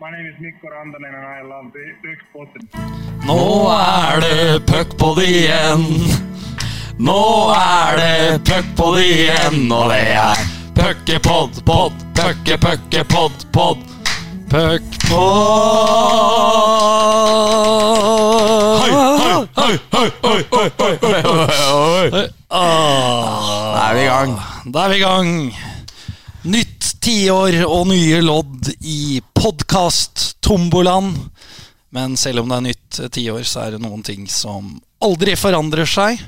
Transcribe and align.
My 0.00 0.10
name 0.10 0.26
is 0.28 0.40
Mikko 0.40 0.68
Rantanen 0.68 1.14
and 1.14 1.26
I 1.26 1.42
love 1.42 1.72
the 1.74 1.92
Puckpodden. 2.00 2.68
Nå 3.26 3.68
er 3.68 4.20
det 4.24 4.66
puckpod 4.66 5.18
igjen. 5.20 5.84
Nå 6.96 7.52
er 7.52 8.00
det 8.00 8.38
puckpod 8.48 8.96
igjen, 9.02 9.66
og 9.68 9.90
det 9.92 10.00
er 10.16 10.40
puckepod, 10.78 11.60
pod, 11.68 11.92
pucke, 12.16 12.56
pucke, 12.64 13.04
pod, 13.12 13.44
pod. 13.52 13.84
Puckpod. 14.48 15.20
Hei, 18.80 18.90
hei, 18.96 19.44
hei, 19.60 19.74
hei, 19.92 20.08
hei, 20.24 20.40
hei, 20.48 20.70
hei, 20.80 20.96
hei, 21.04 21.20
hei. 22.08 22.28
Da 22.48 23.84
er 23.84 23.94
vi 23.94 24.00
i 24.00 24.08
gang. 24.08 24.32
Da 24.64 24.86
er 24.86 24.94
vi 24.94 24.96
i 24.96 25.04
gang. 25.04 25.34
Nytt 26.56 26.79
tiår 27.00 27.62
og 27.64 27.88
nye 27.90 28.20
lodd 28.22 28.68
i 28.80 29.20
podkast 29.36 30.36
Tomboland. 30.44 31.16
Men 31.90 32.16
selv 32.20 32.42
om 32.42 32.50
det 32.50 32.58
er 32.58 32.66
nytt 32.68 33.00
tiår, 33.16 33.44
så 33.48 33.64
er 33.64 33.74
det 33.74 33.82
noen 33.82 34.04
ting 34.06 34.28
som 34.30 34.76
aldri 35.02 35.34
forandrer 35.38 35.88
seg. 35.88 36.20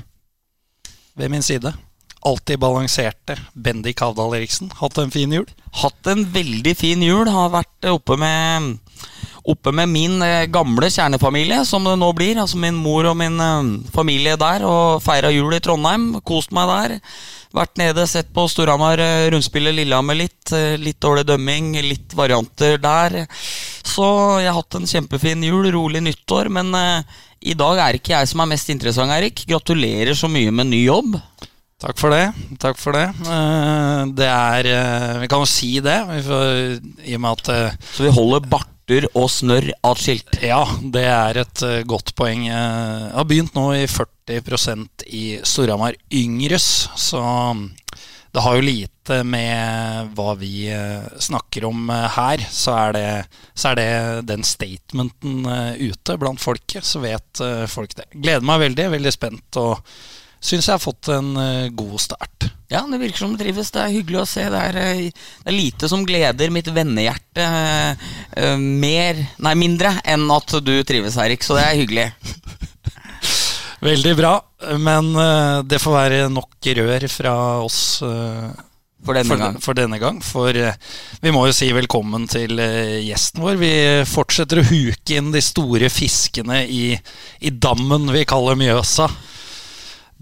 Ved 1.13 1.29
min 1.29 1.45
side. 1.45 1.71
Alltid 2.25 2.59
balanserte 2.63 3.37
Bendik 3.53 4.01
Havdal 4.01 4.33
Eriksen. 4.39 4.71
Hatt 4.79 4.97
en 4.97 5.13
fin 5.13 5.31
jul? 5.35 5.45
Hatt 5.83 6.09
en 6.09 6.25
veldig 6.33 6.73
fin 6.79 7.03
jul. 7.05 7.29
Har 7.29 7.53
vært 7.53 7.89
oppe 7.91 8.17
med 8.17 8.79
Oppe 9.43 9.73
med 9.75 9.89
min 9.91 10.21
eh, 10.23 10.45
gamle 10.47 10.87
kjernefamilie, 10.87 11.65
som 11.67 11.83
det 11.83 11.97
nå 11.99 12.13
blir. 12.15 12.37
Altså 12.39 12.55
min 12.61 12.77
mor 12.79 13.09
og 13.09 13.17
min 13.19 13.35
eh, 13.43 13.71
familie 13.91 14.37
der. 14.39 14.63
Og 14.63 15.01
feira 15.03 15.31
jul 15.35 15.51
i 15.57 15.59
Trondheim. 15.63 16.13
Kost 16.23 16.53
meg 16.55 16.69
der. 16.71 16.95
Vært 17.53 17.75
nede, 17.77 18.07
sett 18.09 18.31
på 18.33 18.47
Storhamar 18.49 18.97
rundspillet 19.29 19.75
Lillehammer 19.77 20.15
litt. 20.17 20.53
eh, 20.55 20.77
Litt 20.79 21.01
dårlig 21.03 21.25
dømming, 21.27 21.73
litt 21.85 22.15
varianter 22.17 22.79
der. 22.81 23.25
Så 23.83 24.07
jeg 24.41 24.47
har 24.49 24.57
hatt 24.61 24.79
en 24.79 24.87
kjempefin 24.89 25.43
jul, 25.45 25.67
rolig 25.75 26.01
nyttår. 26.07 26.49
Men 26.49 26.71
eh, 26.79 27.19
i 27.51 27.53
dag 27.59 27.83
er 27.83 27.99
ikke 27.99 28.15
jeg 28.15 28.31
som 28.31 28.45
er 28.45 28.53
mest 28.55 28.71
interessant, 28.71 29.11
Erik. 29.11 29.43
Gratulerer 29.51 30.15
så 30.15 30.31
mye 30.31 30.55
med 30.55 30.71
ny 30.71 30.85
jobb. 30.87 31.19
Takk 31.83 31.99
for 31.99 32.15
det. 32.15 32.29
Takk 32.63 32.77
for 32.79 32.95
det. 32.95 33.09
Eh, 33.27 34.03
Det 34.15 34.29
er 34.31 34.69
eh, 34.71 35.17
Vi 35.25 35.27
kan 35.27 35.43
jo 35.43 35.49
si 35.51 35.73
det, 35.83 35.99
vi 36.15 36.21
får, 36.23 36.53
i 37.11 37.17
og 37.17 37.25
med 37.25 37.41
at 37.43 37.49
eh, 37.51 37.75
Så 37.91 38.05
vi 38.07 38.13
holder 38.15 38.47
barter 38.83 39.05
og 39.15 39.29
snørr 39.31 39.71
atskilt. 39.83 40.39
Ja, 40.43 40.63
det 40.91 41.05
er 41.07 41.37
et 41.43 41.61
eh, 41.63 41.83
godt 41.87 42.13
poeng. 42.15 42.47
Eh, 42.47 43.07
Jeg 43.07 43.15
har 43.15 43.25
begynt 43.25 43.55
nå 43.55 43.73
i 43.75 43.85
40% 43.87 45.05
i 45.07 45.39
Storhamar 45.43 45.93
Yngres, 46.11 46.89
så 46.95 47.21
det 48.33 48.41
har 48.41 48.55
jo 48.57 48.65
lite 48.65 49.23
med 49.23 50.09
hva 50.17 50.33
vi 50.35 50.67
eh, 50.73 51.05
snakker 51.21 51.65
om 51.69 51.89
eh, 51.89 52.09
her. 52.17 52.43
Så 52.49 52.73
er 52.75 52.93
det, 52.97 53.07
så 53.55 53.69
er 53.71 53.75
det 53.79 54.27
den 54.27 54.43
statementen 54.43 55.45
eh, 55.45 55.89
ute 55.91 56.17
blant 56.17 56.41
folket, 56.41 56.83
så 56.83 56.99
vet 57.03 57.39
eh, 57.41 57.65
folk 57.67 57.95
det. 57.95 58.09
Gleder 58.13 58.43
meg 58.43 58.59
veldig, 58.67 58.89
veldig 58.97 59.13
spent 59.13 59.61
og 59.61 59.79
syns 60.43 60.67
jeg 60.67 60.75
har 60.75 60.83
fått 60.83 61.09
en 61.13 61.33
eh, 61.39 61.71
god 61.73 61.97
start. 62.03 62.51
Ja, 62.73 62.81
det 62.89 62.97
virker 62.97 63.21
som 63.21 63.35
det 63.35 63.43
trives. 63.43 63.69
Det 63.69 63.81
er 63.83 63.93
hyggelig 63.93 64.23
å 64.23 64.29
se. 64.29 64.47
Det 64.49 64.59
er, 64.69 64.77
eh, 64.81 65.29
det 65.43 65.51
er 65.51 65.55
lite 65.55 65.89
som 65.91 66.05
gleder 66.07 66.53
mitt 66.53 66.69
vennehjerte 66.73 67.45
eh, 67.45 68.09
eh, 68.39 68.57
mer, 68.57 69.19
nei, 69.45 69.53
mindre 69.59 69.93
enn 70.09 70.25
at 70.33 70.55
du 70.65 70.73
trives, 70.87 71.19
Erik. 71.21 71.45
Så 71.45 71.59
det 71.59 71.67
er 71.67 71.77
hyggelig. 71.77 72.07
Veldig 73.83 74.13
bra, 74.15 74.37
men 74.79 75.09
uh, 75.11 75.59
det 75.67 75.81
får 75.83 75.91
være 75.91 76.19
nok 76.31 76.69
rør 76.77 77.03
fra 77.11 77.33
oss. 77.65 77.99
Uh, 77.99 78.47
For 79.03 79.17
denne 79.17 79.27
for, 79.33 79.41
gang. 79.41 79.57
for 79.59 79.75
denne 79.75 79.99
gang. 79.99 80.21
For 80.23 80.55
vi 80.55 81.33
må 81.35 81.41
jo 81.49 81.55
si 81.57 81.67
velkommen 81.75 82.23
til 82.31 82.63
gjesten 83.03 83.43
vår. 83.43 83.59
Vi 83.59 83.73
fortsetter 84.07 84.61
å 84.61 84.65
huke 84.69 85.17
inn 85.19 85.33
de 85.35 85.43
store 85.43 85.91
fiskene 85.91 86.61
i, 86.63 86.95
i 87.43 87.51
dammen 87.51 88.07
vi 88.15 88.23
kaller 88.29 88.55
Mjøsa. 88.55 89.09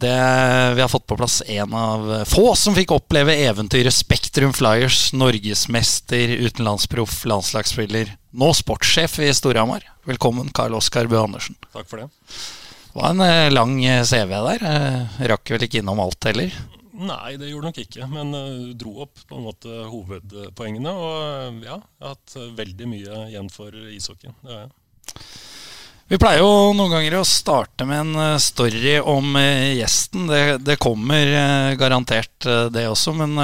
Det, 0.01 0.73
vi 0.75 0.81
har 0.81 0.87
fått 0.87 1.07
på 1.07 1.17
plass 1.17 1.43
en 1.45 1.73
av 1.73 2.23
få 2.25 2.55
som 2.57 2.73
fikk 2.73 2.89
oppleve 2.95 3.35
eventyret 3.37 3.93
Spektrum 3.93 4.49
Flyers. 4.53 5.11
Norgesmester, 5.13 6.33
utenlandsproff, 6.41 7.19
landslagsspiller. 7.29 8.15
Nå 8.33 8.47
sportssjef 8.57 9.19
i 9.21 9.27
Storhamar. 9.37 9.85
Velkommen, 10.09 10.49
Karl 10.57 10.73
Oskar 10.79 11.05
Bø 11.05 11.19
Andersen. 11.21 11.59
Takk 11.69 11.85
for 11.85 12.01
det. 12.01 12.07
Det 12.87 12.97
var 12.97 13.11
en 13.11 13.21
eh, 13.27 13.51
lang 13.53 13.75
eh, 13.85 14.01
CV 14.01 14.33
der. 14.47 14.65
Eh, 14.71 15.21
Rakk 15.35 15.53
vel 15.53 15.67
ikke 15.67 15.83
innom 15.83 16.01
alt 16.01 16.31
heller. 16.31 16.57
Nei, 16.97 17.37
det 17.37 17.51
gjorde 17.51 17.69
nok 17.69 17.81
ikke, 17.85 18.09
men 18.09 18.33
dro 18.81 18.95
opp 19.05 19.21
på 19.29 19.37
en 19.37 19.45
måte 19.45 19.85
hovedpoengene. 19.93 20.97
Og 20.97 21.61
ja, 21.61 21.77
jeg 21.77 22.07
har 22.07 22.17
hatt 22.17 22.39
veldig 22.57 22.89
mye 22.89 23.23
igjen 23.29 23.53
for 23.53 23.77
ishockeyen. 23.93 24.33
Det 24.41 24.49
har 24.49 24.65
jeg. 24.65 24.73
Vi 26.11 26.17
pleier 26.19 26.41
jo 26.41 26.73
noen 26.75 26.91
ganger 26.91 27.13
å 27.21 27.23
starte 27.23 27.85
med 27.87 28.01
en 28.01 28.17
eh, 28.19 28.41
story 28.43 28.97
om 28.99 29.29
eh, 29.39 29.77
gjesten. 29.77 30.25
Det, 30.27 30.57
det 30.59 30.75
kommer 30.83 31.23
eh, 31.23 31.75
garantert 31.79 32.47
det 32.73 32.83
også, 32.89 33.13
men 33.15 33.37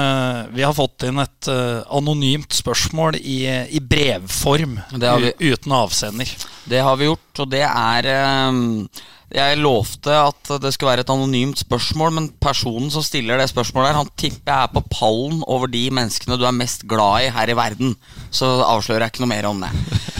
vi 0.52 0.64
har 0.66 0.74
fått 0.76 1.06
inn 1.06 1.20
et 1.22 1.48
anonymt 1.48 2.52
spørsmål 2.52 3.16
i, 3.20 3.38
i 3.46 3.80
brevform 3.80 4.74
Det 4.90 5.08
har 5.08 5.22
vi. 5.22 5.30
uten 5.38 5.76
avsender. 5.78 6.32
Det 6.68 6.82
har 6.84 6.98
vi 6.98 7.06
gjort, 7.08 7.44
og 7.44 7.52
det 7.54 7.62
er 7.62 8.08
Jeg 9.38 9.60
lovte 9.62 10.18
at 10.18 10.52
det 10.60 10.74
skulle 10.74 10.92
være 10.92 11.06
et 11.06 11.14
anonymt 11.14 11.62
spørsmål, 11.62 12.12
men 12.18 12.28
personen 12.42 12.90
som 12.92 13.06
stiller 13.06 13.38
det 13.38 13.48
spørsmålet, 13.52 13.92
her, 13.92 14.02
han 14.02 14.12
tipper 14.18 14.50
jeg 14.50 14.66
er 14.66 14.74
på 14.74 14.84
pallen 14.92 15.44
over 15.46 15.70
de 15.70 15.86
menneskene 15.94 16.36
du 16.40 16.44
er 16.44 16.58
mest 16.58 16.84
glad 16.90 17.28
i 17.28 17.32
her 17.38 17.54
i 17.54 17.56
verden. 17.56 17.96
Så 18.34 18.58
avslører 18.66 19.06
jeg 19.06 19.14
ikke 19.14 19.24
noe 19.24 19.36
mer 19.38 19.52
om 19.54 19.62
det. 19.64 20.17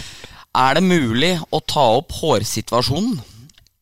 Er 0.57 0.77
det 0.77 0.83
mulig 0.85 1.35
å 1.53 1.59
ta 1.61 1.83
opp 1.99 2.15
hårsituasjonen? 2.19 3.19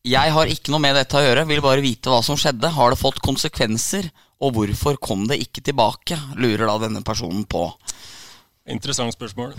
Jeg 0.08 0.32
har 0.32 0.48
ikke 0.48 0.72
noe 0.72 0.82
med 0.82 0.96
dette 0.96 1.18
å 1.18 1.22
gjøre, 1.24 1.46
vil 1.48 1.62
bare 1.64 1.84
vite 1.84 2.12
hva 2.12 2.20
som 2.24 2.38
skjedde. 2.38 2.70
Har 2.76 2.92
det 2.92 3.00
fått 3.00 3.20
konsekvenser? 3.24 4.10
Og 4.44 4.54
hvorfor 4.54 4.98
kom 5.02 5.26
det 5.28 5.40
ikke 5.42 5.64
tilbake? 5.64 6.16
Lurer 6.38 6.68
da 6.68 6.76
denne 6.84 7.02
personen 7.04 7.42
på. 7.48 7.66
Interessant 8.68 9.16
spørsmål. 9.16 9.56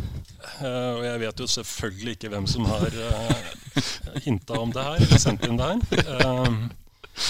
Eh, 0.62 0.92
og 0.96 1.04
jeg 1.04 1.22
vet 1.26 1.42
jo 1.42 1.50
selvfølgelig 1.50 2.16
ikke 2.16 2.32
hvem 2.32 2.46
som 2.48 2.68
har 2.70 2.94
uh, 2.94 3.80
hinta 4.26 4.60
om 4.62 4.72
det 4.74 4.86
her, 4.86 5.02
eller 5.02 5.22
sendt 5.22 5.48
inn 5.50 5.58
det 5.60 5.72
her. 5.74 6.06
Eh, 6.14 6.60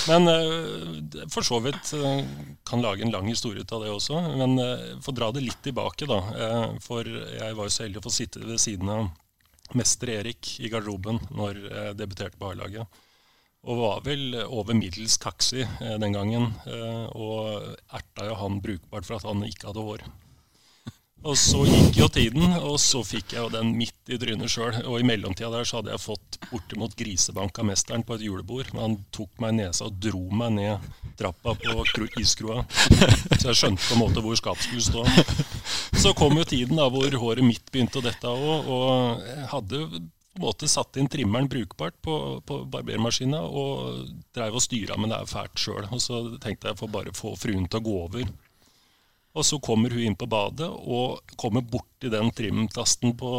men 0.09 0.27
eh, 0.27 1.23
for 1.33 1.45
så 1.45 1.59
vidt 1.63 1.93
eh, 1.97 2.21
kan 2.67 2.83
lage 2.83 3.05
en 3.05 3.13
lang 3.13 3.27
historie 3.29 3.63
ut 3.63 3.73
av 3.73 3.83
det 3.83 3.93
også. 3.93 4.21
Men 4.37 4.57
for 4.59 5.09
få 5.09 5.15
dra 5.17 5.31
det 5.33 5.45
litt 5.45 5.63
tilbake, 5.65 6.07
da. 6.09 6.19
Eh, 6.35 6.67
for 6.83 7.07
jeg 7.07 7.57
var 7.57 7.65
jo 7.65 7.73
så 7.73 7.85
heldig 7.85 8.01
å 8.01 8.05
få 8.05 8.13
sitte 8.13 8.43
ved 8.43 8.61
siden 8.61 8.91
av 8.93 9.09
mester 9.77 10.13
Erik 10.19 10.55
i 10.59 10.71
garderoben 10.71 11.21
når 11.29 11.61
jeg 11.65 11.99
debuterte 11.99 12.39
på 12.39 12.53
A-laget. 12.53 13.01
Og 13.67 13.81
var 13.81 14.01
vel 14.05 14.37
over 14.45 14.77
middels 14.77 15.17
kaksig 15.19 15.65
eh, 15.65 15.97
den 15.99 16.15
gangen. 16.15 16.53
Eh, 16.63 17.05
og 17.11 17.75
erta 17.91 18.29
jo 18.29 18.39
han 18.39 18.61
brukbart 18.63 19.07
for 19.07 19.19
at 19.19 19.27
han 19.27 19.43
ikke 19.47 19.67
hadde 19.71 19.83
hår. 19.83 20.05
Og 21.27 21.35
så 21.35 21.65
gikk 21.67 21.97
jo 21.99 22.05
tiden, 22.15 22.53
og 22.63 22.77
så 22.79 23.01
fikk 23.03 23.33
jeg 23.35 23.43
jo 23.43 23.49
den 23.51 23.73
midt 23.75 24.07
i 24.07 24.15
trynet 24.21 24.51
sjøl. 24.53 24.77
Og 24.87 25.01
i 25.01 25.07
mellomtida 25.07 25.49
der 25.51 25.67
så 25.67 25.81
hadde 25.81 25.91
jeg 25.91 26.05
fått 26.05 26.37
bortimot 26.47 26.95
grisebank 26.95 27.59
av 27.59 27.67
mesteren 27.67 28.05
på 28.07 28.15
et 28.15 28.23
julebord. 28.23 28.71
Men 28.71 28.85
han 28.85 28.95
tok 29.11 29.33
meg 29.43 29.51
i 29.51 29.57
nesa 29.65 29.89
og 29.89 29.99
dro 29.99 30.23
meg 30.31 30.55
ned 30.55 30.87
trappa 31.19 31.57
på 31.59 32.07
iskroa. 32.21 32.63
Så 33.35 33.49
jeg 33.49 33.59
skjønte 33.59 33.83
på 33.83 33.97
en 33.97 34.03
måte 34.05 34.23
hvor 34.23 34.39
skapet 34.39 34.63
skulle 34.63 34.85
stå. 34.85 35.03
Så 35.99 36.13
kom 36.15 36.37
jo 36.39 36.45
tiden 36.47 36.77
da 36.79 36.85
hvor 36.87 37.11
håret 37.21 37.43
mitt 37.43 37.65
begynte 37.73 37.99
å 37.99 38.03
dette 38.05 38.29
òg, 38.31 38.67
og 38.71 39.25
jeg 39.27 39.47
hadde 39.51 39.79
på 39.83 39.97
en 39.99 40.45
måte 40.45 40.69
satt 40.71 40.95
inn 40.95 41.09
trimmeren 41.11 41.49
brukbart 41.51 41.97
på, 42.05 42.13
på 42.47 42.59
barbermaskina 42.71 43.41
og 43.43 44.05
dreiv 44.35 44.55
og 44.55 44.63
styra 44.63 44.95
men 44.95 45.11
det 45.11 45.17
er 45.19 45.27
fælt 45.27 45.59
sjøl. 45.59 45.89
Og 45.91 45.99
så 45.99 46.21
tenkte 46.39 46.71
jeg 46.71 46.79
for 46.79 46.93
bare 46.93 47.11
få 47.17 47.33
fruen 47.35 47.67
til 47.67 47.81
å 47.81 47.85
gå 47.89 47.95
over. 48.05 48.31
Og 49.39 49.45
så 49.47 49.59
kommer 49.63 49.93
hun 49.95 50.03
inn 50.03 50.17
på 50.19 50.27
badet 50.27 50.67
og 50.67 51.21
kommer 51.39 51.63
borti 51.63 52.09
den 52.11 52.27
trimtasten 52.35 53.13
på 53.19 53.29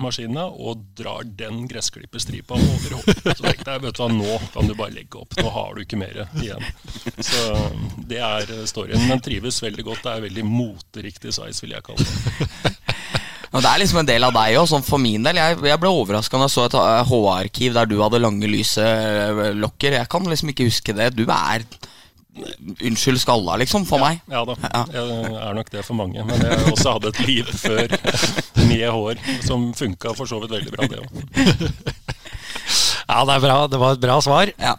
maskina 0.00 0.46
og 0.48 0.86
drar 0.96 1.26
den 1.26 1.66
gressklipperstripa 1.68 2.56
over 2.56 2.96
hodet. 2.96 3.34
Så 3.36 3.44
tenkte 3.44 3.74
jeg 3.74 3.84
vet 3.84 3.98
du 3.98 4.00
hva, 4.00 4.08
nå 4.14 4.38
kan 4.54 4.70
du 4.70 4.76
bare 4.78 4.94
legge 4.94 5.20
opp. 5.20 5.36
Nå 5.36 5.52
har 5.52 5.76
du 5.76 5.84
ikke 5.84 6.00
mer 6.00 6.22
igjen. 6.40 6.64
Så 7.20 7.44
det 8.08 8.22
er 8.24 8.54
storyen. 8.70 9.04
Men 9.10 9.20
trives 9.24 9.60
veldig 9.60 9.84
godt. 9.90 10.04
Det 10.06 10.14
er 10.14 10.26
veldig 10.30 10.46
moteriktig 10.48 11.36
size, 11.36 11.60
vil 11.64 11.76
jeg 11.76 11.84
kalle 11.90 12.08
det. 12.08 12.76
Men 13.50 13.64
Det 13.64 13.70
er 13.70 13.80
liksom 13.82 13.98
en 14.00 14.06
del 14.08 14.22
av 14.22 14.34
deg 14.34 14.56
òg, 14.60 14.74
for 14.86 15.02
min 15.02 15.24
del. 15.26 15.40
Jeg, 15.42 15.56
jeg 15.66 15.82
ble 15.82 15.90
overraska 15.90 16.38
da 16.38 16.46
jeg 16.46 16.54
så 16.54 16.66
et 16.68 16.76
eh, 16.78 17.08
HR-arkiv 17.10 17.74
der 17.74 17.88
du 17.90 17.96
hadde 17.98 18.20
lange, 18.22 18.46
lyse 18.48 18.84
eh, 18.84 19.40
lokker. 19.58 19.96
Jeg 19.98 20.10
kan 20.12 20.28
liksom 20.30 20.52
ikke 20.52 20.68
huske 20.68 20.94
det. 20.94 21.10
Du 21.18 21.24
er 21.26 21.66
Unnskyld 22.86 23.20
skalla, 23.20 23.56
liksom, 23.60 23.84
for 23.88 24.02
meg. 24.02 24.20
Ja 24.30 24.44
da, 24.46 24.54
Ja. 24.62 24.84
jeg 24.94 25.32
er 25.42 25.54
nok 25.56 25.70
det 25.72 25.84
for 25.84 25.98
mange. 25.98 26.24
Men 26.24 26.44
jeg 26.46 26.72
også 26.72 26.96
hadde 26.96 27.10
et 27.12 27.22
liv 27.26 27.50
før 27.50 27.90
med 28.70 28.86
hår 28.86 29.20
som 29.46 29.70
funka 29.76 30.14
for 30.16 30.30
så 30.30 30.40
vidt 30.42 30.54
veldig 30.54 30.74
bra, 30.76 30.86
det 30.86 31.02
òg. 31.02 32.10
Ja, 33.10 33.24
det 33.26 33.34
er 33.34 33.42
bra. 33.42 33.56
Det 33.66 33.78
var 33.80 33.96
et 33.96 34.02
bra 34.02 34.16
svar. 34.22 34.50
Ja. 34.60 34.76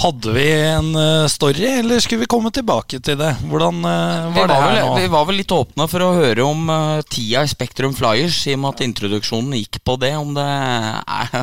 Hadde 0.00 0.32
vi 0.34 0.46
en 0.52 0.90
uh, 0.96 1.28
story, 1.32 1.64
eller 1.80 2.00
skulle 2.00 2.24
vi 2.24 2.30
komme 2.30 2.52
tilbake 2.52 3.00
til 3.04 3.16
det? 3.20 3.30
Hvordan 3.48 3.80
uh, 3.84 4.28
var, 4.34 4.34
var 4.36 4.50
det 4.50 4.58
her 4.58 4.74
vel, 4.74 4.80
nå? 4.84 4.98
Vi 5.00 5.10
var 5.14 5.26
vel 5.28 5.40
litt 5.40 5.54
åpne 5.56 5.86
for 5.92 6.04
å 6.04 6.10
høre 6.18 6.44
om 6.44 6.68
uh, 6.72 7.00
tida 7.08 7.44
i 7.44 7.52
Spektrum 7.52 7.96
Flyers, 7.96 8.42
i 8.48 8.56
og 8.56 8.62
med 8.64 8.74
at 8.74 8.84
introduksjonen 8.84 9.56
gikk 9.60 9.80
på 9.84 9.96
det. 10.00 10.12
Om 10.20 10.34
det, 10.36 10.48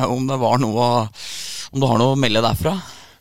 om 0.06 0.30
det 0.30 0.38
var 0.38 0.62
noe 0.62 0.86
Om 1.68 1.82
du 1.82 1.86
har 1.90 1.98
noe 2.00 2.14
å 2.14 2.18
melde 2.18 2.44
derfra? 2.44 2.76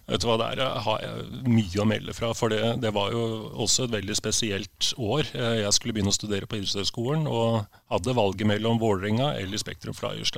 Vet 0.07 0.23
du 0.23 0.29
hva, 0.29 0.37
Der 0.39 0.61
har 0.85 1.01
jeg 1.03 1.41
mye 1.51 1.81
å 1.83 1.87
melde 1.87 2.13
fra. 2.15 2.31
For 2.37 2.53
det, 2.53 2.61
det, 2.83 2.93
var 2.95 3.11
jo 3.11 3.23
også 3.65 3.87
et 3.87 3.95
veldig 3.97 4.15
spesielt 4.15 4.93
år. 4.95 5.27
Jeg 5.35 5.73
skulle 5.75 5.97
begynne 5.97 6.13
å 6.13 6.15
studere 6.15 6.47
på 6.47 6.61
idrettshøyskolen 6.61 7.27
og 7.27 7.67
hadde 7.91 8.15
valget 8.15 8.47
mellom 8.47 8.79
Vålerenga 8.79 9.33
eller 9.41 9.59
Spektrum 9.59 9.97
Flyers. 9.97 10.31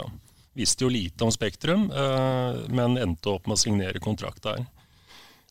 Visste 0.57 0.87
jo 0.87 0.89
lite 0.91 1.23
om 1.23 1.31
Spektrum, 1.31 1.85
men 2.73 2.97
endte 2.97 3.29
opp 3.35 3.45
med 3.45 3.59
å 3.59 3.61
signere 3.61 4.01
kontrakt 4.01 4.41
der. 4.47 4.65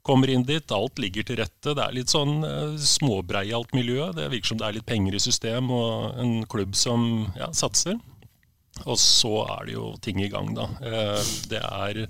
Kommer 0.03 0.31
inn 0.33 0.43
dit, 0.49 0.73
alt 0.73 0.99
ligger 0.99 1.27
til 1.29 1.39
rette. 1.39 1.75
Det 1.77 1.85
er 1.85 1.95
litt 1.95 2.11
sånn 2.11 2.43
småbreialt 2.81 3.75
miljø. 3.77 4.09
Det 4.17 4.27
virker 4.33 4.51
som 4.51 4.59
det 4.59 4.67
er 4.67 4.79
litt 4.81 4.89
penger 4.89 5.15
i 5.15 5.23
system 5.23 5.71
og 5.75 6.19
en 6.19 6.41
klubb 6.51 6.75
som 6.79 7.29
ja, 7.39 7.53
satser. 7.55 8.01
Og 8.87 8.99
så 8.99 9.33
er 9.59 9.69
det 9.69 9.79
jo 9.79 9.93
ting 10.03 10.19
i 10.23 10.31
gang, 10.33 10.53
da. 10.59 10.69
Det 11.51 11.63
er 11.63 12.03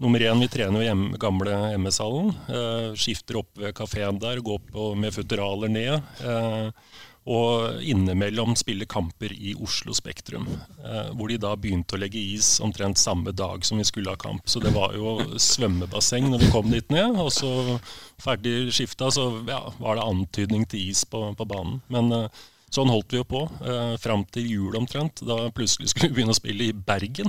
nummer 0.00 0.22
én, 0.24 0.40
vi 0.40 0.48
trener 0.48 0.82
jo 0.82 0.88
i 0.88 1.20
gamle 1.20 1.54
MS-hallen. 1.78 2.32
Eh, 2.48 2.88
skifter 2.98 3.40
opp 3.42 3.60
ved 3.60 3.76
kafeen 3.76 4.18
der, 4.22 4.40
går 4.44 4.58
på 4.72 4.90
med 4.98 5.14
futteraler 5.14 5.72
ned. 5.72 6.00
Eh, 6.24 6.98
og 7.30 7.82
innimellom 7.84 8.54
spiller 8.56 8.88
kamper 8.88 9.32
i 9.36 9.52
Oslo 9.60 9.92
Spektrum. 9.94 10.46
Eh, 10.80 11.10
hvor 11.12 11.28
de 11.28 11.36
da 11.40 11.52
begynte 11.52 11.98
å 11.98 12.00
legge 12.00 12.18
is 12.18 12.54
omtrent 12.64 12.98
samme 12.98 13.34
dag 13.36 13.64
som 13.66 13.78
vi 13.78 13.84
skulle 13.84 14.14
ha 14.14 14.18
kamp. 14.20 14.48
Så 14.48 14.62
det 14.62 14.72
var 14.74 14.96
jo 14.96 15.18
svømmebasseng 15.36 16.30
når 16.30 16.46
vi 16.46 16.50
kom 16.54 16.72
dit 16.72 16.88
ned. 16.90 17.18
Og 17.20 17.28
så 17.36 17.52
ferdig 18.20 18.72
skifta, 18.72 19.12
så 19.12 19.28
ja, 19.46 19.60
var 19.78 20.00
det 20.00 20.08
antydning 20.08 20.64
til 20.70 20.90
is 20.90 21.04
på, 21.04 21.26
på 21.36 21.48
banen. 21.52 21.82
Men 21.92 22.10
eh, 22.16 22.42
sånn 22.72 22.90
holdt 22.90 23.12
vi 23.12 23.20
jo 23.20 23.28
på 23.28 23.44
eh, 23.68 23.94
fram 24.00 24.24
til 24.32 24.48
jul 24.48 24.80
omtrent. 24.80 25.20
Da 25.26 25.50
plutselig 25.54 25.92
skulle 25.92 26.10
vi 26.10 26.20
begynne 26.22 26.34
å 26.34 26.40
spille 26.40 26.70
i 26.70 26.74
Bergen. 26.74 27.28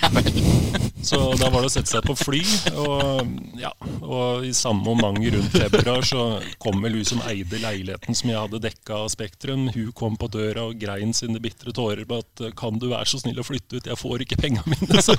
Så 1.02 1.16
da 1.40 1.48
var 1.48 1.62
det 1.62 1.70
å 1.70 1.72
sette 1.72 1.88
seg 1.88 2.04
på 2.04 2.14
fly. 2.18 2.40
Og, 2.76 3.30
ja, 3.60 3.70
og 4.04 4.44
i 4.44 4.52
samme 4.56 4.84
moment 4.84 5.20
rundt 5.32 5.54
februar 5.54 6.04
så 6.06 6.24
kom 6.60 6.82
vel 6.84 6.98
hun 6.98 7.08
som 7.08 7.22
eide 7.30 7.60
leiligheten 7.62 8.16
som 8.16 8.30
jeg 8.30 8.38
hadde 8.38 8.60
dekka 8.66 8.98
av 9.04 9.08
Spektrum. 9.12 9.68
Hun 9.74 9.94
kom 9.96 10.18
på 10.20 10.28
døra 10.32 10.66
og 10.68 10.76
grein 10.80 11.14
sine 11.16 11.40
bitre 11.42 11.72
tårer 11.76 12.04
på 12.08 12.20
at 12.20 12.44
kan 12.58 12.76
du 12.80 12.90
være 12.90 13.08
så 13.08 13.22
snill 13.22 13.40
å 13.40 13.46
flytte 13.46 13.80
ut, 13.80 13.88
jeg 13.88 14.00
får 14.00 14.26
ikke 14.26 14.40
penga 14.42 14.64
mine. 14.68 15.00
Så, 15.00 15.16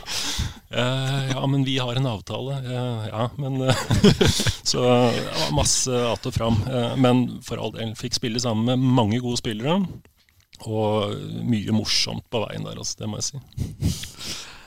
eh, 0.70 1.32
ja, 1.34 1.42
men 1.50 1.66
vi 1.66 1.80
har 1.82 1.98
en 1.98 2.12
avtale. 2.12 2.62
Eh, 2.62 3.10
ja, 3.10 3.28
men 3.42 3.60
Så 4.72 4.84
det 4.86 5.26
var 5.40 5.56
masse 5.56 6.12
att 6.12 6.26
og 6.26 6.34
fram. 6.34 6.62
Eh, 6.70 6.96
men 6.96 7.42
for 7.44 7.58
all 7.58 7.74
del, 7.76 7.96
fikk 7.98 8.16
spille 8.20 8.40
sammen 8.40 8.70
med 8.70 8.80
mange 9.02 9.20
gode 9.20 9.42
spillere. 9.42 9.82
Og 10.70 11.18
mye 11.42 11.74
morsomt 11.74 12.28
på 12.30 12.44
veien 12.46 12.66
der, 12.68 12.78
altså, 12.78 13.02
det 13.02 13.10
må 13.10 13.18
jeg 13.18 13.32
si. 13.32 13.42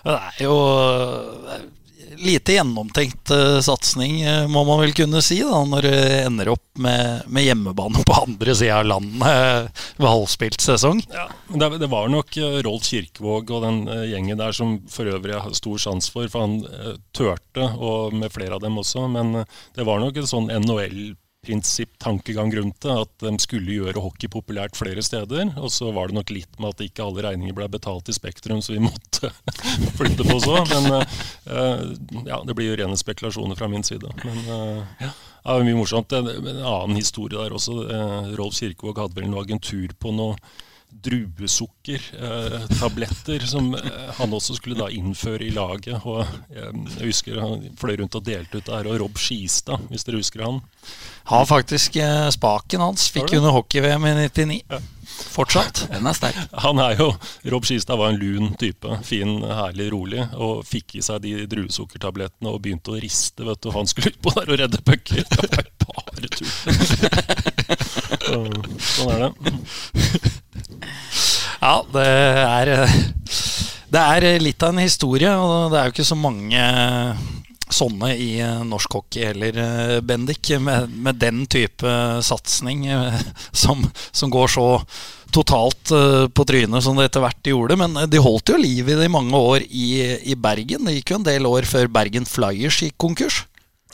Det 0.05 0.19
er 0.19 0.45
jo 0.45 0.59
lite 2.19 2.53
gjennomtenkt 2.53 3.31
uh, 3.31 3.61
satsing, 3.61 4.29
uh, 4.29 4.49
må 4.49 4.65
man 4.65 4.81
vel 4.81 4.95
kunne 4.97 5.23
si, 5.25 5.41
da, 5.43 5.62
når 5.69 5.87
det 5.87 5.97
ender 6.25 6.51
opp 6.55 6.65
med, 6.81 7.25
med 7.27 7.47
hjemmebane 7.47 8.05
på 8.06 8.19
andre 8.23 8.55
sida 8.56 8.81
av 8.81 8.89
landet 8.89 9.25
uh, 9.25 9.83
ved 9.99 10.09
halvspilt 10.09 10.61
sesong. 10.65 11.03
Ja, 11.15 11.29
det, 11.49 11.71
det, 11.83 11.91
var 11.93 12.09
nok 12.12 12.37
Rolf 12.67 12.89
Kirkevåg 12.89 13.51
og 13.55 13.67
den 13.67 13.83
gjengen 14.11 14.41
der 14.41 14.55
som 14.56 14.79
for 14.91 15.09
øvrig 15.11 15.35
jeg 15.35 15.45
har 15.47 15.59
stor 15.59 15.83
sjanse 15.87 16.15
for, 16.15 16.29
for 16.33 16.47
han 16.47 17.03
turte, 17.15 17.69
og 17.79 18.15
med 18.17 18.33
flere 18.35 18.56
av 18.56 18.65
dem 18.65 18.79
også. 18.81 19.06
Men 19.11 19.45
det 19.45 19.87
var 19.87 20.03
nok 20.03 20.19
en 20.21 20.31
sånn 20.31 20.51
NHL 20.53 21.15
prinsipp-tankegang 21.44 22.52
rundt 22.56 22.81
det. 22.85 22.96
At 23.05 23.25
de 23.25 23.32
skulle 23.43 23.79
gjøre 23.79 24.02
hockey 24.02 24.31
populært 24.32 24.79
flere 24.79 25.05
steder. 25.05 25.52
Og 25.61 25.73
så 25.73 25.93
var 25.94 26.11
det 26.11 26.19
nok 26.19 26.32
litt 26.35 26.58
med 26.58 26.75
at 26.75 26.85
ikke 26.87 27.06
alle 27.06 27.26
regninger 27.29 27.56
ble 27.56 27.69
betalt 27.73 28.11
i 28.11 28.17
Spektrum, 28.17 28.62
så 28.64 28.76
vi 28.76 28.82
måtte 28.85 29.31
flytte 29.99 30.26
på 30.26 30.38
så. 30.43 30.58
Men 30.73 30.91
uh, 30.99 31.87
ja, 32.26 32.41
det 32.46 32.56
blir 32.56 32.73
jo 32.73 32.81
rene 32.82 32.99
spekulasjoner 33.00 33.58
fra 33.58 33.70
min 33.70 33.87
side. 33.87 34.11
Men 34.25 34.43
uh, 34.49 34.99
ja. 35.05 35.14
Ja, 35.44 35.58
mye 35.61 35.76
morsomt. 35.76 36.12
En, 36.17 36.31
en, 36.32 36.62
annen 36.64 36.96
historie 36.96 37.37
der 37.37 37.52
også. 37.52 37.82
Rolf 38.38 38.56
Kirkevåg 38.56 39.02
hadde 39.02 39.19
vel 39.19 39.29
noe 39.29 39.44
agentur 39.44 39.93
på 40.00 40.14
noe 40.17 40.38
druesukkertabletter 41.02 43.43
eh, 43.43 43.46
som 43.46 43.75
eh, 43.75 43.81
han 44.19 44.32
også 44.32 44.55
skulle 44.58 44.79
da 44.79 44.88
innføre 44.93 45.44
i 45.46 45.50
laget. 45.55 46.06
Og 46.06 46.20
eh, 46.23 46.29
jeg 46.99 47.06
husker 47.11 47.41
Han 47.43 47.76
fløy 47.81 47.96
rundt 48.00 48.14
og 48.19 48.26
delte 48.26 48.56
ut 48.58 48.67
der. 48.70 48.87
Og 48.88 49.00
Rob 49.02 49.17
Skistad, 49.20 49.79
hvis 49.91 50.05
dere 50.06 50.20
husker 50.23 50.41
han? 50.46 50.56
Har 51.31 51.44
faktisk 51.49 51.91
spaken 52.37 52.81
hans. 52.85 53.02
Fikk 53.12 53.31
under 53.38 53.50
hockey-VM 53.56 54.05
i 54.11 54.12
99. 54.29 54.61
Ja. 54.70 54.79
Fortsatt. 55.14 55.87
Den 55.93 56.06
er 56.08 56.14
sterk. 56.17 56.37
Han 56.64 56.76
er 56.82 56.93
jo 56.99 57.06
Rob 57.52 57.64
Skistad 57.69 57.96
var 58.00 58.08
en 58.12 58.20
lun 58.20 58.46
type. 58.61 58.88
Fin, 59.06 59.31
herlig, 59.44 59.87
rolig. 59.93 60.23
Og 60.35 60.67
fikk 60.67 60.94
i 60.99 61.02
seg 61.05 61.17
de 61.25 61.46
druesukkertablettene 61.50 62.49
og 62.50 62.62
begynte 62.64 62.91
å 62.94 63.00
riste. 63.00 63.44
vet 63.46 63.61
du. 63.62 63.69
Han 63.75 63.87
skulle 63.91 64.11
ut 64.14 64.23
på 64.25 64.31
der 64.37 64.46
og 64.50 64.58
redde 64.62 64.79
pucker. 64.85 65.23
Det 65.25 65.38
var 65.41 65.49
bare 65.85 66.29
tull. 66.35 66.50
sånn 68.94 69.11
er 69.14 69.19
det. 69.25 69.31
Ja, 71.61 71.79
det 71.94 72.09
er 72.09 72.75
Det 73.94 74.03
er 74.03 74.26
litt 74.43 74.62
av 74.62 74.75
en 74.75 74.82
historie, 74.82 75.31
og 75.38 75.73
det 75.73 75.81
er 75.81 75.88
jo 75.88 75.94
ikke 75.94 76.06
så 76.06 76.19
mange 76.19 76.62
sånne 77.75 78.11
i 78.21 78.31
norsk 78.67 78.99
hockey 78.99 79.25
heller, 79.25 79.56
Bendik, 80.05 80.50
med, 80.62 80.91
med 80.91 81.19
den 81.23 81.44
type 81.50 81.94
satsing 82.23 82.85
som, 83.50 83.87
som, 84.12 84.31
går 84.31 84.53
så 84.53 84.67
totalt 85.35 85.91
på 86.35 86.47
trynet 86.47 86.85
som 86.85 86.99
det 86.99 87.09
etter 87.09 87.25
hvert 87.25 87.50
gjorde. 87.50 87.79
Men 87.81 87.97
de 88.11 88.23
holdt 88.23 88.53
jo 88.53 88.61
liv 88.61 88.91
i 88.91 88.99
det 88.99 89.09
i 89.09 89.15
mange 89.15 89.38
år 89.38 89.65
i, 89.65 89.88
i 90.31 90.37
Bergen. 90.37 90.87
Det 90.87 90.99
gikk 90.99 91.15
jo 91.15 91.20
en 91.23 91.27
del 91.31 91.49
år 91.50 91.67
før 91.70 91.91
Bergen 91.97 92.29
Flyers 92.29 92.82
gikk 92.85 92.99
konkurs. 93.06 93.44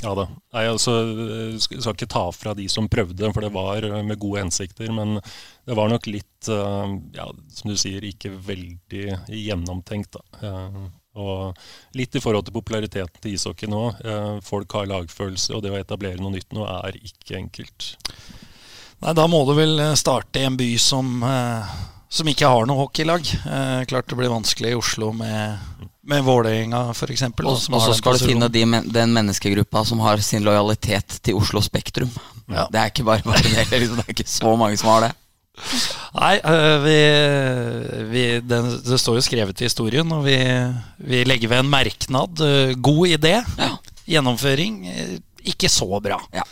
Ja 0.01 0.15
da. 0.17 0.27
Jeg 0.57 0.73
altså, 0.73 0.95
skal 1.61 1.93
ikke 1.93 2.09
ta 2.09 2.23
fra 2.33 2.55
de 2.57 2.67
som 2.73 2.89
prøvde, 2.91 3.33
for 3.35 3.45
det 3.45 3.53
var 3.53 3.85
med 4.07 4.21
gode 4.21 4.47
hensikter. 4.47 4.89
Men 4.97 5.19
det 5.21 5.77
var 5.77 5.91
nok 5.93 6.09
litt, 6.09 6.49
eh, 6.49 6.95
ja, 7.19 7.29
som 7.53 7.71
du 7.71 7.77
sier, 7.77 8.05
ikke 8.09 8.33
veldig 8.33 9.05
gjennomtenkt. 9.29 10.17
Da. 10.17 10.41
Eh, 10.41 10.81
og 11.21 11.99
litt 11.99 12.17
i 12.17 12.23
forhold 12.23 12.47
til 12.47 12.57
populariteten 12.57 13.21
til 13.21 13.37
ishockey 13.37 13.69
nå. 13.69 13.83
Eh, 14.01 14.39
folk 14.47 14.73
har 14.79 14.89
lagfølelse, 14.89 15.53
og 15.57 15.65
det 15.65 15.75
å 15.75 15.81
etablere 15.81 16.23
noe 16.23 16.33
nytt 16.39 16.57
nå 16.57 16.65
er 16.65 16.97
ikke 16.97 17.37
enkelt. 17.43 17.93
Nei, 19.01 19.17
da 19.17 19.27
må 19.33 19.43
du 19.49 19.55
vel 19.57 19.81
starte 19.97 20.41
i 20.41 20.47
en 20.49 20.57
by 20.61 20.71
som, 20.81 21.23
som 22.13 22.29
ikke 22.29 22.49
har 22.53 22.67
noe 22.69 22.83
hockeylag. 22.83 23.25
klart 23.89 24.13
det 24.13 24.19
blir 24.19 24.33
vanskelig 24.33 24.75
i 24.75 24.77
Oslo 24.77 25.09
med 25.17 25.70
med 26.11 26.27
Vålerenga 26.27 26.83
f.eks. 26.93 27.25
Og 27.47 27.57
så 27.61 27.95
skal 27.97 28.19
du 28.19 28.27
finne 28.27 28.51
de, 28.53 28.65
den 28.91 29.17
menneskegruppa 29.17 29.85
som 29.89 30.03
har 30.05 30.23
sin 30.25 30.45
lojalitet 30.47 31.21
til 31.25 31.39
Oslo 31.39 31.63
Spektrum. 31.65 32.11
Ja. 32.51 32.67
Det 32.71 32.81
er 32.81 32.93
ikke 32.93 33.07
bare 33.07 33.25
bare 33.25 33.43
det, 33.47 33.67
liksom. 33.71 34.01
det 34.01 34.07
er 34.09 34.15
ikke 34.17 34.31
så 34.31 34.55
mange 34.59 34.81
som 34.81 34.93
har 34.95 35.09
det. 35.09 35.13
Nei, 36.17 36.35
vi, 36.85 36.97
vi, 38.11 38.23
det, 38.41 38.61
det, 38.87 38.99
står 38.99 39.19
jo 39.19 39.25
skrevet 39.25 39.61
i 39.61 39.69
historien, 39.69 40.09
og 40.17 40.25
vi, 40.25 40.39
vi 41.05 41.23
legger 41.29 41.53
ved 41.53 41.65
en 41.65 41.73
merknad. 41.73 42.45
God 42.81 43.17
idé. 43.19 43.37
Ja. 43.61 43.75
Gjennomføring 44.11 44.81
ikke 45.53 45.71
så 45.73 46.01
bra. 46.03 46.19
Ja. 46.35 46.45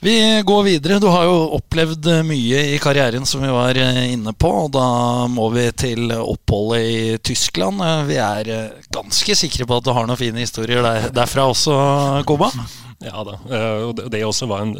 Vi 0.00 0.42
går 0.46 0.62
videre. 0.62 0.98
Du 0.98 1.08
har 1.10 1.24
jo 1.26 1.38
opplevd 1.56 2.06
mye 2.22 2.60
i 2.70 2.76
karrieren 2.78 3.24
som 3.26 3.42
vi 3.42 3.50
var 3.50 3.74
eh, 3.74 4.12
inne 4.12 4.30
på. 4.30 4.50
Og 4.66 4.70
da 4.76 5.26
må 5.26 5.48
vi 5.50 5.64
til 5.74 6.12
oppholdet 6.14 6.84
i 6.86 7.00
Tyskland. 7.32 7.82
Vi 8.06 8.18
er 8.22 8.50
eh, 8.54 8.84
ganske 8.94 9.34
sikre 9.34 9.66
på 9.66 9.78
at 9.80 9.88
du 9.88 9.90
har 9.96 10.06
noen 10.06 10.20
fine 10.20 10.44
historier 10.44 10.86
der, 10.86 11.08
derfra 11.14 11.48
også, 11.50 11.74
Koba? 12.30 12.52
Ja 13.02 13.24
da. 13.26 13.40
Eh, 13.50 13.88
og 13.88 14.04
det 14.14 14.22
også 14.26 14.46
var 14.50 14.68
en 14.68 14.76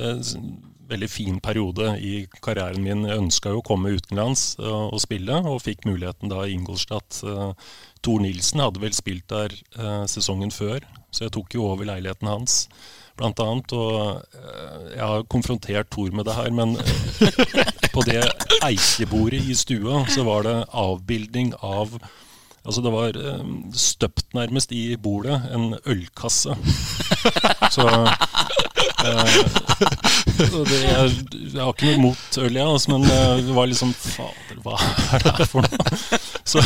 veldig 0.88 1.08
fin 1.10 1.42
periode 1.42 1.96
i 1.98 2.22
karrieren 2.38 2.87
min. 2.87 3.02
Jeg 3.10 3.18
ønska 3.18 3.50
jo 3.56 3.58
å 3.58 3.66
komme 3.66 3.96
utenlands 3.98 4.52
og 4.62 4.96
spille, 5.02 5.42
og 5.42 5.60
fikk 5.66 5.82
muligheten 5.84 6.30
da 6.30 6.46
i 6.46 6.54
Ingolstadt. 6.54 7.18
Tor 8.06 8.22
Nilsen 8.22 8.62
hadde 8.64 8.80
vel 8.80 8.94
spilt 8.96 9.26
der 9.28 9.52
sesongen 10.08 10.54
før, 10.54 10.87
så 11.12 11.26
jeg 11.26 11.34
tok 11.37 11.58
jo 11.58 11.66
over 11.68 11.90
leiligheten 11.90 12.30
hans 12.30 12.62
blant 13.18 13.42
annet. 13.44 13.75
Og 13.76 14.22
eh, 14.38 14.94
jeg 14.94 15.02
har 15.02 15.26
konfrontert 15.32 15.90
Tor 15.94 16.14
med 16.14 16.28
det 16.28 16.38
her, 16.38 16.50
men 16.54 16.76
på 17.96 18.06
det 18.06 18.22
eikebordet 18.62 19.42
i 19.44 19.58
stua 19.58 20.04
så 20.12 20.25
var 20.28 20.48
det 20.48 20.56
avbildning 20.72 21.54
av 21.62 21.98
Altså 22.68 22.82
det 22.84 22.90
var 22.92 23.16
eh, 23.16 23.44
støpt 23.72 24.34
nærmest 24.37 24.72
i 24.76 24.96
bordet 25.00 25.38
en 25.56 25.70
ølkasse. 25.88 26.52
Så 27.75 27.87
det, 30.38 30.79
jeg, 30.79 31.12
jeg, 31.53 31.59
har 31.59 31.73
ikke 31.73 31.88
noe 31.88 32.03
mot 32.09 32.38
øl, 32.38 32.59
jeg, 32.61 32.67
altså, 32.67 32.95
men 32.95 33.07
det 33.09 33.57
var 33.57 33.71
liksom 33.71 33.95
Fader, 33.97 34.61
hva 34.65 34.77
er 35.17 35.25
det 35.25 35.35
her 35.41 35.50
for 35.50 35.67
noe? 35.67 36.21
Så, 36.49 36.62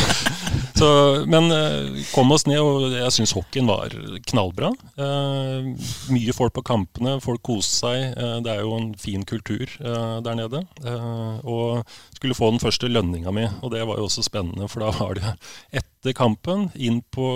så 0.79 0.89
men 1.27 1.49
vi 1.91 2.05
kom 2.13 2.31
oss 2.31 2.45
ned, 2.47 2.61
og 2.63 2.93
jeg 2.95 3.11
syns 3.11 3.33
hockeyen 3.35 3.67
var 3.67 3.91
knallbra. 4.29 4.69
Eh, 4.95 5.73
mye 6.13 6.35
folk 6.35 6.55
på 6.55 6.63
kampene, 6.67 7.17
folk 7.23 7.43
koste 7.43 7.81
seg. 7.81 8.05
Eh, 8.15 8.37
det 8.45 8.53
er 8.53 8.63
jo 8.63 8.77
en 8.77 8.93
fin 8.99 9.25
kultur 9.27 9.65
eh, 9.67 10.17
der 10.23 10.37
nede. 10.39 10.63
Eh, 10.83 11.35
og 11.43 11.83
skulle 12.15 12.37
få 12.37 12.53
den 12.53 12.63
første 12.63 12.89
lønninga 12.91 13.33
mi, 13.35 13.47
og 13.61 13.73
det 13.75 13.83
var 13.87 13.99
jo 13.99 14.07
også 14.07 14.25
spennende, 14.25 14.69
for 14.71 14.85
da 14.85 14.93
var 14.95 15.19
det 15.19 15.35
etter 15.81 16.15
kampen 16.17 16.69
inn 16.75 17.01
på 17.13 17.27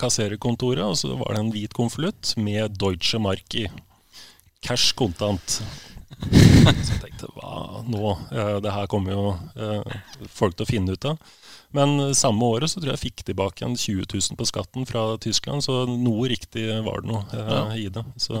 kassererkontoret, 0.00 0.84
og 0.84 0.98
så 1.00 1.14
var 1.20 1.34
det 1.34 1.42
en 1.42 1.52
hvit 1.54 1.76
konvolutt 1.76 2.34
med 2.40 2.76
Deutsche 2.80 3.20
Mark 3.22 3.58
i. 3.58 3.66
Cash 4.64 4.94
kontant. 4.98 5.60
Så 6.24 6.92
jeg 6.94 7.00
tenkte 7.02 7.30
hva 7.36 7.82
nå? 7.90 8.12
Eh, 8.32 8.58
det 8.64 8.72
her 8.72 8.90
kommer 8.90 9.14
jo 9.14 9.24
eh, 9.58 9.96
folk 10.30 10.56
til 10.56 10.66
å 10.66 10.70
finne 10.70 10.94
ut 10.94 11.08
av. 11.10 11.18
Men 11.74 12.14
samme 12.14 12.46
året 12.54 12.70
så 12.70 12.78
tror 12.78 12.92
jeg 12.92 13.00
jeg 13.00 13.04
fikk 13.08 13.24
tilbake 13.26 13.64
en 13.66 13.74
20 13.74 14.06
000 14.06 14.38
på 14.38 14.46
skatten 14.46 14.86
fra 14.86 15.16
Tyskland, 15.18 15.64
så 15.66 15.80
noe 15.90 16.28
riktig 16.30 16.68
var 16.86 17.02
det 17.02 17.10
noe 17.10 17.24
eh, 17.34 17.72
i 17.82 17.88
det. 17.90 18.04
Så, 18.22 18.38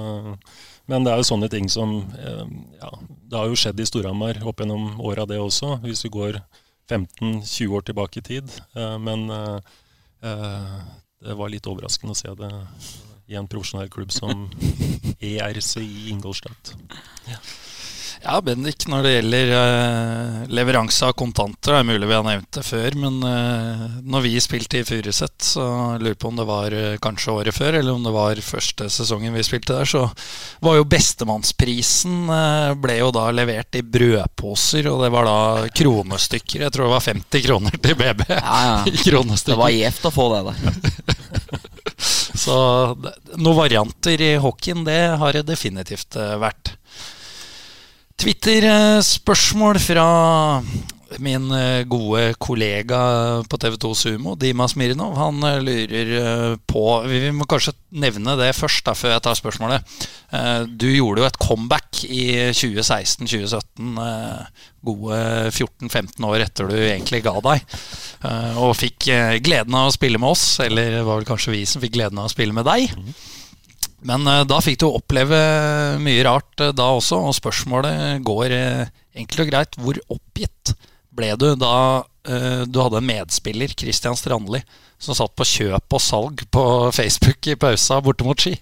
men 0.86 1.06
det 1.06 1.10
er 1.10 1.18
jo 1.18 1.26
sånne 1.32 1.50
ting 1.50 1.66
som 1.72 1.96
eh, 2.14 2.44
Ja, 2.78 2.92
det 3.02 3.40
har 3.40 3.50
jo 3.50 3.58
skjedd 3.58 3.82
i 3.82 3.88
Storhamar 3.90 4.38
opp 4.46 4.62
gjennom 4.62 5.00
åra, 5.02 5.26
det 5.26 5.40
også, 5.42 5.80
hvis 5.82 6.06
vi 6.06 6.12
går 6.14 6.38
15-20 6.90 7.74
år 7.74 7.88
tilbake 7.88 8.22
i 8.22 8.26
tid. 8.30 8.54
Eh, 8.78 8.98
men 9.02 9.26
eh, 9.30 9.58
eh, 10.30 10.78
det 11.24 11.34
var 11.34 11.50
litt 11.50 11.66
overraskende 11.66 12.14
å 12.14 12.18
se 12.18 12.34
det 12.38 12.52
i 13.26 13.38
en 13.38 13.48
profesjonell 13.48 13.90
klubb 13.92 14.12
som 14.12 14.48
ERC 15.20 15.76
i 15.82 16.10
Ingolstadt. 16.12 16.74
Ja, 18.24 18.38
Bendik, 18.40 18.86
når 18.88 19.04
det 19.04 19.10
gjelder 19.12 19.50
uh, 19.52 20.36
leveranse 20.48 21.04
av 21.04 21.12
kontanter, 21.18 21.74
det 21.74 21.80
er 21.82 21.88
mulig 21.90 22.08
vi 22.08 22.16
har 22.16 22.24
nevnt 22.24 22.56
det 22.56 22.62
før, 22.64 22.96
men 22.96 23.18
uh, 23.20 23.82
når 24.00 24.24
vi 24.24 24.32
spilte 24.40 24.80
i 24.80 24.86
Furuset, 24.88 25.34
så 25.44 25.66
lurer 26.00 26.16
på 26.16 26.30
om 26.30 26.38
det 26.40 26.46
var 26.48 26.72
uh, 26.72 26.94
kanskje 27.04 27.34
året 27.34 27.56
før, 27.56 27.76
eller 27.82 27.92
om 27.92 28.06
det 28.06 28.14
var 28.14 28.40
første 28.46 28.88
sesongen 28.92 29.36
vi 29.36 29.44
spilte 29.44 29.76
der, 29.76 29.90
så 29.90 30.06
var 30.64 30.78
jo 30.78 30.88
bestemannsprisen 30.88 32.24
uh, 32.32 32.72
ble 32.80 32.96
jo 33.02 33.12
da 33.12 33.26
levert 33.36 33.76
i 33.76 33.84
brødposer, 33.84 34.88
og 34.88 35.04
det 35.04 35.12
var 35.12 35.28
da 35.28 35.38
kronestykker. 35.82 36.64
Jeg 36.64 36.72
tror 36.72 36.88
det 36.88 36.94
var 36.96 37.08
50 37.10 37.48
kroner 37.50 37.76
til 37.76 37.98
BB. 38.00 38.24
Ja, 38.32 38.60
ja. 38.70 38.76
i 38.88 38.96
kronestykker. 39.04 39.52
Det 39.52 39.60
var 39.66 39.76
gjevt 39.76 40.08
å 40.08 40.14
få 40.16 40.30
det 40.32 40.44
der. 40.48 41.42
Så 42.44 42.56
noen 43.38 43.56
varianter 43.56 44.20
i 44.20 44.34
hockeyen, 44.40 44.84
det 44.84 45.16
har 45.20 45.36
det 45.36 45.46
definitivt 45.48 46.18
eh, 46.20 46.36
vært. 46.42 46.74
Twitter-spørsmål 48.20 49.80
fra 49.82 50.08
min 51.22 51.50
eh, 51.54 51.84
gode 51.90 52.34
kollega 52.42 52.98
på 53.50 53.58
TV2 53.60 53.92
Sumo, 53.98 54.34
Dima 54.38 54.66
Smirnov. 54.70 55.16
Han 55.18 55.42
eh, 55.46 55.60
lurer 55.62 56.12
eh, 56.20 56.56
på 56.66 56.84
Vi 57.10 57.20
må 57.34 57.46
kanskje 57.50 57.74
nevne 57.94 58.36
det 58.40 58.52
først, 58.58 58.84
da, 58.86 58.96
før 58.98 59.14
jeg 59.14 59.24
tar 59.24 59.38
spørsmålet. 59.38 59.96
Du 60.74 60.88
gjorde 60.90 61.22
jo 61.22 61.26
et 61.28 61.36
comeback 61.38 62.00
i 62.08 62.24
2016-2017, 62.50 64.00
eh, 64.02 64.64
gode 64.82 65.20
14-15 65.52 66.26
år 66.26 66.42
etter 66.42 66.72
du 66.72 66.74
egentlig 66.80 67.22
ga 67.22 67.36
deg. 67.44 67.78
Og 68.58 68.74
fikk 68.76 69.06
gleden 69.44 69.78
av 69.78 69.92
å 69.92 69.94
spille 69.94 70.18
med 70.18 70.34
oss, 70.34 70.58
eller 70.64 70.98
det 70.98 71.06
var 71.06 71.20
vel 71.20 71.28
kanskje 71.28 71.54
vi 71.54 71.62
som 71.68 71.84
fikk 71.84 71.94
gleden 72.00 72.18
av 72.18 72.26
å 72.26 72.34
spille 72.34 72.56
med 72.56 72.66
deg. 72.66 72.90
Men 74.04 74.26
eh, 74.28 74.42
da 74.48 74.60
fikk 74.64 74.82
du 74.82 74.88
oppleve 74.90 75.38
mye 76.02 76.24
rart 76.26 76.66
da 76.76 76.90
også, 76.96 77.22
og 77.28 77.36
spørsmålet 77.38 78.24
går 78.26 78.56
enkelt 79.16 79.44
og 79.44 79.52
greit. 79.52 79.78
Hvor 79.80 80.00
oppgitt 80.16 80.74
ble 81.16 81.32
du 81.40 81.48
da 81.60 81.76
eh, 82.28 82.62
du 82.66 82.80
hadde 82.82 83.00
en 83.00 83.08
medspiller, 83.08 83.74
Christian 83.78 84.16
Strandli, 84.18 84.62
som 84.98 85.16
satt 85.16 85.34
på 85.36 85.46
kjøp 85.48 85.96
og 85.96 86.02
salg 86.02 86.44
på 86.54 86.64
Facebook 86.94 87.50
i 87.50 87.58
pausa 87.60 88.00
borte 88.04 88.26
mot 88.26 88.40
Ski? 88.40 88.54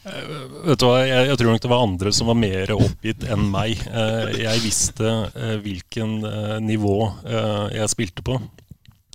Vet 0.00 0.80
du 0.80 0.86
hva, 0.88 1.02
jeg, 1.04 1.26
jeg 1.28 1.38
tror 1.38 1.52
nok 1.52 1.62
det 1.62 1.70
var 1.70 1.82
andre 1.84 2.12
som 2.16 2.30
var 2.30 2.38
mer 2.40 2.72
oppgitt 2.74 3.26
enn 3.30 3.50
meg. 3.52 3.82
Eh, 3.90 4.30
jeg 4.46 4.62
visste 4.64 5.10
eh, 5.36 5.56
hvilken 5.62 6.16
eh, 6.26 6.56
nivå 6.64 6.96
eh, 7.28 7.66
jeg 7.76 7.92
spilte 7.92 8.24
på. 8.26 8.38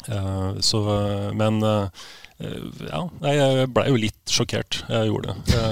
Eh, 0.06 0.52
så, 0.64 0.84
eh, 0.94 1.32
men 1.36 1.58
eh, 1.66 2.06
ja, 2.92 3.02
jeg 3.32 3.72
blei 3.74 3.88
jo 3.90 4.00
litt 4.06 4.36
sjokkert. 4.38 4.84
Jeg 4.92 5.10
gjorde 5.10 5.34
det. 5.34 5.66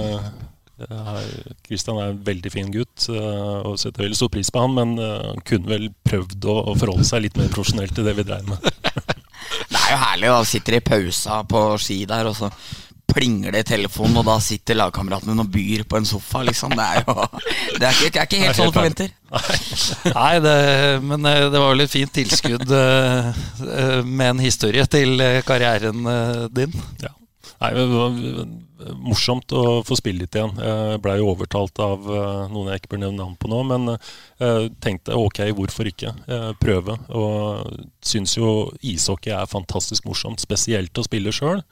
Christian 1.68 2.00
er 2.01 2.13
en 2.13 2.22
veldig 2.25 2.51
fin 2.51 2.72
gutt 2.74 3.06
eh, 3.13 3.58
og 3.68 3.75
setter 3.80 4.08
veldig 4.08 4.18
stor 4.18 4.32
pris 4.34 4.50
på 4.50 4.63
han, 4.63 4.74
men 4.74 4.96
eh, 4.98 5.27
han 5.30 5.44
kunne 5.46 5.70
vel 5.70 5.89
prøvd 6.08 6.48
å, 6.50 6.56
å 6.72 6.77
forholde 6.80 7.06
seg 7.08 7.27
litt 7.27 7.38
mer 7.38 7.51
profesjonelt 7.53 7.94
til 7.94 8.08
det 8.08 8.15
vi 8.18 8.25
dreier 8.27 8.48
med. 8.50 8.58
Det 9.70 9.77
er 9.77 9.92
jo 9.92 10.00
herlig. 10.00 10.30
da 10.32 10.39
Sitter 10.48 10.77
i 10.77 10.82
pausa 10.86 11.42
på 11.50 11.62
ski 11.82 11.98
der, 12.10 12.25
og 12.30 12.36
så 12.38 12.50
plinger 13.13 13.53
det 13.53 13.62
i 13.65 13.68
telefonen, 13.74 14.15
og 14.22 14.25
da 14.25 14.38
sitter 14.42 14.77
lagkameratene 14.80 15.44
og 15.44 15.50
byr 15.53 15.84
på 15.89 16.00
en 16.00 16.08
sofa, 16.10 16.42
liksom. 16.48 16.74
Det 16.74 16.86
er 16.88 17.03
jo 17.03 17.15
Det 17.80 17.89
er 17.89 17.98
ikke, 18.00 18.10
det 18.15 18.22
er 18.22 18.30
ikke 18.30 18.42
helt 18.42 18.58
sånn 18.58 18.72
du 18.72 18.77
forventer. 18.80 19.12
Nei, 20.18 20.32
det, 20.46 20.56
men 21.06 21.30
eh, 21.30 21.42
det 21.53 21.62
var 21.62 21.74
vel 21.75 21.86
et 21.86 21.94
fint 21.94 22.15
tilskudd 22.18 22.65
med 24.08 24.30
en 24.32 24.42
historie 24.42 24.88
til 24.89 25.22
karrieren 25.46 26.08
din. 26.56 26.74
Ja. 27.03 27.13
Nei, 27.63 27.72
det 27.77 27.86
var 27.88 28.17
morsomt 29.00 29.53
å 29.55 29.79
få 29.88 29.96
spille 29.96 30.25
litt 30.25 30.36
igjen. 30.36 30.58
Jeg 30.60 31.00
blei 31.03 31.15
jo 31.22 31.29
overtalt 31.32 31.79
av 31.79 32.03
eh, 32.12 32.51
noen 32.51 32.74
jeg 32.74 32.82
ikke 32.82 32.93
bør 32.96 33.03
nevne 33.05 33.22
navn 33.22 33.38
på 33.39 33.51
nå, 33.51 33.62
men 33.70 33.93
jeg 33.96 34.72
tenkte 34.84 35.15
ok, 35.15 35.39
hvorfor 35.55 35.88
ikke 35.88 36.12
eh, 36.27 36.50
prøve. 36.60 36.98
Og 37.15 37.84
syns 38.03 38.36
jo 38.36 38.74
ishockey 38.84 39.32
er 39.32 39.48
fantastisk 39.48 40.08
morsomt, 40.10 40.43
spesielt 40.43 41.00
å 41.00 41.08
spille 41.08 41.32
sjøl. 41.32 41.63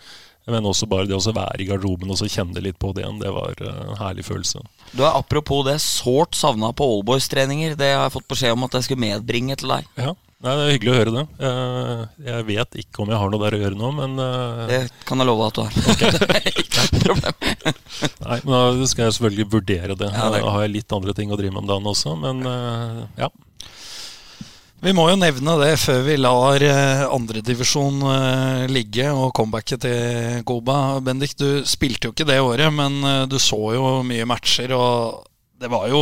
Men 0.50 0.66
også 0.66 0.88
bare 0.90 1.06
det 1.06 1.14
å 1.14 1.34
være 1.36 1.62
i 1.62 1.68
garderoben 1.70 2.10
og 2.10 2.18
så 2.18 2.26
kjenne 2.32 2.64
litt 2.64 2.80
på 2.82 2.96
det 2.96 3.04
igjen, 3.04 3.20
det 3.22 3.30
var 3.36 3.60
eh, 3.60 3.84
en 3.92 4.00
herlig 4.00 4.26
følelse. 4.26 4.64
Du 4.96 5.04
er 5.04 5.14
apropos 5.14 5.66
det 5.68 5.78
sårt 5.84 6.40
savna 6.40 6.72
på 6.74 6.88
Allboys-treninger. 6.96 7.76
Det 7.80 7.92
har 7.94 8.08
jeg 8.08 8.16
fått 8.16 8.32
beskjed 8.32 8.56
om 8.56 8.66
at 8.68 8.80
jeg 8.80 8.88
skulle 8.88 9.10
medbringe 9.10 9.60
til 9.60 9.76
deg. 9.76 9.92
Ja, 10.00 10.16
Nei, 10.42 10.54
Det 10.58 10.62
er 10.64 10.72
hyggelig 10.74 10.92
å 10.92 10.98
høre 10.98 11.12
det. 11.14 11.24
Eh, 11.46 12.00
Jeg 12.32 12.46
vet 12.48 12.78
ikke 12.82 13.04
om 13.04 13.12
jeg 13.14 13.20
har 13.22 13.30
noe 13.30 13.42
der 13.44 13.58
å 13.58 13.62
gjøre 13.62 13.78
nå, 13.78 13.92
men 13.94 14.16
eh, 14.24 14.62
Det 14.72 14.80
kan 15.06 15.22
jeg 15.22 15.30
love 15.30 15.50
at 15.52 15.60
du 15.60 15.62
har. 15.62 15.76
Ikke 16.64 16.86
noe 16.88 17.02
problem. 17.06 17.36
Nei, 18.26 18.40
men 18.48 18.80
Da 18.82 18.88
skal 18.90 19.06
jeg 19.06 19.16
selvfølgelig 19.20 19.48
vurdere 19.54 19.98
det. 20.00 20.10
Ja, 20.10 20.32
det 20.34 20.42
Da 20.42 20.56
har 20.56 20.66
jeg 20.66 20.74
litt 20.80 20.96
andre 20.98 21.14
ting 21.18 21.30
å 21.34 21.38
drive 21.38 21.54
med 21.54 21.62
om 21.62 21.70
dagen 21.70 21.90
også, 21.94 22.16
men 22.24 22.42
eh, 22.50 23.02
ja. 23.22 23.30
Vi 24.82 24.96
må 24.98 25.04
jo 25.12 25.18
nevne 25.22 25.60
det 25.62 25.76
før 25.78 26.00
vi 26.08 26.16
lar 26.18 26.64
andredivisjon 27.14 28.00
ligge 28.74 29.12
og 29.14 29.28
comebacket 29.38 29.84
til 29.84 30.40
Goba. 30.50 30.78
Bendik, 31.06 31.36
du 31.38 31.62
spilte 31.70 32.10
jo 32.10 32.16
ikke 32.16 32.26
det 32.26 32.40
året, 32.42 32.74
men 32.74 32.98
du 33.30 33.38
så 33.38 33.60
jo 33.76 33.92
mye 34.02 34.26
matcher, 34.26 34.74
og 34.74 35.22
det 35.62 35.70
var 35.70 35.86
jo 35.94 36.02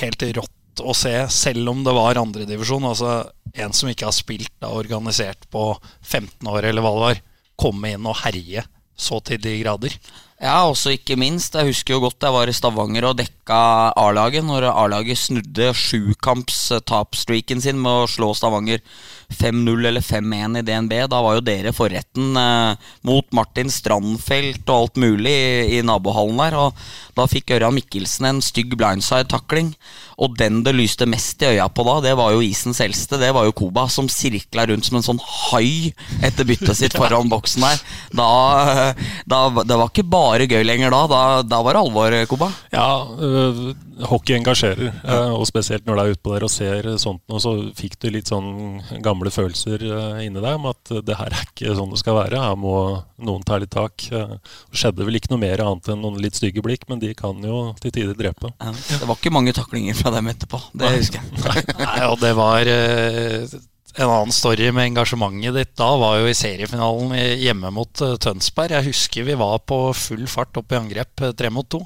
helt 0.00 0.26
rått 0.34 0.51
å 0.80 0.94
se, 0.96 1.12
selv 1.28 1.68
om 1.74 1.82
det 1.84 1.92
var 1.96 2.20
andredivisjon. 2.20 2.88
Altså 2.88 3.18
en 3.52 3.76
som 3.76 3.90
ikke 3.92 4.08
har 4.08 4.16
spilt 4.16 4.52
da 4.62 4.72
organisert 4.72 5.44
på 5.52 5.72
15 6.00 6.48
år, 6.48 6.70
eller 6.70 6.84
hva 6.84 6.94
det 6.94 7.06
var, 7.06 7.24
komme 7.62 7.92
inn 7.92 8.08
og 8.08 8.22
herje 8.24 8.64
så 9.02 9.18
til 9.24 9.40
de 9.42 9.56
grader. 9.62 9.94
Ja, 10.42 10.64
også 10.66 10.96
ikke 10.96 11.14
minst. 11.18 11.54
Jeg 11.54 11.70
husker 11.70 11.94
jo 11.94 12.02
godt 12.02 12.24
jeg 12.26 12.34
var 12.34 12.50
i 12.50 12.54
Stavanger 12.54 13.06
og 13.06 13.18
dekka 13.20 13.58
A-laget 13.98 14.42
når 14.42 14.66
A-laget 14.72 15.20
snudde 15.20 15.68
sjukampstapsstreaken 15.78 17.62
sin 17.62 17.78
med 17.78 18.02
å 18.02 18.08
slå 18.10 18.32
Stavanger 18.34 18.82
5-0 19.32 19.86
eller 19.86 20.02
5-1 20.02 20.58
i 20.58 20.64
DNB. 20.66 20.96
Da 21.12 21.20
var 21.22 21.38
jo 21.38 21.44
dere 21.46 21.74
forretten 21.76 22.34
eh, 22.38 22.90
mot 23.06 23.30
Martin 23.38 23.70
Strandfelt 23.70 24.66
og 24.66 24.74
alt 24.74 25.00
mulig 25.04 25.30
i, 25.30 25.78
i 25.78 25.80
nabohallen 25.86 26.42
der. 26.42 26.58
Og 26.58 26.82
da 27.18 27.26
fikk 27.30 27.52
Ørjan 27.56 27.74
Mikkelsen 27.76 28.28
en 28.28 28.40
stygg 28.44 28.76
blindside-takling. 28.78 29.74
Og 30.22 30.36
den 30.38 30.60
det 30.66 30.74
lyste 30.76 31.06
mest 31.08 31.42
i 31.42 31.48
øya 31.54 31.66
på 31.72 31.84
da, 31.88 31.96
det 32.04 32.12
var 32.18 32.32
jo 32.34 32.42
isens 32.44 32.80
eldste. 32.84 33.18
Det 33.20 33.32
var 33.34 33.46
jo 33.48 33.54
Koba, 33.56 33.88
som 33.90 34.08
sirkla 34.12 34.66
rundt 34.70 34.86
som 34.86 34.98
en 35.00 35.06
sånn 35.06 35.22
hai 35.22 35.92
etter 36.22 36.46
byttet 36.46 36.78
sitt 36.78 36.96
foran 36.96 37.30
boksen 37.32 37.64
der. 37.64 37.80
Da, 38.14 38.28
da, 39.26 39.40
det 39.64 39.78
var 39.80 39.90
ikke 39.90 40.06
bare 40.12 40.46
gøy 40.50 40.62
lenger 40.66 40.92
da. 40.94 41.02
Da, 41.10 41.22
da 41.46 41.62
var 41.64 41.76
det 41.78 41.82
alvor, 41.82 42.18
Koba. 42.30 42.50
Ja, 42.74 42.86
øh, 43.18 43.72
hockey 44.08 44.36
engasjerer, 44.36 44.92
øh, 45.02 45.32
og 45.36 45.46
spesielt 45.50 45.86
når 45.86 45.98
du 45.98 46.02
er 46.02 46.14
utpå 46.16 46.34
der 46.34 46.46
og 46.46 46.52
ser 46.52 46.88
sånt 47.02 47.22
noe, 47.30 47.42
så 47.42 47.54
fikk 47.78 47.98
du 48.02 48.08
litt 48.14 48.30
sånn 48.30 48.80
gamle 49.04 49.32
følelser 49.34 49.84
øh, 49.88 50.22
inni 50.24 50.42
deg 50.42 50.58
om 50.58 50.70
at 50.70 50.94
øh, 50.94 51.02
det 51.06 51.18
her 51.18 51.34
er 51.34 51.44
ikke 51.48 51.74
sånn 51.78 51.92
det 51.92 52.00
skal 52.02 52.18
være. 52.20 52.40
Her 52.46 52.58
må 52.58 52.76
noen 53.22 53.44
ta 53.46 53.58
litt 53.62 53.74
tak. 53.74 54.06
Øh, 54.12 54.36
Det 54.72 54.80
skjedde 54.80 55.06
vel 55.06 55.18
ikke 55.18 55.32
noe 55.34 55.42
mer 55.42 55.62
annet 55.64 55.92
enn 55.92 56.02
noen 56.04 56.20
litt 56.22 56.38
stygge 56.38 56.64
blikk, 56.64 56.86
men 56.90 57.01
de 57.02 57.12
kan 57.18 57.42
jo 57.44 57.58
til 57.82 57.92
tider 57.94 58.16
drepe. 58.18 58.52
Ja, 58.62 58.72
det 58.72 59.08
var 59.08 59.18
ikke 59.18 59.34
mange 59.34 59.54
taklinger 59.56 59.98
fra 59.98 60.14
dem 60.14 60.30
etterpå. 60.32 60.60
Det 60.78 60.94
husker 60.96 61.20
jeg. 61.20 61.66
Nei, 61.82 62.00
og 62.08 62.18
det 62.22 62.32
var 62.38 62.70
eh, 62.70 63.56
en 63.98 64.08
annen 64.08 64.32
story 64.34 64.70
med 64.72 64.92
engasjementet 64.92 65.58
ditt 65.58 65.72
da 65.76 65.90
var 66.00 66.20
jo 66.22 66.30
i 66.30 66.36
seriefinalen 66.36 67.12
hjemme 67.42 67.72
mot 67.74 68.04
eh, 68.04 68.16
Tønsberg. 68.22 68.76
Jeg 68.78 68.92
husker 68.92 69.26
vi 69.28 69.36
var 69.38 69.58
på 69.68 69.84
full 69.96 70.24
fart 70.30 70.56
opp 70.60 70.72
i 70.72 70.80
angrep 70.80 71.26
eh, 71.26 71.34
tre 71.36 71.52
mot 71.52 71.68
to. 71.68 71.82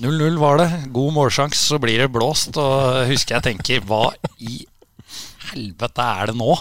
0-0 0.00 0.38
var 0.40 0.62
det. 0.62 0.68
God 0.94 1.12
målsjanse, 1.12 1.60
så 1.60 1.78
blir 1.82 2.00
det 2.00 2.12
blåst. 2.14 2.56
Og 2.56 3.04
husker 3.10 3.36
jeg 3.36 3.48
tenker 3.50 3.84
hva 3.84 4.06
i 4.40 4.62
helvete 5.50 6.06
er 6.06 6.30
det 6.30 6.38
nå? 6.40 6.54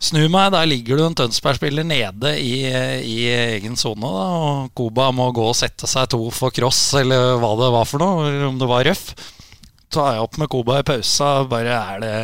Snur 0.00 0.30
meg, 0.32 0.48
der 0.54 0.64
ligger 0.64 0.96
du 0.96 1.04
en 1.04 1.16
Tønsberg-spiller 1.18 1.84
nede 1.84 2.30
i, 2.40 2.62
i 2.64 3.18
egen 3.28 3.76
sone. 3.76 4.08
Og 4.08 4.70
Koba 4.76 5.10
må 5.12 5.28
gå 5.36 5.44
og 5.50 5.58
sette 5.58 5.88
seg 5.90 6.08
to 6.14 6.22
for 6.32 6.54
cross, 6.56 6.94
eller 6.96 7.36
hva 7.42 7.52
det 7.60 7.68
var 7.74 7.88
for 7.88 8.00
noe. 8.00 8.30
Eller 8.30 8.46
om 8.48 8.56
det 8.60 8.70
var 8.70 8.86
røff. 8.88 9.10
Tar 9.92 10.14
jeg 10.14 10.24
opp 10.24 10.40
med 10.40 10.48
Koba 10.52 10.80
i 10.80 10.86
pausa, 10.88 11.34
bare 11.50 11.76
er 11.76 12.02
det 12.06 12.16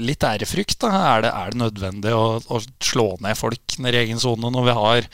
litt 0.00 0.24
ærefrykt. 0.24 0.78
da 0.80 0.90
Er 1.16 1.24
det, 1.24 1.30
er 1.30 1.52
det 1.52 1.60
nødvendig 1.60 2.12
å, 2.16 2.40
å, 2.40 2.60
slå 2.80 3.14
ned 3.20 3.36
folk 3.36 3.76
nede 3.78 3.98
i 3.98 4.06
egen 4.06 4.22
sone 4.22 4.50
når 4.50 4.68
vi 4.68 4.76
har 4.78 5.08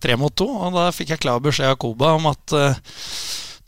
tre 0.00 0.16
mot 0.16 0.34
to? 0.34 0.48
Og 0.48 0.76
da 0.76 0.88
fikk 0.94 1.14
jeg 1.14 1.24
klar 1.26 1.42
beskjed 1.44 1.74
av 1.74 1.80
Koba 1.82 2.14
om 2.16 2.30
at 2.32 2.56
uh, 2.56 2.78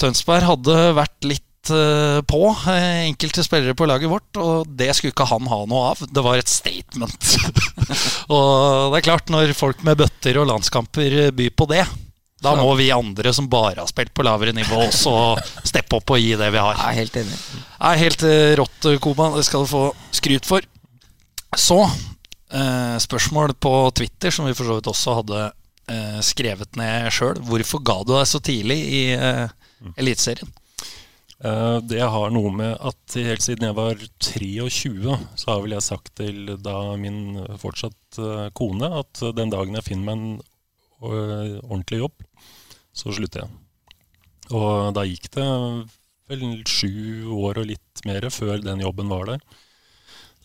Tønsberg 0.00 0.48
hadde 0.48 0.78
vært 0.96 1.28
litt 1.28 1.45
Eh, 1.70 2.20
på 2.28 2.40
eh, 2.68 3.06
enkelte 3.06 3.44
spillere 3.44 3.74
på 3.78 3.86
laget 3.88 4.10
vårt, 4.10 4.38
og 4.40 4.68
det 4.78 4.92
skulle 4.94 5.14
ikke 5.14 5.28
han 5.30 5.48
ha 5.50 5.60
noe 5.68 5.92
av. 5.92 6.02
Det 6.06 6.24
var 6.24 6.40
et 6.40 6.50
statement. 6.50 7.30
og 8.34 8.92
det 8.92 9.00
er 9.00 9.06
klart, 9.06 9.32
når 9.32 9.54
folk 9.56 9.84
med 9.86 9.98
bøtter 10.00 10.40
og 10.42 10.50
landskamper 10.50 11.30
byr 11.36 11.54
på 11.56 11.68
det, 11.70 11.84
da 12.44 12.52
må 12.58 12.74
vi 12.76 12.90
andre 12.92 13.32
som 13.32 13.48
bare 13.48 13.80
har 13.80 13.88
spilt 13.88 14.12
på 14.14 14.24
lavere 14.26 14.52
nivå, 14.56 14.82
også 14.86 15.12
steppe 15.70 15.98
opp 15.98 16.12
og 16.14 16.20
gi 16.20 16.34
det 16.38 16.50
vi 16.52 16.60
har. 16.62 16.76
Jeg 16.76 16.92
er 16.92 17.00
helt 17.00 17.20
enig. 17.22 17.38
Jeg 17.56 17.86
er 17.88 18.02
helt 18.02 18.26
eh, 18.28 18.50
rått, 18.60 18.90
Koba. 19.02 19.30
Det 19.38 19.46
skal 19.48 19.64
du 19.64 19.72
få 19.72 19.84
skryt 20.14 20.48
for. 20.48 20.66
Så, 21.56 21.78
eh, 22.52 22.98
spørsmål 23.00 23.56
på 23.56 23.72
Twitter, 23.96 24.30
som 24.30 24.48
vi 24.48 24.54
for 24.56 24.68
så 24.68 24.76
vidt 24.78 24.92
også 24.92 25.16
hadde 25.22 25.40
eh, 25.88 26.20
skrevet 26.24 26.76
ned 26.76 27.08
sjøl. 27.14 27.40
Hvorfor 27.48 27.82
ga 27.86 27.98
du 28.04 28.12
deg 28.14 28.28
så 28.28 28.42
tidlig 28.44 28.78
i 28.84 29.02
eh, 29.16 29.46
Eliteserien? 29.96 30.52
Eh, 31.44 31.78
det 31.84 32.00
har 32.00 32.32
noe 32.32 32.50
med 32.54 32.78
at 32.80 33.16
helt 33.20 33.44
siden 33.44 33.68
jeg 33.68 33.76
var 33.76 34.00
23, 34.24 35.16
så 35.36 35.50
har 35.50 35.60
vel 35.64 35.74
jeg 35.76 35.84
sagt 35.84 36.14
til 36.16 36.54
da 36.64 36.78
min 37.00 37.36
fortsatt 37.60 38.20
eh, 38.22 38.48
kone 38.56 38.88
at 39.02 39.20
den 39.36 39.52
dagen 39.52 39.76
jeg 39.76 39.84
finner 39.84 40.06
meg 40.08 40.16
en 40.16 40.30
eh, 40.40 41.58
ordentlig 41.60 42.00
jobb, 42.06 42.24
så 42.96 43.12
slutter 43.12 43.44
jeg. 43.44 43.52
Og 44.56 44.94
da 44.96 45.04
gikk 45.04 45.28
det 45.36 45.46
vel 46.30 46.46
sju 46.66 47.28
år 47.36 47.60
og 47.60 47.68
litt 47.68 48.02
mer 48.06 48.28
før 48.32 48.62
den 48.62 48.80
jobben 48.80 49.10
var 49.12 49.28
der. 49.28 49.42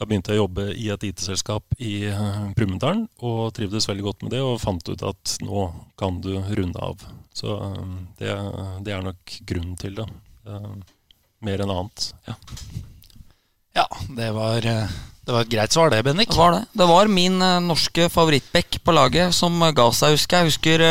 Da 0.01 0.07
begynte 0.09 0.33
jeg 0.33 0.41
å 0.41 0.47
jobbe 0.47 0.65
i 0.73 0.87
et 0.89 1.03
IT-selskap 1.05 1.77
i 1.77 2.09
Brumunddal 2.57 3.03
og 3.21 3.53
trivdes 3.53 3.85
veldig 3.85 4.05
godt 4.07 4.25
med 4.25 4.33
det, 4.33 4.41
og 4.41 4.57
fant 4.63 4.89
ut 4.89 5.05
at 5.05 5.35
nå 5.45 5.67
kan 6.01 6.17
du 6.25 6.33
runde 6.41 6.81
av. 6.81 7.05
Så 7.37 7.53
det, 8.17 8.33
det 8.81 8.95
er 8.97 9.05
nok 9.05 9.35
grunnen 9.45 9.77
til 9.79 9.99
det. 10.01 10.09
Uh, 10.47 10.75
mer 11.45 11.61
enn 11.63 11.71
annet. 11.73 12.11
Ja, 12.27 12.35
ja 13.77 13.85
det, 14.17 14.29
var, 14.35 14.57
eh, 14.57 14.93
det, 15.25 15.31
var, 15.31 15.41
et 15.43 15.51
greit 15.53 15.75
svar, 15.75 15.91
det, 15.93 16.01
Bendik. 16.05 16.31
Det 16.31 16.39
var 16.39 16.55
det. 16.55 16.61
Det 16.77 16.87
var 16.89 17.11
min 17.11 17.37
uh, 17.41 17.59
norske 17.63 18.07
favorittback 18.13 18.79
på 18.85 18.95
laget 18.95 19.35
som 19.37 19.57
uh, 19.61 19.71
ga 19.75 19.87
seg, 19.95 20.17
husker 20.17 20.41
jeg. 20.41 20.51
Husker, 20.51 20.85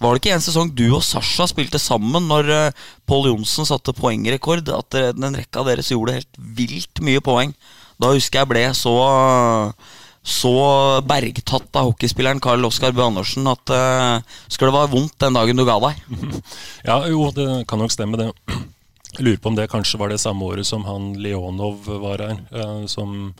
var 0.00 0.14
det 0.14 0.22
ikke 0.22 0.36
en 0.36 0.46
sesong 0.46 0.72
du 0.76 0.86
og 0.90 1.04
Sasha 1.06 1.48
spilte 1.50 1.80
sammen 1.82 2.28
når 2.30 2.72
Pål 3.08 3.30
Johnsen 3.32 3.68
satte 3.68 3.96
poengrekord? 3.96 4.68
At 4.72 4.96
den 5.18 5.40
rekka 5.40 5.66
deres 5.68 5.92
gjorde 5.92 6.20
helt 6.20 6.40
vilt 6.56 7.04
mye 7.04 7.24
poeng. 7.24 7.52
Da 8.00 8.14
husker 8.14 8.42
jeg 8.42 8.50
ble 8.50 8.66
så 8.76 8.96
så 10.24 10.50
bergtatt 11.04 11.76
av 11.76 11.90
hockeyspilleren 11.90 12.40
Karl 12.40 12.64
Oskar 12.64 12.94
Bøe 12.96 13.10
Andersen 13.10 13.44
at 13.50 13.72
uh, 13.76 14.38
skulle 14.48 14.70
det 14.70 14.78
være 14.78 14.92
vondt 14.94 15.18
den 15.20 15.36
dagen 15.36 15.60
du 15.60 15.66
ga 15.68 15.76
deg. 15.84 16.00
Ja, 16.88 17.02
jo, 17.08 17.28
det 17.36 17.66
kan 17.68 17.80
nok 17.80 17.92
stemme, 17.92 18.16
det. 18.20 18.30
Jeg 19.14 19.28
lurer 19.28 19.42
på 19.42 19.50
om 19.52 19.58
det 19.58 19.70
kanskje 19.70 19.98
var 20.00 20.10
det 20.10 20.18
samme 20.22 20.46
året 20.46 20.66
som 20.66 20.84
han 20.88 21.12
Leonov 21.22 21.86
var 22.02 22.22
her. 22.24 22.40
Eh, 22.50 22.86
som 22.90 23.34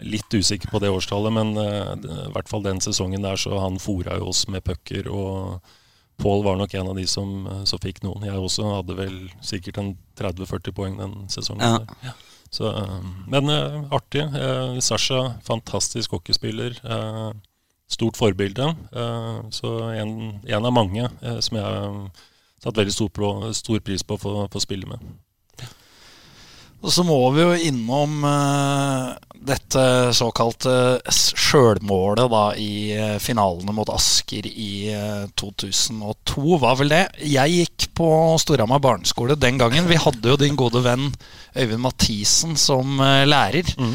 Litt 0.00 0.32
usikker 0.32 0.70
på 0.72 0.78
det 0.80 0.88
årstallet, 0.88 1.28
men 1.36 1.50
eh, 1.60 1.90
i 1.92 2.30
hvert 2.32 2.48
fall 2.48 2.62
den 2.64 2.78
sesongen 2.80 3.20
der 3.20 3.36
så 3.36 3.58
han 3.60 3.74
fora 3.76 4.14
jo 4.16 4.30
oss 4.30 4.46
med 4.48 4.64
pucker. 4.64 5.10
Og 5.12 5.60
Pål 6.20 6.40
var 6.44 6.56
nok 6.56 6.72
en 6.76 6.88
av 6.88 6.96
de 6.96 7.04
som, 7.08 7.44
eh, 7.44 7.58
som, 7.68 7.80
fikk 7.82 8.00
noen. 8.06 8.24
Jeg 8.24 8.40
også 8.40 8.64
hadde 8.78 8.96
vel 8.96 9.18
sikkert 9.44 9.76
en 9.82 9.90
30-40 10.16 10.72
poeng 10.72 10.96
den 10.96 11.12
sesongen. 11.28 11.84
Ja. 12.00 12.14
Så, 12.48 12.72
men 13.30 13.52
artig. 13.92 14.24
Sasha, 14.82 15.36
fantastisk 15.44 16.16
hockeyspiller. 16.16 16.80
Stort 17.92 18.16
forbilde. 18.18 18.72
Så 19.54 19.74
en, 19.94 20.16
en 20.42 20.66
av 20.66 20.74
mange 20.74 21.06
som 21.44 21.60
jeg 21.60 22.10
satt 22.60 22.76
veldig 22.76 22.94
stor, 22.94 23.08
på, 23.08 23.32
stor 23.56 23.82
pris 23.84 24.04
på 24.04 24.16
å 24.16 24.20
få, 24.20 24.36
få 24.52 24.62
spille 24.62 24.88
med. 24.90 25.10
Og 26.80 26.92
så 26.94 27.04
må 27.04 27.18
vi 27.34 27.42
jo 27.42 27.56
innom 27.68 28.22
uh, 28.24 29.12
dette 29.36 29.82
såkalte 30.16 30.72
sjølmålet 31.12 32.30
da 32.32 32.44
i 32.56 32.72
uh, 32.96 33.18
finalene 33.20 33.74
mot 33.76 33.92
Asker 33.92 34.48
i 34.48 34.70
uh, 34.94 35.26
eh, 35.26 35.34
2002, 35.36 36.56
var 36.62 36.78
vel 36.80 36.94
det. 36.94 37.02
Jeg 37.20 37.58
gikk 37.58 37.90
på 38.00 38.08
Storhamar 38.40 38.80
barneskole 38.80 39.36
den 39.36 39.60
gangen. 39.60 39.90
Vi 39.90 40.00
hadde 40.00 40.32
jo 40.32 40.40
din 40.40 40.56
gode 40.56 40.80
venn 40.86 41.10
Øyvind 41.52 41.84
Mathisen 41.84 42.56
som 42.56 42.96
lærer. 43.28 43.74
Mm. 43.76 43.94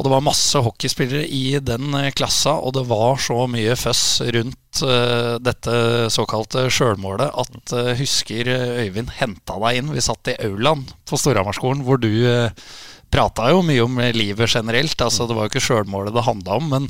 Og 0.00 0.06
det 0.06 0.14
var 0.14 0.22
masse 0.24 0.56
hockeyspillere 0.64 1.26
i 1.28 1.58
den 1.60 1.92
eh, 1.98 2.08
klassa, 2.16 2.54
og 2.56 2.72
det 2.72 2.86
var 2.88 3.18
så 3.20 3.42
mye 3.52 3.74
føss 3.76 4.22
rundt 4.32 4.80
uh, 4.80 5.36
dette 5.44 5.74
såkalte 6.08 6.62
sjølmålet 6.72 7.28
at 7.28 7.74
uh, 7.76 7.90
husker 7.98 8.48
Øyvind 8.48 9.12
henta 9.18 9.58
deg 9.60 9.82
inn. 9.82 9.92
Vi 9.92 10.06
satt 10.06 10.32
i 10.32 10.38
aulaen 10.46 10.86
på 11.04 11.20
Storhamarskolen, 11.20 11.84
hvor 11.84 12.00
du 12.00 12.08
uh, 12.24 12.48
prata 13.12 13.50
jo 13.52 13.60
mye 13.66 13.84
om 13.84 14.00
livet 14.16 14.48
generelt. 14.48 14.96
Altså, 15.04 15.28
det 15.28 15.36
var 15.36 15.44
jo 15.44 15.52
ikke 15.52 15.66
sjølmålet 15.68 16.16
det 16.16 16.24
handla 16.24 16.56
om, 16.62 16.72
men 16.72 16.88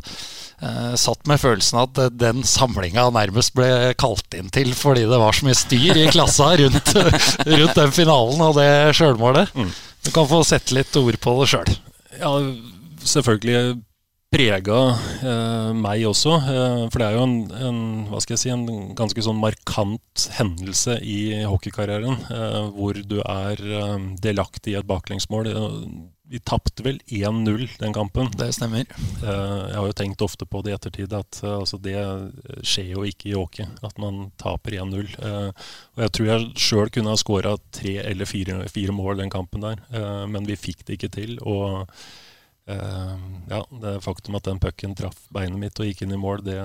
uh, 0.63 0.95
satt 0.95 1.27
med 1.27 1.43
følelsen 1.43 1.83
at 1.83 2.03
den 2.15 2.47
samlinga 2.47 3.11
nærmest 3.19 3.59
ble 3.59 3.91
kalt 3.99 4.39
inn 4.39 4.55
til 4.55 4.71
fordi 4.71 5.09
det 5.11 5.19
var 5.19 5.35
så 5.35 5.51
mye 5.51 5.59
styr 5.59 5.99
i 5.99 6.11
klassa 6.15 6.55
rundt, 6.63 6.95
rundt 7.59 7.79
den 7.83 8.03
finalen 8.05 8.51
og 8.53 8.61
det 8.63 8.73
sjølmålet. 9.03 9.51
Mm. 9.59 9.79
Du 10.07 10.15
kan 10.15 10.31
få 10.31 10.45
sette 10.47 10.79
litt 10.79 10.95
ord 10.95 11.19
på 11.19 11.41
det 11.43 11.55
sjøl. 11.59 11.81
Ja, 12.21 12.37
selvfølgelig 13.05 13.81
prega 14.31 14.79
eh, 15.27 15.73
meg 15.75 16.05
også. 16.07 16.37
Eh, 16.39 16.85
for 16.93 17.03
det 17.03 17.09
er 17.09 17.19
jo 17.19 17.25
en, 17.27 17.35
en, 17.51 17.81
hva 18.11 18.21
skal 18.23 18.37
jeg 18.37 18.45
si, 18.45 18.53
en 18.55 18.95
ganske 18.99 19.27
sånn 19.27 19.41
markant 19.43 20.29
hendelse 20.37 21.01
i 21.03 21.43
hockeykarrieren. 21.51 22.15
Eh, 22.31 22.63
hvor 22.77 23.01
du 23.01 23.19
er 23.25 23.59
eh, 23.59 23.99
delaktig 24.23 24.77
i 24.77 24.79
et 24.79 24.89
baklengsmål. 24.89 25.51
Eh, 25.51 25.77
vi 26.31 26.39
tapte 26.47 26.85
vel 26.87 27.01
1-0 27.11 27.65
den 27.81 27.97
kampen. 27.97 28.31
Det 28.39 28.53
stemmer. 28.55 28.87
Eh, 28.87 29.27
jeg 29.27 29.75
har 29.81 29.91
jo 29.91 29.99
tenkt 29.99 30.23
ofte 30.23 30.47
på 30.47 30.63
det 30.63 30.77
i 30.77 30.79
ettertid, 30.79 31.19
at 31.19 31.43
altså, 31.43 31.81
det 31.83 31.99
skjer 32.63 32.95
jo 32.95 33.03
ikke 33.11 33.33
i 33.33 33.35
hockey. 33.35 33.67
At 33.83 33.99
man 33.99 34.29
taper 34.39 34.79
1-0. 34.79 35.11
og 35.19 36.07
jeg 36.07 36.15
tror 36.15 36.31
jeg 36.31 36.49
sjøl 36.55 36.95
kunne 36.95 37.11
ha 37.11 37.19
skåra 37.19 37.59
tre 37.75 37.99
eller 38.07 38.31
fire, 38.31 38.63
fire, 38.71 38.95
mål 38.95 39.25
den 39.25 39.33
kampen 39.33 39.67
der, 39.67 39.83
men 40.31 40.47
vi 40.47 40.55
fikk 40.59 40.87
det 40.87 41.01
ikke 41.01 41.15
til. 41.19 41.39
og 41.43 41.91
ja, 43.51 43.61
Det 43.83 43.93
faktum 44.05 44.37
at 44.39 44.47
den 44.47 44.61
pucken 44.63 44.95
traff 44.95 45.17
beinet 45.35 45.59
mitt 45.59 45.81
og 45.81 45.89
gikk 45.89 46.05
inn 46.05 46.15
i 46.15 46.19
mål, 46.21 46.43
det 46.47 46.59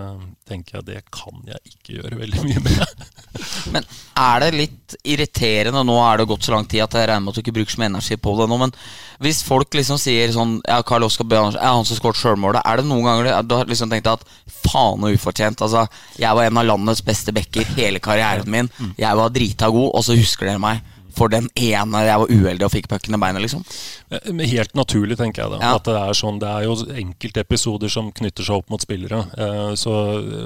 tenker 0.47 0.79
jeg 0.79 0.87
det 0.89 0.99
kan 1.13 1.41
jeg 1.47 1.71
ikke 1.71 1.97
gjøre 1.97 2.19
veldig 2.19 2.43
mye 2.45 2.63
med. 2.65 3.05
men 3.73 3.87
er 4.21 4.43
det 4.43 4.51
litt 4.55 4.95
irriterende 5.03 5.81
Nå 5.83 5.95
er 6.05 6.21
det 6.21 6.27
gått 6.29 6.45
så 6.47 6.53
lang 6.53 6.67
tid 6.69 6.85
at 6.85 6.95
jeg 6.95 7.09
regner 7.09 7.25
med 7.25 7.33
at 7.33 7.39
du 7.39 7.43
ikke 7.43 7.55
bruker 7.57 7.75
så 7.75 7.81
mye 7.81 7.91
energi 7.91 8.19
på 8.21 8.35
det 8.39 8.47
nå, 8.51 8.59
men 8.61 8.75
hvis 9.25 9.41
folk 9.47 9.75
liksom 9.75 9.99
sier 10.01 10.31
sånn 10.35 10.57
Ja, 10.67 10.81
Karl 10.87 11.07
Oskar 11.07 11.27
Bøe 11.29 11.43
er 11.53 11.59
han 11.63 11.85
som 11.87 11.97
skåret 11.97 12.19
sjølmålet. 12.19 12.61
Er 12.67 12.81
det 12.81 12.89
noen 12.89 13.05
ganger 13.07 13.43
du 13.47 13.55
har 13.55 13.69
liksom 13.69 13.91
tenkt 13.91 14.09
at 14.11 14.25
faen 14.51 15.05
og 15.05 15.15
ufortjent? 15.15 15.63
Altså, 15.63 15.85
jeg 16.19 16.35
var 16.35 16.47
en 16.47 16.59
av 16.59 16.67
landets 16.67 17.03
beste 17.05 17.33
backer 17.35 17.67
hele 17.77 18.01
karrieren 18.03 18.51
min. 18.51 18.69
Mm. 18.75 18.91
Jeg 18.99 19.21
var 19.21 19.31
drita 19.33 19.71
god, 19.71 19.89
og 19.95 20.05
så 20.05 20.17
husker 20.19 20.49
dere 20.49 20.61
meg 20.61 20.83
for 21.15 21.31
den 21.31 21.47
ene 21.55 22.01
jeg 22.05 22.21
var 22.21 22.31
uheldig 22.31 22.65
og 22.67 22.71
fikk 22.73 22.89
pucken 22.91 23.17
i 23.17 23.19
beinet, 23.21 23.43
liksom? 23.43 23.63
Eh, 24.13 24.41
helt 24.51 24.75
naturlig, 24.77 25.17
tenker 25.19 25.43
jeg 25.43 25.53
da. 25.55 25.59
Ja. 25.63 25.73
At 25.79 25.87
det 25.87 25.95
er 25.99 26.17
sånn. 26.17 26.39
Det 26.41 26.49
er 26.49 26.65
jo 26.67 26.75
enkelte 27.03 27.43
episoder 27.45 27.91
som 27.91 28.11
knytter 28.15 28.47
seg 28.47 28.59
opp 28.59 28.73
mot 28.73 28.83
spillere. 28.83 29.21
Eh, 29.37 29.71
så, 29.79 29.93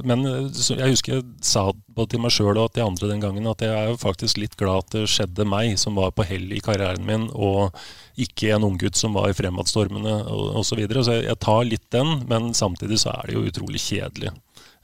men 0.07 0.25
jeg 0.25 0.91
husker 0.93 1.19
jeg 1.19 1.25
sa 1.45 1.69
både 1.73 2.13
til 2.13 2.23
meg 2.23 2.35
sjøl 2.35 2.59
og 2.61 2.73
til 2.75 2.85
andre 2.85 3.09
den 3.11 3.23
gangen 3.23 3.49
at 3.49 3.63
jeg 3.65 3.73
er 3.75 3.89
jo 3.91 4.01
faktisk 4.01 4.41
litt 4.41 4.57
glad 4.59 4.85
at 4.85 4.97
det 4.97 5.07
skjedde 5.11 5.47
meg, 5.49 5.73
som 5.81 5.97
var 5.99 6.13
på 6.15 6.27
hell 6.29 6.49
i 6.53 6.61
karrieren 6.63 7.07
min, 7.07 7.29
og 7.33 7.75
ikke 8.19 8.53
en 8.55 8.67
unggutt 8.67 8.99
som 8.99 9.15
var 9.15 9.31
i 9.31 9.37
fremadstormene 9.37 10.19
osv. 10.29 10.67
Så, 10.69 10.77
videre. 10.77 11.01
så 11.03 11.17
jeg 11.17 11.39
tar 11.41 11.65
litt 11.65 11.87
den, 11.95 12.21
men 12.29 12.53
samtidig 12.53 12.99
så 13.01 13.15
er 13.15 13.29
det 13.29 13.37
jo 13.37 13.47
utrolig 13.49 13.81
kjedelig. 13.81 14.29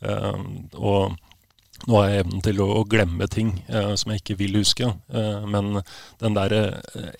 Og 0.02 1.13
nå 1.86 1.98
har 2.00 2.10
jeg 2.10 2.24
evnen 2.24 2.43
til 2.45 2.62
å, 2.63 2.67
å 2.80 2.84
glemme 2.89 3.28
ting 3.32 3.52
eh, 3.69 3.93
som 4.00 4.12
jeg 4.12 4.24
ikke 4.24 4.38
vil 4.39 4.58
huske. 4.60 4.89
Eh, 4.89 5.45
men 5.50 5.82
den 6.21 6.38
der 6.38 6.56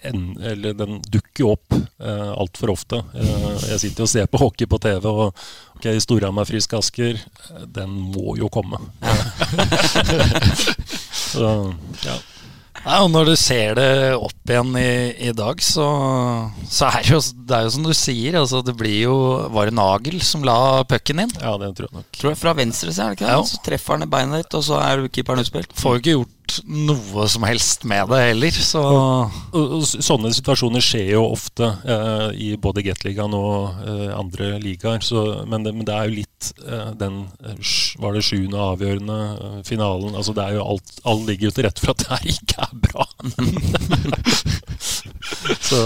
en, 0.02 0.24
Eller 0.42 0.74
den 0.78 1.02
dukker 1.06 1.44
jo 1.44 1.52
opp 1.54 1.76
eh, 1.78 2.32
altfor 2.34 2.74
ofte. 2.74 3.02
Eh, 3.14 3.50
jeg 3.72 3.82
sitter 3.84 4.08
og 4.08 4.12
ser 4.12 4.30
på 4.32 4.42
hockey 4.42 4.70
på 4.70 4.82
TV, 4.82 5.06
og 5.06 5.78
ok, 5.78 5.90
Storhamar 6.02 6.50
Frisk 6.50 6.74
Asker, 6.78 7.22
den 7.78 7.94
må 8.14 8.38
jo 8.40 8.50
komme. 8.54 8.82
Så, 11.26 11.52
ja. 12.06 12.18
Ja, 12.86 13.00
og 13.02 13.10
Når 13.10 13.32
du 13.32 13.36
ser 13.40 13.78
det 13.80 13.90
opp 14.14 14.52
igjen 14.52 14.76
i, 14.78 14.90
i 15.30 15.32
dag, 15.34 15.62
så, 15.66 15.86
så 16.70 16.92
er 16.92 17.00
det, 17.02 17.16
jo, 17.16 17.22
det 17.50 17.58
er 17.58 17.66
jo 17.66 17.72
som 17.74 17.88
du 17.88 17.94
sier. 17.98 18.38
Altså, 18.38 18.62
det 18.66 18.76
blir 18.78 19.00
jo 19.08 19.16
Var 19.56 19.72
det 19.72 19.78
Nagel 19.80 20.20
som 20.26 20.46
la 20.46 20.84
pucken 20.86 21.24
inn? 21.26 21.34
Ja, 21.42 21.56
det 21.62 21.72
tror 21.78 21.90
jeg 21.90 21.98
nok. 21.98 22.10
Tror 22.20 22.32
jeg 22.32 22.42
Fra 22.44 22.54
venstre, 22.58 22.94
så 22.94 23.08
er 23.08 23.14
det 23.16 23.20
ikke 23.20 23.28
det? 23.28 23.34
Ja. 23.40 23.44
Så 23.50 23.62
treffer 23.66 23.98
han 23.98 24.06
i 24.06 24.12
beinet 24.12 24.46
ditt, 24.46 24.58
og 24.60 24.68
så 24.70 24.78
er 24.84 25.08
keeperen 25.10 25.42
utspilt. 25.42 25.74
Får 25.82 25.98
jo 25.98 26.04
ikke 26.04 26.16
gjort 26.20 26.35
noe 26.66 27.28
som 27.32 27.44
helst 27.48 27.84
med 27.88 28.10
det 28.12 28.20
heller, 28.22 28.52
så 28.56 28.82
sånne 30.04 30.32
situasjoner 30.36 30.82
skjer 30.84 31.12
jo 31.16 31.24
ofte 31.32 31.66
eh, 31.86 32.30
i 32.48 32.50
både 32.62 32.84
Gateligaen 32.86 33.34
og 33.38 33.80
eh, 33.86 34.12
andre 34.16 34.60
ligaer. 34.62 35.00
Så, 35.06 35.24
men, 35.50 35.64
det, 35.66 35.72
men 35.78 35.86
det 35.88 35.96
er 35.96 36.04
jo 36.10 36.18
litt 36.20 36.52
eh, 36.66 36.92
den 37.00 37.16
eh, 37.46 37.56
Var 38.02 38.12
det 38.16 38.26
sjuende 38.28 38.60
avgjørende 38.62 39.20
eh, 39.34 39.60
finalen? 39.68 40.16
Altså 40.16 40.32
det 40.38 40.44
er 40.46 40.54
jo 40.60 40.68
alt 40.76 40.90
Alt 41.06 41.26
ligger 41.30 41.46
jo 41.50 41.56
til 41.56 41.66
rette 41.68 41.82
for 41.84 41.92
at 41.96 42.02
det 42.04 42.14
her 42.14 42.26
ikke 42.36 42.58
er 42.66 42.74
bra. 42.86 43.04
så, 45.70 45.80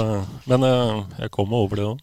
men 0.50 0.60
eh, 0.68 0.96
jeg 1.26 1.36
kommer 1.36 1.56
over 1.66 1.76
det 1.82 1.90
òg. 1.94 2.00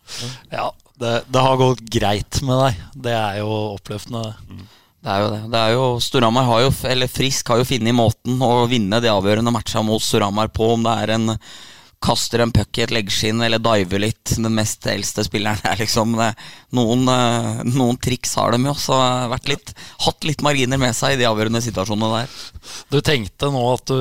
ja. 0.54 0.68
Det, 0.96 1.10
det 1.28 1.40
har 1.44 1.58
gått 1.60 1.82
greit 1.92 2.38
med 2.40 2.56
deg. 2.56 2.72
Det 3.04 3.12
er 3.12 3.34
jo 3.42 3.50
oppløftende. 3.74 4.32
det. 4.48 4.64
Det 5.06 5.14
er 5.14 5.22
jo 5.22 5.30
det. 5.30 5.40
det 5.52 5.58
er 5.62 5.72
jo, 5.76 5.86
Storhamar 6.02 6.48
har 6.48 6.64
jo, 6.64 6.74
eller 6.90 7.10
Frisk 7.10 7.52
har 7.52 7.60
jo 7.60 7.68
funnet 7.68 7.94
måten 7.94 8.40
å 8.42 8.66
vinne 8.66 8.98
de 8.98 9.12
avgjørende 9.12 9.52
matcha 9.54 9.78
mot 9.86 10.02
Storhamar 10.02 10.50
på. 10.50 10.72
Om 10.74 10.82
det 10.82 10.94
er 11.04 11.12
en 11.14 11.36
kaster 12.02 12.42
en 12.42 12.52
puck 12.54 12.76
i 12.78 12.82
et 12.84 12.92
leggskinn 12.94 13.38
eller 13.46 13.62
diver 13.62 14.02
litt. 14.02 14.34
Den 14.34 14.50
mest 14.56 14.86
eldste 14.90 15.22
spilleren 15.26 15.62
er 15.70 15.78
liksom 15.78 16.16
noen, 16.16 17.04
eh, 17.12 17.62
noen 17.70 18.00
triks 18.02 18.34
har 18.40 18.56
de 18.56 18.66
jo, 18.66 18.74
så 18.74 18.98
vært 19.30 19.52
litt, 19.52 19.72
hatt 20.04 20.26
litt 20.26 20.42
marginer 20.42 20.80
med 20.82 20.96
seg 20.98 21.14
i 21.14 21.20
de 21.22 21.30
avgjørende 21.30 21.62
situasjonene 21.64 22.24
der. 22.24 22.34
Du 22.90 22.98
tenkte 23.00 23.52
nå 23.54 23.62
at 23.76 23.86
du 23.94 24.00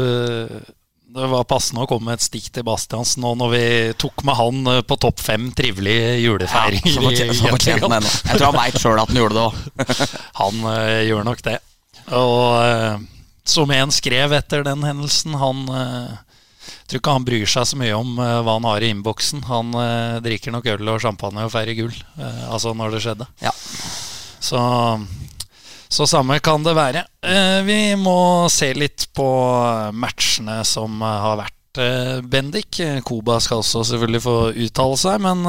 det 1.15 1.27
var 1.31 1.45
passende 1.47 1.85
å 1.85 1.87
komme 1.87 2.09
med 2.09 2.19
et 2.19 2.25
stikk 2.25 2.49
til 2.55 2.65
Bastiansen 2.67 3.23
nå 3.23 3.31
når 3.39 3.51
vi 3.53 3.65
tok 4.01 4.23
med 4.27 4.35
han 4.35 4.71
eh, 4.73 4.81
på 4.83 4.97
topp 4.99 5.21
fem 5.23 5.47
trivelige 5.55 6.17
julefeiringer. 6.19 6.97
nå. 8.03 8.11
Jeg 8.11 8.35
tror 8.35 8.49
han 8.49 8.57
veit 8.59 8.79
sjøl 8.81 8.99
at 8.99 9.11
han 9.13 9.21
gjorde 9.21 9.37
det 9.37 9.45
òg. 9.45 9.61
Han 10.41 10.67
uh, 10.67 10.99
gjør 11.07 11.23
nok 11.27 11.41
det. 11.45 11.55
Og 12.19 12.41
uh, 12.59 12.99
som 13.47 13.71
en 13.71 13.93
skrev 13.95 14.35
etter 14.35 14.65
den 14.65 14.83
hendelsen, 14.83 15.37
han 15.39 15.63
uh, 15.71 16.17
tror 16.85 16.99
ikke 16.99 17.15
han 17.15 17.27
bryr 17.27 17.47
seg 17.49 17.69
så 17.69 17.79
mye 17.79 17.95
om 17.95 18.17
uh, 18.19 18.41
hva 18.43 18.57
han 18.57 18.67
har 18.67 18.83
i 18.83 18.91
innboksen. 18.93 19.45
Han 19.47 19.71
drikker 20.25 20.53
nok 20.53 20.67
øl 20.75 20.91
og 20.97 21.01
champagne 21.05 21.47
og 21.47 21.53
feirer 21.53 21.77
gull, 21.77 21.95
altså 22.49 22.75
når 22.75 22.97
det 22.97 23.05
skjedde. 23.05 23.29
Ja. 23.45 23.53
Så, 24.43 24.59
så 25.95 26.03
samme 26.09 26.41
kan 26.43 26.63
det 26.65 26.73
være. 26.75 27.05
Eh, 27.23 27.61
vi 27.63 27.79
må 27.99 28.49
se 28.51 28.73
litt 28.75 29.07
på 29.15 29.27
matchene 29.95 30.59
som 30.67 30.99
eh, 30.99 31.21
har 31.23 31.37
vært, 31.39 31.79
eh, 31.79 32.17
Bendik. 32.19 32.81
Koba 33.07 33.39
skal 33.43 33.61
også 33.63 33.85
selvfølgelig 33.91 34.23
få 34.25 34.35
uttale 34.65 34.97
seg, 34.99 35.23
men 35.23 35.45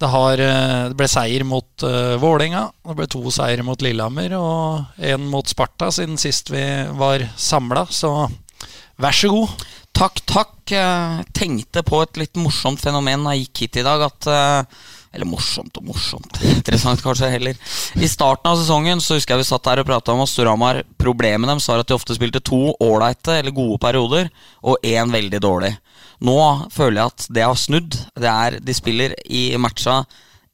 det, 0.00 0.08
har, 0.08 0.40
det 0.40 0.96
ble 0.96 1.08
seier 1.12 1.44
mot 1.44 1.84
Vålerenga. 2.22 2.62
Det 2.88 2.96
ble 2.96 3.08
to 3.12 3.20
seire 3.34 3.66
mot 3.66 3.84
Lillehammer 3.84 4.32
og 4.38 5.02
én 5.10 5.26
mot 5.28 5.48
Sparta 5.48 5.90
siden 5.92 6.16
sist 6.20 6.48
vi 6.54 6.64
var 6.96 7.26
samla, 7.36 7.84
så 7.92 8.14
vær 9.00 9.16
så 9.16 9.32
god. 9.34 9.66
Takk, 9.96 10.22
takk. 10.24 10.54
Jeg 10.72 11.28
tenkte 11.36 11.84
på 11.84 12.00
et 12.00 12.22
litt 12.22 12.40
morsomt 12.40 12.80
fenomen 12.80 13.26
da 13.26 13.36
jeg 13.36 13.50
gikk 13.50 13.66
hit 13.66 13.80
i 13.82 13.84
dag. 13.84 14.06
At, 14.08 14.30
eller 15.14 15.26
morsomt 15.28 15.76
og 15.80 15.88
morsomt. 15.90 16.40
Interessant 16.46 17.02
kanskje 17.02 17.30
heller. 17.32 17.58
I 17.98 18.08
starten 18.10 18.50
av 18.50 18.60
sesongen 18.60 19.02
så 19.02 19.18
husker 19.18 19.34
jeg 19.34 19.44
vi 19.44 19.50
satt 19.50 19.70
her 19.70 19.82
og 19.82 19.88
prata 19.88 20.14
om 20.14 20.22
at 20.24 20.30
Storhamar 20.30 20.82
Problemet 21.00 21.50
deres 21.50 21.68
var 21.70 21.82
at 21.82 21.90
de 21.90 21.96
ofte 21.96 22.16
spilte 22.16 22.42
to 22.44 22.74
ålreite 22.78 23.40
eller 23.40 23.56
gode 23.56 23.80
perioder, 23.82 24.30
og 24.62 24.80
én 24.86 25.12
veldig 25.12 25.42
dårlig. 25.42 25.74
Nå 26.20 26.40
føler 26.74 27.00
jeg 27.00 27.14
at 27.14 27.28
det 27.32 27.46
har 27.46 27.58
snudd. 27.58 27.96
Det 28.14 28.30
er, 28.30 28.58
de 28.60 28.76
spiller 28.76 29.16
i 29.26 29.48
matcha 29.58 30.02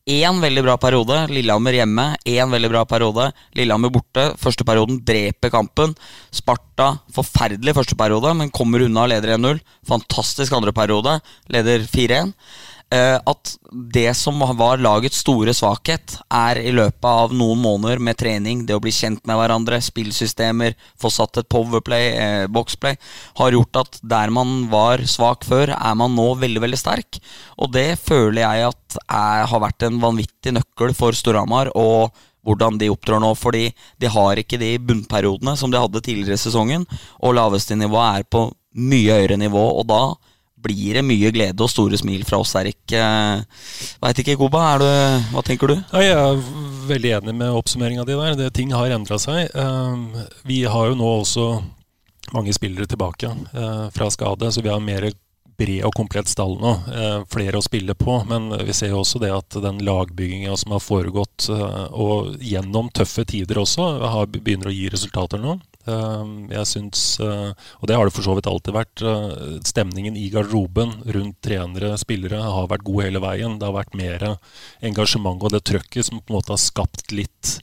Én 0.07 0.37
veldig 0.39 0.63
bra 0.63 0.77
periode, 0.79 1.15
Lillehammer 1.35 1.75
hjemme. 1.75 2.03
Én 2.31 2.53
veldig 2.53 2.69
bra 2.71 2.85
periode, 2.87 3.25
Lillehammer 3.59 3.91
borte. 3.91 4.29
Første 4.39 4.63
perioden 4.63 5.01
dreper 5.03 5.51
kampen. 5.51 5.97
Sparta, 6.31 7.01
forferdelig 7.11 7.75
første 7.75 7.99
periode, 7.99 8.31
men 8.39 8.53
kommer 8.55 8.85
unna 8.87 9.03
og 9.03 9.11
leder 9.11 9.35
1-0. 9.35 9.59
Fantastisk 9.91 10.55
andre 10.55 10.71
periode, 10.71 11.17
leder 11.51 11.83
4-1. 11.91 12.31
Eh, 12.95 13.19
at 13.19 13.57
det 13.93 14.13
som 14.15 14.39
var 14.39 14.79
lagets 14.79 15.19
store 15.25 15.51
svakhet, 15.57 16.21
er 16.31 16.61
i 16.61 16.71
løpet 16.71 17.09
av 17.09 17.33
noen 17.35 17.59
måneder 17.59 17.99
med 17.99 18.19
trening, 18.21 18.63
det 18.67 18.77
å 18.77 18.83
bli 18.83 18.93
kjent 18.95 19.25
med 19.27 19.41
hverandre, 19.41 19.81
spillsystemer, 19.83 20.77
få 20.95 21.11
satt 21.11 21.41
et 21.43 21.49
powerplay, 21.51 22.07
eh, 22.15 22.47
boxplay, 22.47 22.95
har 23.41 23.51
gjort 23.51 23.81
at 23.83 23.99
der 24.03 24.31
man 24.31 24.69
var 24.71 25.03
svak 25.03 25.43
før, 25.45 25.75
er 25.75 25.99
man 25.99 26.15
nå 26.15 26.29
veldig, 26.39 26.63
veldig 26.63 26.79
sterk. 26.79 27.19
Og 27.59 27.73
det 27.73 27.99
føler 27.99 28.45
jeg 28.45 28.71
at 28.71 28.99
er, 29.09 29.47
har 29.51 29.61
vært 29.67 29.83
en 29.83 29.99
vanvittig 29.99 30.55
nøkkel 30.55 30.95
for 30.95 31.13
Storhamar. 31.13 31.75
og 31.75 32.15
hvordan 32.47 32.79
de 32.79 32.87
opptrår 32.93 33.19
nå, 33.19 33.35
fordi 33.35 33.73
de 33.99 34.07
har 34.07 34.39
ikke 34.39 34.61
de 34.61 34.79
bunnperiodene 34.79 35.57
som 35.59 35.71
de 35.73 35.81
hadde 35.83 35.99
tidligere 35.99 36.39
i 36.39 36.39
sesongen, 36.39 36.87
og 37.19 37.35
laveste 37.35 37.75
nivå 37.75 37.99
er 37.99 38.23
på 38.23 38.47
mye 38.77 39.17
høyere 39.19 39.37
nivå, 39.41 39.65
og 39.81 39.89
da 39.91 40.03
blir 40.67 40.99
det 40.99 41.05
mye 41.07 41.33
glede 41.35 41.65
og 41.65 41.73
store 41.73 41.99
smil 42.01 42.27
fra 42.29 42.43
oss, 42.43 42.55
Erik. 42.59 42.83
Eh, 42.93 43.43
Veit 44.03 44.23
ikke, 44.23 44.37
Koba, 44.41 44.67
du, 44.83 44.89
hva 45.33 45.45
tenker 45.47 45.73
du? 45.73 45.79
Ja, 45.95 46.03
jeg 46.05 46.19
er 46.19 46.45
veldig 46.91 47.15
enig 47.21 47.37
med 47.39 47.55
oppsummeringa 47.63 48.07
di 48.07 48.19
der. 48.19 48.37
Det, 48.39 48.53
ting 48.59 48.75
har 48.77 48.93
endra 48.95 49.19
seg. 49.23 49.49
Um, 49.55 50.11
vi 50.47 50.65
har 50.69 50.91
jo 50.91 50.99
nå 50.99 51.13
også 51.23 51.49
mange 52.35 52.53
spillere 52.53 52.87
tilbake 52.87 53.31
eh, 53.55 53.87
fra 53.95 54.11
skade, 54.11 54.53
så 54.53 54.63
vi 54.63 54.69
har 54.69 54.83
mer 54.83 55.11
bred 55.57 55.85
og 55.89 55.95
komplett 55.97 56.29
stall 56.29 56.57
nå. 56.61 56.73
Eh, 56.93 57.21
flere 57.33 57.61
å 57.61 57.65
spille 57.65 57.95
på. 57.97 58.19
Men 58.29 58.51
vi 58.67 58.75
ser 58.77 58.93
jo 58.93 59.03
også 59.03 59.21
det 59.23 59.33
at 59.35 59.59
den 59.63 59.81
lagbygginga 59.87 60.57
som 60.59 60.75
har 60.77 60.85
foregått, 60.85 61.49
eh, 61.53 61.87
og 61.93 62.37
gjennom 62.43 62.91
tøffe 62.95 63.25
tider 63.29 63.63
også, 63.63 63.89
begynner 64.35 64.71
å 64.71 64.77
gi 64.77 64.91
resultater 64.93 65.43
nå. 65.43 65.59
Eh, 65.87 66.25
jeg 66.51 66.69
syns, 66.71 67.03
eh, 67.23 67.53
og 67.81 67.89
det 67.89 67.97
har 67.97 68.09
det 68.09 68.15
for 68.17 68.27
så 68.27 68.35
vidt 68.37 68.49
alltid 68.51 68.75
vært, 68.75 69.03
eh, 69.07 69.59
stemningen 69.67 70.17
i 70.19 70.29
garderoben 70.31 70.93
rundt 71.15 71.41
trenere, 71.43 71.97
spillere, 71.99 72.43
har 72.43 72.69
vært 72.69 72.85
god 72.85 73.05
hele 73.05 73.23
veien. 73.23 73.59
Det 73.59 73.67
har 73.69 73.77
vært 73.77 73.95
mer 73.95 74.39
engasjement 74.83 75.43
og 75.43 75.53
det 75.53 75.65
trøkket 75.65 76.05
som 76.05 76.21
på 76.21 76.31
en 76.33 76.39
måte 76.41 76.55
har 76.55 76.63
skapt 76.63 77.13
litt 77.13 77.61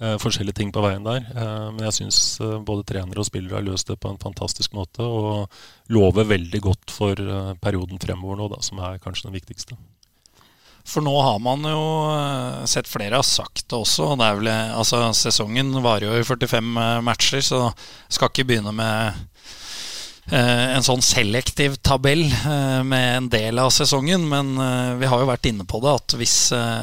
eh, 0.00 0.16
forskjellige 0.20 0.56
ting 0.60 0.72
på 0.72 0.84
veien 0.84 1.04
der. 1.04 1.24
Eh, 1.36 1.70
men 1.72 1.84
jeg 1.88 1.98
syns 2.00 2.38
både 2.64 2.84
trenere 2.84 3.20
og 3.20 3.28
spillere 3.28 3.60
har 3.60 3.68
løst 3.68 3.88
det 3.88 4.00
på 4.00 4.10
en 4.10 4.18
fantastisk 4.20 4.72
måte, 4.72 5.04
og 5.04 5.48
lover 5.88 6.24
veldig 6.24 6.60
godt 6.60 6.90
for 6.90 7.14
perioden 7.60 8.00
fremover 8.00 8.36
nå, 8.40 8.48
da, 8.52 8.60
som 8.60 8.80
er 8.80 8.98
kanskje 8.98 9.28
den 9.28 9.38
viktigste. 9.38 9.76
For 10.86 11.02
nå 11.02 11.14
har 11.18 11.38
man 11.42 11.66
jo 11.66 11.84
eh, 12.14 12.64
sett 12.70 12.88
flere 12.88 13.18
har 13.18 13.26
sagt 13.26 13.66
det 13.66 13.78
også. 13.78 14.12
Det 14.18 14.32
vel, 14.38 14.50
eh, 14.52 14.74
altså, 14.78 15.02
sesongen 15.18 15.74
varer 15.82 16.08
jo 16.08 16.20
i 16.20 16.26
45 16.26 16.76
eh, 16.82 17.00
matcher, 17.06 17.42
så 17.42 17.64
skal 18.08 18.30
ikke 18.30 18.46
begynne 18.52 18.74
med 18.76 19.24
en 20.26 20.82
sånn 20.82 21.04
selektiv 21.06 21.76
tabell 21.86 22.24
med 22.82 23.04
en 23.12 23.28
del 23.30 23.60
av 23.62 23.68
sesongen. 23.70 24.24
Men 24.26 24.48
vi 24.98 25.06
har 25.06 25.20
jo 25.22 25.28
vært 25.28 25.46
inne 25.46 25.62
på 25.70 25.78
det 25.84 25.92
at 26.00 26.16
hvis 26.18 26.34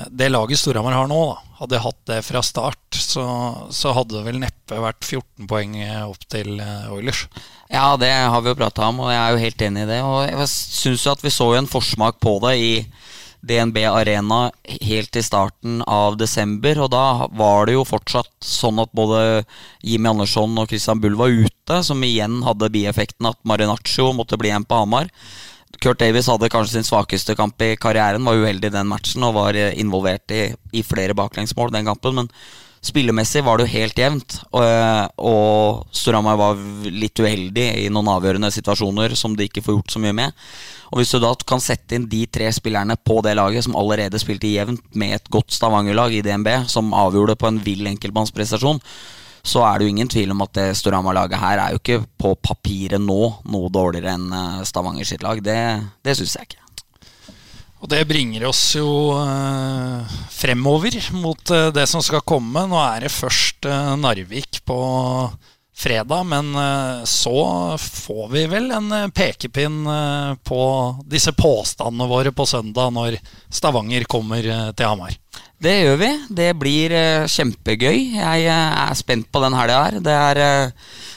det 0.08 0.30
laget 0.32 0.62
Storhamar 0.62 0.96
har 0.96 1.10
nå, 1.12 1.18
da, 1.28 1.58
hadde 1.58 1.82
hatt 1.84 2.00
det 2.08 2.22
fra 2.24 2.39
start, 2.39 2.96
så, 2.96 3.26
så 3.68 3.92
hadde 3.98 4.16
det 4.16 4.24
vel 4.30 4.39
neppe 4.39 4.80
vært 4.80 5.04
14 5.04 5.50
poeng 5.52 5.76
opp 6.06 6.24
til 6.32 6.56
Oilers. 6.96 7.26
Ja, 7.68 7.98
det 8.00 8.13
har 8.16 8.39
vi 8.39 8.54
jo 8.54 8.62
prata 8.63 8.88
om, 8.88 9.04
og 9.04 9.12
jeg 9.12 9.20
er 9.20 9.36
jo 9.36 9.44
helt 9.44 9.68
enig 9.68 9.84
i 9.84 9.92
det. 9.92 10.00
Og 10.08 10.22
jeg 10.24 10.50
syns 10.54 11.10
at 11.12 11.28
vi 11.28 11.36
så 11.36 11.52
jo 11.52 11.60
en 11.60 11.68
forsmak 11.68 12.24
på 12.24 12.38
det 12.48 12.56
i 12.63 12.74
DNB 13.43 13.77
Arena 13.89 14.51
helt 14.65 15.15
i 15.19 15.23
starten 15.23 15.82
av 15.84 16.17
desember. 16.19 16.79
Og 16.86 16.91
da 16.93 17.27
var 17.36 17.67
det 17.67 17.77
jo 17.77 17.86
fortsatt 17.88 18.32
sånn 18.43 18.79
at 18.84 18.93
både 18.95 19.43
Jimmy 19.84 20.13
Andersson 20.13 20.56
og 20.60 20.71
Christian 20.71 21.01
Bull 21.03 21.17
var 21.19 21.34
ute, 21.34 21.82
som 21.84 22.03
igjen 22.03 22.41
hadde 22.47 22.71
bieffekten 22.73 23.29
at 23.29 23.39
Marinaccio 23.47 24.12
måtte 24.15 24.39
bli 24.39 24.51
igjen 24.53 24.67
på 24.67 24.79
Hamar. 24.84 25.12
Kurt 25.84 25.99
Davies 25.99 26.29
hadde 26.32 26.51
kanskje 26.53 26.77
sin 26.77 26.88
svakeste 26.88 27.36
kamp 27.36 27.60
i 27.65 27.73
karrieren, 27.75 28.23
var 28.23 28.39
uheldig 28.39 28.69
i 28.69 28.75
den 28.77 28.88
matchen 28.88 29.25
og 29.27 29.36
var 29.36 29.58
involvert 29.58 30.32
i, 30.32 30.43
i 30.71 30.84
flere 30.86 31.15
baklengsmål 31.17 31.73
den 31.73 31.89
kampen. 31.89 32.21
men 32.21 32.29
Spillemessig 32.84 33.39
var 33.46 33.58
det 33.58 33.63
jo 33.67 33.78
helt 33.78 34.00
jevnt, 34.00 34.36
og, 34.52 34.63
og 35.24 35.86
Storhamar 35.96 36.36
var 36.36 36.60
litt 36.91 37.15
uheldig 37.15 37.67
i 37.80 37.86
noen 37.88 38.10
avgjørende 38.12 38.50
situasjoner 38.52 39.15
som 39.15 39.38
de 39.39 39.48
ikke 39.48 39.63
får 39.63 39.78
gjort 39.78 39.96
så 39.96 40.02
mye 40.04 40.15
med. 40.17 40.43
Og 40.91 41.00
Hvis 41.00 41.13
du 41.15 41.22
da 41.24 41.32
kan 41.48 41.63
sette 41.63 41.96
inn 41.96 42.10
de 42.12 42.26
tre 42.28 42.50
spillerne 42.52 42.98
på 43.00 43.22
det 43.24 43.38
laget 43.39 43.63
som 43.65 43.78
allerede 43.80 44.19
spilte 44.19 44.52
jevnt 44.52 44.84
med 45.00 45.15
et 45.15 45.32
godt 45.32 45.56
Stavanger-lag 45.56 46.13
i 46.13 46.22
DNB, 46.26 46.50
som 46.67 46.91
avgjorde 46.93 47.38
på 47.39 47.48
en 47.50 47.62
vill 47.63 47.88
enkeltmannsprestasjon, 47.93 48.84
så 49.43 49.63
er 49.67 49.80
det 49.80 49.88
jo 49.88 49.93
ingen 49.96 50.12
tvil 50.12 50.36
om 50.36 50.43
at 50.43 50.54
det 50.56 50.67
Storhamar-laget 50.80 51.39
her 51.39 51.60
er 51.63 51.74
jo 51.74 51.80
ikke 51.80 52.04
på 52.19 52.36
papiret 52.43 53.00
nå 53.00 53.22
noe 53.52 53.72
dårligere 53.72 54.15
enn 54.15 54.28
eh, 54.32 54.62
Stavanger 54.67 55.08
sitt 55.08 55.24
lag. 55.24 55.39
Det, 55.43 55.58
det 56.04 56.19
syns 56.19 56.36
jeg 56.38 56.52
ikke. 56.52 56.62
Og 57.84 57.89
det 57.91 58.06
bringer 58.08 58.46
oss 58.48 58.62
jo 58.78 59.12
eh, 59.19 60.19
fremover 60.32 60.96
mot 61.19 61.52
eh, 61.52 61.67
det 61.76 61.84
som 61.91 62.04
skal 62.04 62.24
komme. 62.24 62.63
Nå 62.72 62.80
er 62.80 63.04
det 63.04 63.12
først 63.12 63.67
eh, 63.67 63.89
Narvik 64.00 64.62
på 64.63 64.78
fredag, 65.76 66.22
men 66.30 66.54
så 67.10 67.39
får 67.82 68.28
vi 68.30 68.43
vel 68.46 68.69
en 68.78 68.93
pekepinn 69.10 69.80
på 70.46 70.60
disse 71.10 71.34
påstandene 71.34 72.06
våre 72.08 72.32
på 72.32 72.46
søndag 72.46 72.93
når 72.93 73.17
Stavanger 73.50 74.06
kommer 74.06 74.46
til 74.46 74.86
Hamar. 74.86 75.17
Det 75.63 75.74
gjør 75.80 75.98
vi. 76.02 76.10
Det 76.28 76.50
blir 76.60 76.93
kjempegøy. 77.32 78.00
Jeg 78.17 78.48
er 78.52 78.98
spent 79.00 79.30
på 79.32 79.39
den 79.39 79.56
helga 79.56 79.78
her. 79.86 80.00
Det 80.04 80.15
er 80.15 80.72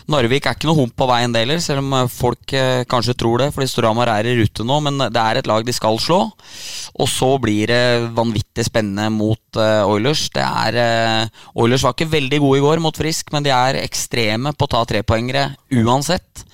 Narvik 0.07 0.47
er 0.47 0.55
ikke 0.55 0.69
noe 0.69 0.79
hump 0.79 0.95
på 0.95 1.09
veien 1.11 1.33
det 1.35 1.41
heller, 1.43 1.59
selv 1.59 1.83
om 1.83 2.07
folk 2.07 2.55
kanskje 2.87 3.17
tror 3.19 3.43
det, 3.43 3.49
fordi 3.57 3.67
Storhamar 3.73 4.13
er 4.13 4.29
i 4.31 4.37
rute 4.39 4.63
nå. 4.63 4.77
Men 4.87 5.03
det 5.03 5.19
er 5.19 5.41
et 5.41 5.51
lag 5.51 5.67
de 5.67 5.75
skal 5.75 5.99
slå. 5.99 6.21
Og 6.95 7.11
så 7.11 7.33
blir 7.43 7.73
det 7.73 8.07
vanvittig 8.15 8.69
spennende 8.69 9.09
mot 9.11 9.59
Oilers. 9.59 10.29
Det 10.31 10.47
er 10.47 11.27
Oilers 11.59 11.83
var 11.83 11.99
ikke 11.99 12.13
veldig 12.15 12.43
gode 12.47 12.63
i 12.63 12.67
går 12.69 12.87
mot 12.87 13.03
Frisk, 13.03 13.35
men 13.35 13.43
de 13.43 13.51
er 13.51 13.83
ekstreme 13.83 14.55
på 14.55 14.71
å 14.71 14.75
ta 14.77 14.87
trepoengere 14.87 15.49
uansett. 15.83 16.47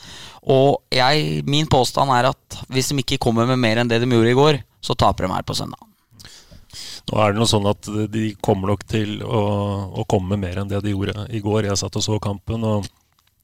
Og 0.48 0.80
jeg, 0.90 1.44
min 1.44 1.68
påstand 1.70 2.10
er 2.16 2.32
at 2.32 2.62
hvis 2.72 2.88
de 2.90 3.04
ikke 3.04 3.20
kommer 3.20 3.52
med 3.52 3.60
mer 3.60 3.84
enn 3.84 3.92
det 3.92 4.00
de 4.00 4.08
gjorde 4.08 4.32
i 4.32 4.38
går, 4.40 4.62
så 4.80 4.96
taper 4.96 5.28
de 5.28 5.36
her 5.36 5.44
på 5.44 5.60
søndag. 5.60 5.91
Nå 7.10 7.20
er 7.20 7.32
det 7.32 7.40
noe 7.40 7.50
sånn 7.50 7.68
at 7.70 7.88
De 8.12 8.32
kommer 8.44 8.72
nok 8.72 8.84
til 8.88 9.20
å, 9.24 9.42
å 10.00 10.06
komme 10.08 10.38
mer 10.40 10.62
enn 10.62 10.70
det 10.70 10.82
de 10.84 10.94
gjorde 10.94 11.26
i 11.30 11.42
går. 11.44 11.68
Jeg 11.68 11.80
satt 11.80 11.98
og 11.98 12.04
så 12.04 12.18
kampen 12.22 12.64
og 12.68 12.88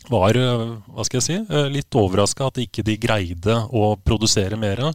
var 0.08 0.38
hva 0.38 1.04
skal 1.04 1.18
jeg 1.18 1.26
si, 1.26 1.38
litt 1.74 1.96
overraska 1.98 2.46
at 2.48 2.60
ikke 2.62 2.84
de 2.86 2.94
greide 3.00 3.58
å 3.74 3.90
produsere 4.00 4.56
mer. 4.56 4.86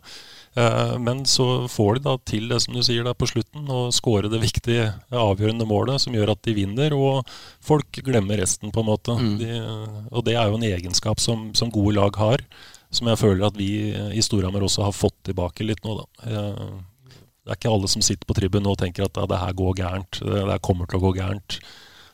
Eh, 0.56 1.00
men 1.00 1.26
så 1.26 1.68
får 1.68 1.96
de 1.96 2.04
da 2.06 2.14
til 2.30 2.48
det 2.52 2.60
som 2.62 2.76
du 2.76 2.84
sier 2.86 3.06
da 3.06 3.16
på 3.18 3.28
slutten, 3.30 3.66
å 3.70 3.88
skåre 3.96 4.30
det 4.30 4.42
viktige, 4.44 4.92
avgjørende 5.10 5.68
målet 5.70 6.04
som 6.04 6.14
gjør 6.14 6.36
at 6.36 6.44
de 6.46 6.56
vinner, 6.58 6.94
og 6.94 7.30
folk 7.64 8.04
glemmer 8.06 8.42
resten, 8.44 8.72
på 8.74 8.84
en 8.84 8.90
måte. 8.92 9.18
Mm. 9.18 9.36
De, 9.42 9.60
og 10.12 10.26
det 10.28 10.38
er 10.38 10.50
jo 10.50 10.60
en 10.60 10.70
egenskap 10.70 11.24
som, 11.24 11.50
som, 11.58 11.74
gode 11.74 11.98
lag 11.98 12.18
har, 12.22 12.46
som 12.94 13.10
jeg 13.10 13.22
føler 13.24 13.48
at 13.48 13.58
vi 13.58 13.72
i 14.14 14.22
Storhamar 14.22 14.66
også 14.66 14.86
har 14.86 14.94
fått 14.96 15.18
tilbake 15.30 15.66
litt 15.66 15.82
nå, 15.86 15.98
da. 16.04 16.28
Eh, 17.44 17.50
det 17.50 17.52
er 17.52 17.60
ikke 17.60 17.74
alle 17.76 17.92
som 17.92 18.04
sitter 18.04 18.28
på 18.28 18.38
tribunen 18.38 18.72
og 18.72 18.80
tenker 18.80 19.06
at 19.06 19.18
ja, 19.20 19.28
det 19.28 19.42
her 19.42 19.54
går 19.54 19.76
gærent, 19.82 20.22
det 20.24 20.48
her 20.48 20.64
kommer 20.64 20.88
til 20.88 21.00
å 21.00 21.04
gå 21.04 21.14
gærent. 21.20 21.60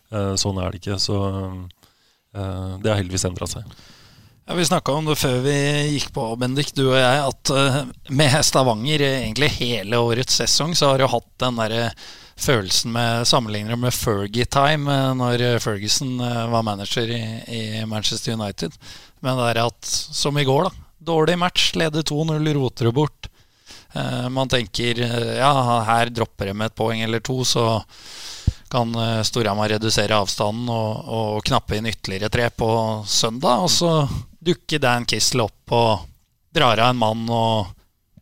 Eh, 0.09 0.33
sånn 0.41 0.57
er 0.57 0.71
det 0.71 0.81
ikke. 0.81 0.99
Så 1.01 1.19
det 2.29 2.85
har 2.85 2.99
heldigvis 2.99 3.25
endra 3.25 3.47
seg. 3.49 3.65
Ja, 4.45 4.53
Vi 4.53 4.65
snakka 4.65 4.93
om 4.93 5.05
det 5.05 5.15
før 5.17 5.39
vi 5.41 5.53
gikk 5.95 6.11
på, 6.13 6.27
Bendik, 6.37 6.69
du 6.77 6.83
og 6.91 6.97
jeg, 6.97 7.23
at 7.25 7.51
uh, 7.53 7.79
med 8.13 8.35
Stavanger 8.45 9.01
egentlig 9.01 9.49
hele 9.55 9.97
årets 9.97 10.37
sesong 10.37 10.75
så 10.77 10.91
har 10.91 11.01
du 11.01 11.07
hatt 11.09 11.27
den 11.41 11.57
derre 11.57 11.87
følelsen 12.37 12.93
med 12.93 13.25
sammenligner 13.29 13.81
med 13.81 13.93
Fergie-time 13.97 14.99
når 15.17 15.43
Ferguson 15.61 16.21
var 16.21 16.65
manager 16.65 17.09
i, 17.13 17.23
i, 17.49 17.63
Manchester 17.89 18.37
United. 18.37 18.77
Men 19.25 19.41
det 19.41 19.49
er 19.51 19.63
at, 19.65 19.89
som 19.89 20.37
i 20.37 20.45
går, 20.45 20.69
da. 20.69 20.87
Dårlig 21.09 21.37
match, 21.41 21.73
leder 21.77 22.05
2-0, 22.05 22.53
roter 22.57 22.89
det 22.89 22.95
bort. 22.95 23.28
Man 24.29 24.49
tenker 24.51 24.99
ja, 25.37 25.51
her 25.87 26.11
dropper 26.13 26.51
de 26.51 26.65
et 26.65 26.75
poeng 26.77 27.01
eller 27.01 27.23
to, 27.25 27.39
så 27.47 27.63
kan 28.69 28.93
Storhamar 29.25 29.71
redusere 29.73 30.13
avstanden 30.13 30.69
og, 30.69 31.07
og, 31.09 31.39
knappe 31.47 31.79
inn 31.79 31.89
ytterligere 31.89 32.29
tre 32.29 32.51
på 32.53 32.69
søndag. 33.09 33.65
Og 33.65 33.71
så 33.73 33.93
dukker 34.39 34.83
Dan 34.83 35.07
Kissel 35.09 35.41
opp 35.41 35.73
og 35.73 36.05
drar 36.53 36.77
av 36.77 36.93
en 36.93 37.01
mann 37.01 37.25
og 37.33 37.73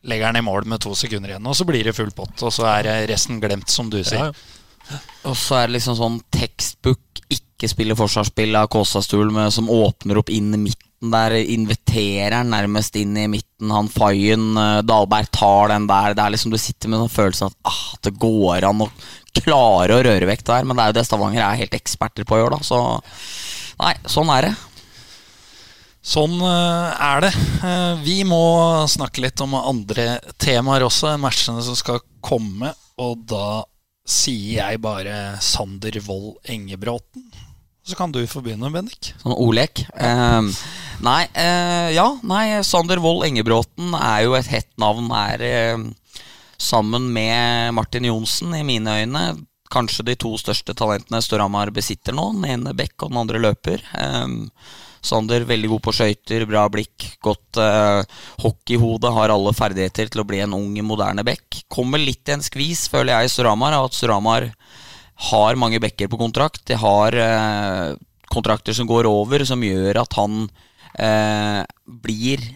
legger 0.08 0.30
han 0.30 0.40
i 0.40 0.46
mål 0.46 0.68
med 0.72 0.82
to 0.84 0.96
sekunder 0.96 1.34
igjen. 1.34 1.48
Og 1.48 1.56
så 1.58 1.68
blir 1.68 1.84
det 1.84 1.96
full 1.98 2.14
pott, 2.16 2.40
og 2.40 2.54
så 2.54 2.68
er 2.72 3.08
resten 3.10 3.42
glemt, 3.44 3.70
som 3.72 3.92
du 3.92 4.00
sier. 4.04 4.32
Ja. 4.32 5.02
Og 5.28 5.36
så 5.36 5.60
er 5.60 5.68
det 5.68 5.78
liksom 5.78 5.98
sånn 6.00 6.22
tekstbook 6.32 7.22
ikke 7.34 7.68
spille 7.68 7.98
forsvarsspill 7.98 8.56
av 8.56 8.70
Kåsastul 8.72 9.34
som 9.52 9.72
åpner 9.74 10.22
opp 10.22 10.32
inn 10.32 10.54
i 10.56 10.62
midten 10.98 11.12
der. 11.12 11.32
Inviterer 11.32 12.38
han 12.38 12.50
nærmest 12.50 12.96
inn 12.96 13.16
i 13.18 13.28
midten. 13.28 13.72
Han 13.72 13.88
Fayen, 13.88 14.58
uh, 14.58 14.82
Dahlberg 14.82 15.30
tar 15.32 15.70
den 15.70 15.88
der. 15.88 16.14
Det 16.14 16.24
er 16.24 16.30
liksom 16.32 16.52
Du 16.52 16.58
sitter 16.58 16.90
med 16.90 17.00
en 17.00 17.10
følelse 17.10 17.46
av 17.46 17.52
at 17.52 17.58
ah, 17.72 17.98
det 18.02 18.18
går 18.18 18.64
an 18.64 18.82
å 18.82 18.90
klare 19.34 19.94
å 19.94 20.04
røre 20.04 20.26
vekk 20.26 20.46
der. 20.46 20.64
Men 20.66 20.76
det 20.76 20.84
er 20.84 20.88
jo 20.88 20.98
det 20.98 21.06
Stavanger 21.06 21.44
er 21.44 21.62
helt 21.62 21.74
eksperter 21.74 22.26
på 22.26 22.36
å 22.36 22.40
gjøre, 22.40 22.58
da. 22.58 22.64
Så 22.64 23.02
nei, 23.80 23.96
sånn 24.08 24.30
er 24.30 24.50
det. 24.50 24.56
Sånn 26.08 26.40
eh, 26.40 27.02
er 27.04 27.22
det. 27.22 27.34
Eh, 27.68 27.96
vi 28.02 28.24
må 28.24 28.88
snakke 28.88 29.22
litt 29.22 29.42
om 29.44 29.58
andre 29.60 30.22
temaer 30.40 30.86
også, 30.88 31.18
matchene 31.20 31.62
som 31.66 31.76
skal 31.76 32.00
komme. 32.24 32.72
Og 32.98 33.26
da 33.28 33.66
sier 34.08 34.64
jeg 34.64 34.80
bare 34.82 35.36
Sander 35.44 36.00
Wold 36.08 36.40
Engebråten. 36.48 37.28
Så 37.88 37.96
kan 37.96 38.12
du 38.12 38.20
få 38.28 38.42
begynne, 38.44 38.68
Bendik. 38.74 39.14
Sånn 39.22 39.32
ordlek? 39.32 39.86
Uh, 39.96 40.44
nei, 41.06 41.22
uh, 41.40 41.88
ja. 41.96 42.08
Nei, 42.28 42.60
Sander 42.68 43.00
Wold 43.00 43.24
Engebråten 43.30 43.94
er 43.96 44.26
jo 44.26 44.36
et 44.36 44.50
hett 44.52 44.74
navn. 44.82 45.08
Er 45.16 45.44
uh, 45.48 45.86
sammen 46.60 47.08
med 47.16 47.72
Martin 47.78 48.10
Johnsen, 48.10 48.52
i 48.58 48.66
mine 48.68 48.98
øyne, 49.00 49.22
kanskje 49.72 50.04
de 50.10 50.18
to 50.20 50.34
største 50.40 50.76
talentene 50.76 51.22
Storhamar 51.24 51.72
besitter 51.76 52.16
nå. 52.16 52.34
Den 52.36 52.50
ene 52.58 52.76
bekk 52.76 53.06
og 53.06 53.14
den 53.14 53.22
andre 53.24 53.42
løper. 53.48 53.86
Um, 53.96 54.42
Sander 55.08 55.46
veldig 55.48 55.70
god 55.72 55.84
på 55.86 55.94
skøyter, 55.96 56.44
bra 56.50 56.66
blikk, 56.74 57.06
godt 57.24 57.60
uh, 57.62 58.02
hockeyhode. 58.44 59.14
Har 59.16 59.32
alle 59.32 59.54
ferdigheter 59.56 60.12
til 60.12 60.26
å 60.26 60.28
bli 60.28 60.42
en 60.44 60.58
ung, 60.58 60.76
moderne 60.84 61.24
bekk. 61.24 61.62
Kommer 61.72 62.04
litt 62.04 62.28
i 62.28 62.36
en 62.36 62.44
skvis, 62.44 62.90
føler 62.92 63.14
jeg, 63.14 63.30
i 63.30 63.34
Storhamar, 63.38 63.78
at 63.80 63.96
Storhamar 63.96 64.50
har 65.18 65.58
mange 65.58 65.82
bekker 65.82 66.10
på 66.12 66.20
kontrakt. 66.20 66.62
De 66.70 66.78
har 66.78 67.16
eh, 67.18 67.98
kontrakter 68.30 68.76
som 68.78 68.88
går 68.90 69.10
over, 69.10 69.46
som 69.48 69.64
gjør 69.64 70.04
at 70.04 70.18
han 70.20 70.48
eh, 71.00 71.66
blir 71.86 72.54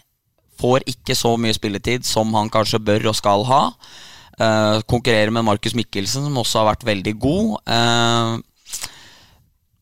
Får 0.62 0.84
ikke 0.86 1.15
så 1.17 1.32
mye 1.41 1.56
spilletid 1.58 2.04
som 2.06 2.36
han 2.38 2.50
kanskje 2.54 2.78
bør 2.86 3.08
og 3.10 3.15
skal 3.17 3.41
ha. 3.50 3.62
Eh, 4.38 4.82
konkurrerer 4.86 5.32
med 5.34 5.47
Markus 5.47 5.74
Mikkelsen, 5.74 6.28
som 6.28 6.38
også 6.38 6.62
har 6.62 6.67
vært 6.67 6.86
veldig 6.86 7.13
god. 7.17 7.47
Uh, 7.65 8.36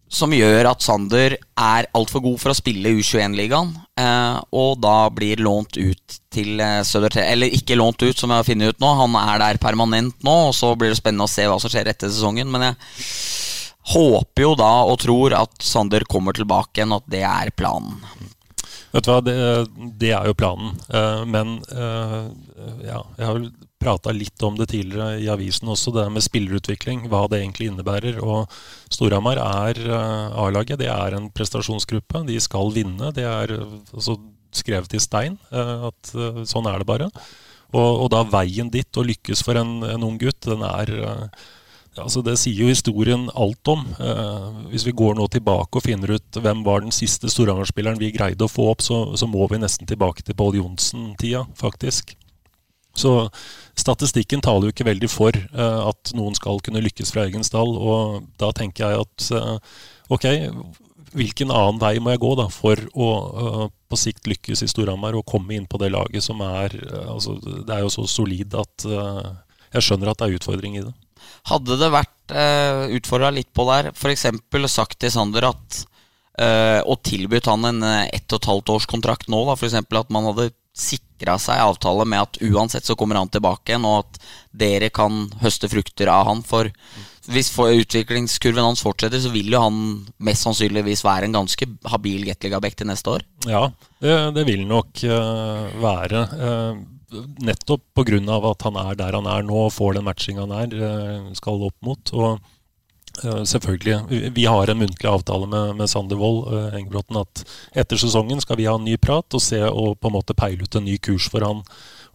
som 0.09 0.33
gjør 0.33 0.71
at 0.71 0.81
Sander 0.81 1.35
er 1.37 1.87
altfor 1.95 2.23
god 2.23 2.39
for 2.41 2.51
å 2.51 2.57
spille 2.57 2.95
U21-ligaen, 2.97 3.75
eh, 4.01 4.39
og 4.57 4.79
da 4.81 4.95
blir 5.13 5.41
lånt 5.45 5.77
ut 5.77 6.17
til 6.33 6.57
eh, 6.65 6.81
Södertälje. 6.87 7.29
Eller 7.29 7.53
ikke 7.53 7.77
lånt 7.77 8.01
ut, 8.01 8.17
som 8.17 8.33
jeg 8.33 8.41
har 8.41 8.47
funnet 8.47 8.73
ut 8.73 8.81
nå. 8.81 8.89
Han 9.03 9.17
er 9.21 9.43
der 9.43 9.61
permanent 9.61 10.17
nå, 10.25 10.35
og 10.49 10.55
så 10.57 10.73
blir 10.73 10.89
det 10.89 10.97
spennende 10.97 11.29
å 11.29 11.31
se 11.31 11.45
hva 11.45 11.59
som 11.61 11.69
skjer 11.71 11.91
etter 11.93 12.09
sesongen. 12.09 12.49
Men 12.49 12.71
jeg 12.71 12.79
håper 13.93 14.47
jo 14.47 14.55
da 14.57 14.73
og 14.89 14.97
tror 15.05 15.37
at 15.37 15.61
Sander 15.65 16.07
kommer 16.09 16.33
tilbake 16.37 16.81
igjen, 16.81 16.97
og 16.97 17.05
at 17.05 17.13
det 17.13 17.23
er 17.29 17.53
planen. 17.53 18.01
Vet 18.89 19.05
du 19.05 19.13
hva, 19.13 19.21
det, 19.21 19.37
det 20.01 20.15
er 20.17 20.25
jo 20.25 20.37
planen. 20.37 20.73
Men 21.29 21.59
ja, 22.81 23.03
jeg 23.19 23.27
har 23.27 23.35
vel 23.37 23.51
prata 23.79 24.13
litt 24.15 24.43
om 24.43 24.57
det 24.59 24.69
tidligere 24.73 25.19
i 25.23 25.29
avisen 25.31 25.71
også, 25.71 25.93
det 25.95 26.07
med 26.13 26.25
spillerutvikling. 26.25 27.05
Hva 27.11 27.25
det 27.31 27.41
egentlig 27.41 27.69
innebærer. 27.71 28.19
Og 28.23 28.49
Storhamar 28.91 29.41
er 29.41 29.79
uh, 29.87 30.39
A-laget. 30.45 30.81
Det 30.81 30.89
er 30.91 31.17
en 31.17 31.29
prestasjonsgruppe. 31.33 32.25
De 32.27 32.39
skal 32.43 32.73
vinne. 32.75 33.13
Det 33.15 33.27
er 33.27 33.55
altså, 33.59 34.19
skrevet 34.55 34.95
i 34.97 34.99
stein 35.01 35.35
at 35.53 36.09
sånn 36.49 36.65
er 36.65 36.81
det 36.81 36.87
bare. 36.89 37.05
Og, 37.69 37.89
og, 37.89 38.07
da 38.09 38.23
veien 38.25 38.71
dit 38.73 38.97
å 38.97 39.05
lykkes 39.05 39.43
for 39.45 39.59
en, 39.61 39.83
en 39.85 40.05
ung 40.07 40.17
gutt, 40.17 40.41
den 40.47 40.63
er 40.65 40.89
Altså 41.99 42.21
det 42.23 42.35
sier 42.39 42.63
jo 42.63 42.69
historien 42.71 43.27
alt 43.33 43.71
om. 43.71 43.81
Eh, 43.99 44.47
hvis 44.73 44.85
vi 44.87 44.95
går 44.95 45.17
nå 45.17 45.25
tilbake 45.31 45.79
og 45.79 45.85
finner 45.85 46.15
ut 46.15 46.39
hvem 46.41 46.63
var 46.63 46.83
den 46.83 46.95
siste 46.95 47.31
Storhamar-spilleren 47.31 47.99
vi 47.99 48.13
greide 48.15 48.45
å 48.45 48.51
få 48.51 48.69
opp, 48.71 48.85
så, 48.85 49.01
så, 49.19 49.27
må 49.27 49.47
vi 49.51 49.61
nesten 49.61 49.89
tilbake 49.89 50.23
til 50.25 50.37
Pål 50.37 50.59
Johnsen-tida, 50.61 51.45
faktisk. 51.59 52.15
Så 52.99 53.13
statistikken 53.79 54.43
taler 54.43 54.67
jo 54.67 54.75
ikke 54.75 54.89
veldig 54.89 55.09
for 55.11 55.35
eh, 55.35 55.79
at 55.87 56.13
noen 56.17 56.35
skal 56.37 56.59
kunne 56.65 56.83
lykkes 56.83 57.13
fra 57.15 57.25
egen 57.29 57.45
stall. 57.47 57.73
Og 57.79 58.27
da 58.41 58.51
tenker 58.55 58.85
jeg 58.85 59.07
at 59.07 59.31
eh, 59.39 59.81
ok, 60.11 60.27
hvilken 61.15 61.51
annen 61.53 61.79
vei 61.81 61.95
må 62.01 62.13
jeg 62.13 62.21
gå 62.21 62.31
da 62.37 62.47
for 62.53 62.79
å 62.93 63.09
uh, 63.09 63.67
på 63.89 63.97
sikt 63.97 64.27
lykkes 64.29 64.63
i 64.65 64.69
Storhamar 64.69 65.17
og 65.17 65.27
komme 65.29 65.55
inn 65.55 65.67
på 65.69 65.79
det 65.81 65.91
laget 65.93 66.25
som 66.25 66.41
er 66.45 66.75
uh, 66.83 67.15
altså, 67.15 67.37
Det 67.41 67.73
er 67.73 67.83
jo 67.83 67.91
så 67.93 68.05
solid 68.09 68.53
at 68.57 68.85
uh, 68.85 69.29
jeg 69.73 69.85
skjønner 69.85 70.11
at 70.11 70.19
det 70.21 70.27
er 70.27 70.39
utfordring 70.39 70.77
i 70.77 70.85
det. 70.85 70.93
Hadde 71.49 71.77
det 71.81 71.91
vært 71.93 72.33
uh, 72.33 72.85
utfordra 72.97 73.31
litt 73.33 73.49
på 73.55 73.65
der, 73.69 73.91
f.eks. 73.93 74.27
sagt 74.69 74.99
til 75.01 75.13
Sander 75.13 75.51
at 75.51 75.85
Og 76.87 77.01
tilbudt 77.03 77.49
han 77.51 77.65
en 77.67 77.83
ett 77.83 78.31
og 78.31 78.37
et 78.37 78.45
halvt 78.47 78.69
års 78.71 78.85
kontrakt 78.87 79.27
nå, 79.27 79.41
da, 79.49 79.57
f.eks. 79.57 79.75
at 79.75 80.13
man 80.13 80.29
hadde 80.29 80.53
sikra 80.79 81.37
seg 81.41 81.61
avtale 81.61 82.05
med 82.07 82.23
at 82.23 82.41
uansett 82.47 82.87
så 82.87 82.95
kommer 82.99 83.19
han 83.19 83.31
tilbake 83.31 83.73
igjen, 83.73 83.87
og 83.87 84.05
at 84.05 84.19
dere 84.63 84.89
kan 84.93 85.27
høste 85.43 85.69
frukter 85.71 86.11
av 86.11 86.27
han. 86.29 86.43
For 86.47 86.71
hvis 87.29 87.51
utviklingskurven 87.53 88.63
hans 88.63 88.83
fortsetter, 88.83 89.21
så 89.21 89.31
vil 89.33 89.51
jo 89.53 89.61
han 89.61 89.81
mest 90.25 90.47
sannsynligvis 90.47 91.03
være 91.05 91.29
en 91.29 91.35
ganske 91.41 91.67
habil 91.91 92.23
Gateliga-back 92.29 92.79
til 92.79 92.89
neste 92.89 93.17
år. 93.17 93.25
Ja, 93.49 93.67
det, 94.01 94.15
det 94.37 94.47
vil 94.49 94.65
nok 94.69 95.03
uh, 95.05 95.67
være. 95.83 96.23
Uh, 96.33 97.19
nettopp 97.43 97.83
pga. 97.97 98.21
at 98.51 98.65
han 98.67 98.77
er 98.77 98.95
der 98.97 99.17
han 99.17 99.27
er 99.29 99.45
nå 99.45 99.65
og 99.67 99.73
får 99.73 99.97
den 99.97 100.05
matchinga 100.05 100.45
han 100.47 100.55
er, 100.57 100.73
uh, 100.79 101.29
skal 101.37 101.67
opp 101.69 101.77
mot. 101.85 102.13
Og 102.13 102.39
selvfølgelig. 103.21 104.31
Vi 104.35 104.45
har 104.45 104.69
en 104.69 104.77
muntlig 104.77 105.09
avtale 105.09 105.47
med, 105.47 105.75
med 105.75 105.89
Sander 105.89 106.19
Wold 106.19 106.47
uh, 106.53 106.75
Engebråten 106.77 107.19
at 107.19 107.43
etter 107.77 107.99
sesongen 107.99 108.41
skal 108.41 108.59
vi 108.59 108.67
ha 108.69 108.75
en 108.77 108.85
ny 108.87 108.97
prat 108.97 109.35
og 109.35 109.43
se 109.43 109.61
og 109.67 109.99
på 109.99 110.09
en 110.09 110.15
måte 110.15 110.35
peile 110.37 110.63
ut 110.63 110.75
en 110.75 110.85
ny 110.87 110.97
kurs 110.97 111.29
for 111.31 111.45
han. 111.45 111.63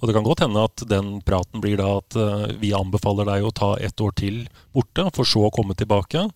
Og 0.01 0.09
det 0.09 0.17
kan 0.17 0.27
godt 0.27 0.45
hende 0.45 0.65
at 0.65 0.85
den 0.91 1.17
praten 1.25 1.63
blir 1.65 1.79
da 1.81 1.95
at 2.01 2.19
uh, 2.19 2.47
vi 2.61 2.75
anbefaler 2.77 3.29
deg 3.31 3.47
å 3.47 3.55
ta 3.55 3.75
ett 3.81 4.01
år 4.01 4.15
til 4.19 4.45
borte, 4.75 5.09
for 5.17 5.29
så 5.29 5.47
å 5.49 5.55
komme 5.55 5.77
tilbake. 5.79 6.29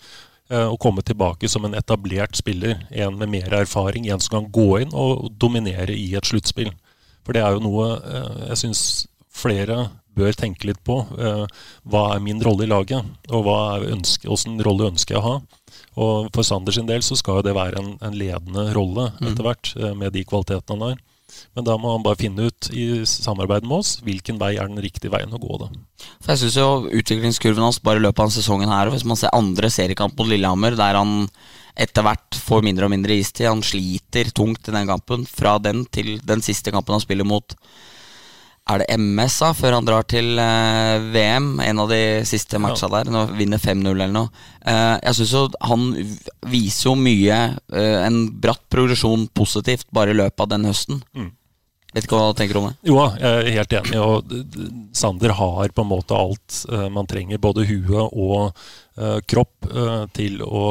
Og 0.48 0.78
komme 0.80 1.02
tilbake 1.04 1.44
som 1.52 1.66
en 1.68 1.74
etablert 1.76 2.38
spiller. 2.38 2.78
En 2.88 3.18
med 3.20 3.28
mer 3.28 3.52
erfaring. 3.52 4.06
En 4.08 4.22
som 4.24 4.38
kan 4.38 4.46
gå 4.48 4.78
inn 4.80 4.94
og 4.96 5.26
dominere 5.36 5.92
i 5.92 6.14
et 6.16 6.24
sluttspill. 6.24 6.70
For 7.20 7.36
det 7.36 7.42
er 7.44 7.52
jo 7.52 7.60
noe 7.66 7.90
jeg 8.46 8.56
syns 8.62 8.80
flere 9.28 9.90
bør 10.18 10.36
tenke 10.36 10.68
litt 10.68 10.80
på. 10.86 11.00
Eh, 11.18 11.44
hva 11.88 12.04
er 12.14 12.24
min 12.24 12.42
rolle 12.44 12.66
i 12.66 12.70
laget, 12.70 13.06
og 13.30 13.46
hva 13.46 13.58
er 13.76 13.90
ønske, 13.94 14.28
hvordan 14.28 14.60
rolle 14.66 14.90
ønsker 14.92 15.16
jeg 15.16 15.22
å 15.22 15.28
ha? 15.28 15.36
Og 15.98 16.30
For 16.34 16.46
Sander 16.46 16.74
sin 16.74 16.88
del 16.88 17.02
så 17.06 17.16
skal 17.18 17.40
jo 17.40 17.48
det 17.48 17.56
være 17.58 17.80
en, 17.80 17.94
en 18.04 18.16
ledende 18.18 18.68
rolle 18.76 19.10
mm. 19.16 19.30
etter 19.30 19.46
hvert, 19.46 19.72
eh, 19.78 19.94
med 19.98 20.14
de 20.14 20.24
kvalitetene 20.28 20.76
han 20.76 20.90
har. 20.90 21.04
Men 21.56 21.66
da 21.66 21.76
må 21.80 21.92
han 21.92 22.04
bare 22.04 22.18
finne 22.18 22.48
ut 22.48 22.70
i 22.72 22.86
samarbeid 23.08 23.66
med 23.66 23.82
oss 23.82 23.98
hvilken 24.04 24.38
vei 24.40 24.54
er 24.56 24.70
den 24.70 24.80
riktige 24.82 25.12
veien 25.12 25.34
å 25.34 25.40
gå. 25.42 25.58
da. 25.60 25.68
For 26.22 26.32
Jeg 26.32 26.42
syns 26.42 26.58
jo 26.58 26.68
utviklingskurven 27.00 27.66
hans 27.66 27.80
bare 27.84 28.00
i 28.00 28.04
løpet 28.04 28.24
av 28.24 28.34
sesongen 28.34 28.72
her, 28.72 28.90
hvis 28.94 29.06
man 29.08 29.18
ser 29.20 29.34
andre 29.36 29.70
seriekamp 29.72 30.16
mot 30.18 30.30
Lillehammer, 30.30 30.78
der 30.78 30.98
han 30.98 31.28
etter 31.78 32.02
hvert 32.02 32.38
får 32.42 32.64
mindre 32.66 32.88
og 32.88 32.94
mindre 32.94 33.18
istid, 33.20 33.46
han 33.46 33.62
sliter 33.62 34.32
tungt 34.34 34.66
i 34.66 34.74
den 34.74 34.88
kampen, 34.88 35.28
fra 35.28 35.58
den 35.62 35.84
til 35.94 36.16
den 36.26 36.42
siste 36.42 36.74
kampen 36.74 36.96
han 36.96 37.04
spiller 37.04 37.28
mot 37.28 37.54
er 38.68 38.82
det 38.82 38.98
MS 39.00 39.38
da, 39.40 39.48
før 39.56 39.78
han 39.78 39.86
drar 39.86 40.04
til 40.08 40.36
uh, 40.36 41.00
VM? 41.14 41.54
En 41.64 41.82
av 41.84 41.88
de 41.92 42.00
siste 42.28 42.60
matcha 42.60 42.90
der. 42.92 43.08
Nå 43.12 43.24
vinner 43.38 43.60
5-0 43.62 43.88
eller 43.94 44.12
noe. 44.14 44.44
Uh, 44.60 44.98
jeg 45.00 45.18
syns 45.20 45.34
jo 45.34 45.42
han 45.70 45.88
viser 46.52 46.90
jo 46.90 46.94
mye, 47.00 47.40
uh, 47.72 47.98
en 48.04 48.22
bratt 48.42 48.64
progresjon 48.72 49.28
positivt, 49.32 49.88
bare 49.94 50.12
i 50.12 50.18
løpet 50.18 50.44
av 50.44 50.52
den 50.52 50.68
høsten. 50.68 51.00
Mm. 51.16 51.32
Vet 51.96 52.04
ikke 52.04 52.18
hva 52.20 52.28
du 52.28 52.36
tenker 52.36 52.60
om 52.60 52.68
det? 52.68 52.74
Jo, 52.90 52.98
jeg 53.16 53.28
er 53.48 53.54
helt 53.56 53.74
enig. 53.78 53.96
og 54.04 54.92
Sander 54.96 55.32
har 55.38 55.72
på 55.72 55.84
en 55.86 55.88
måte 55.88 56.18
alt 56.18 56.58
man 56.92 57.08
trenger, 57.08 57.40
både 57.40 57.64
huet 57.64 58.12
og 58.12 59.22
kropp, 59.24 59.70
til 60.12 60.42
å, 60.44 60.64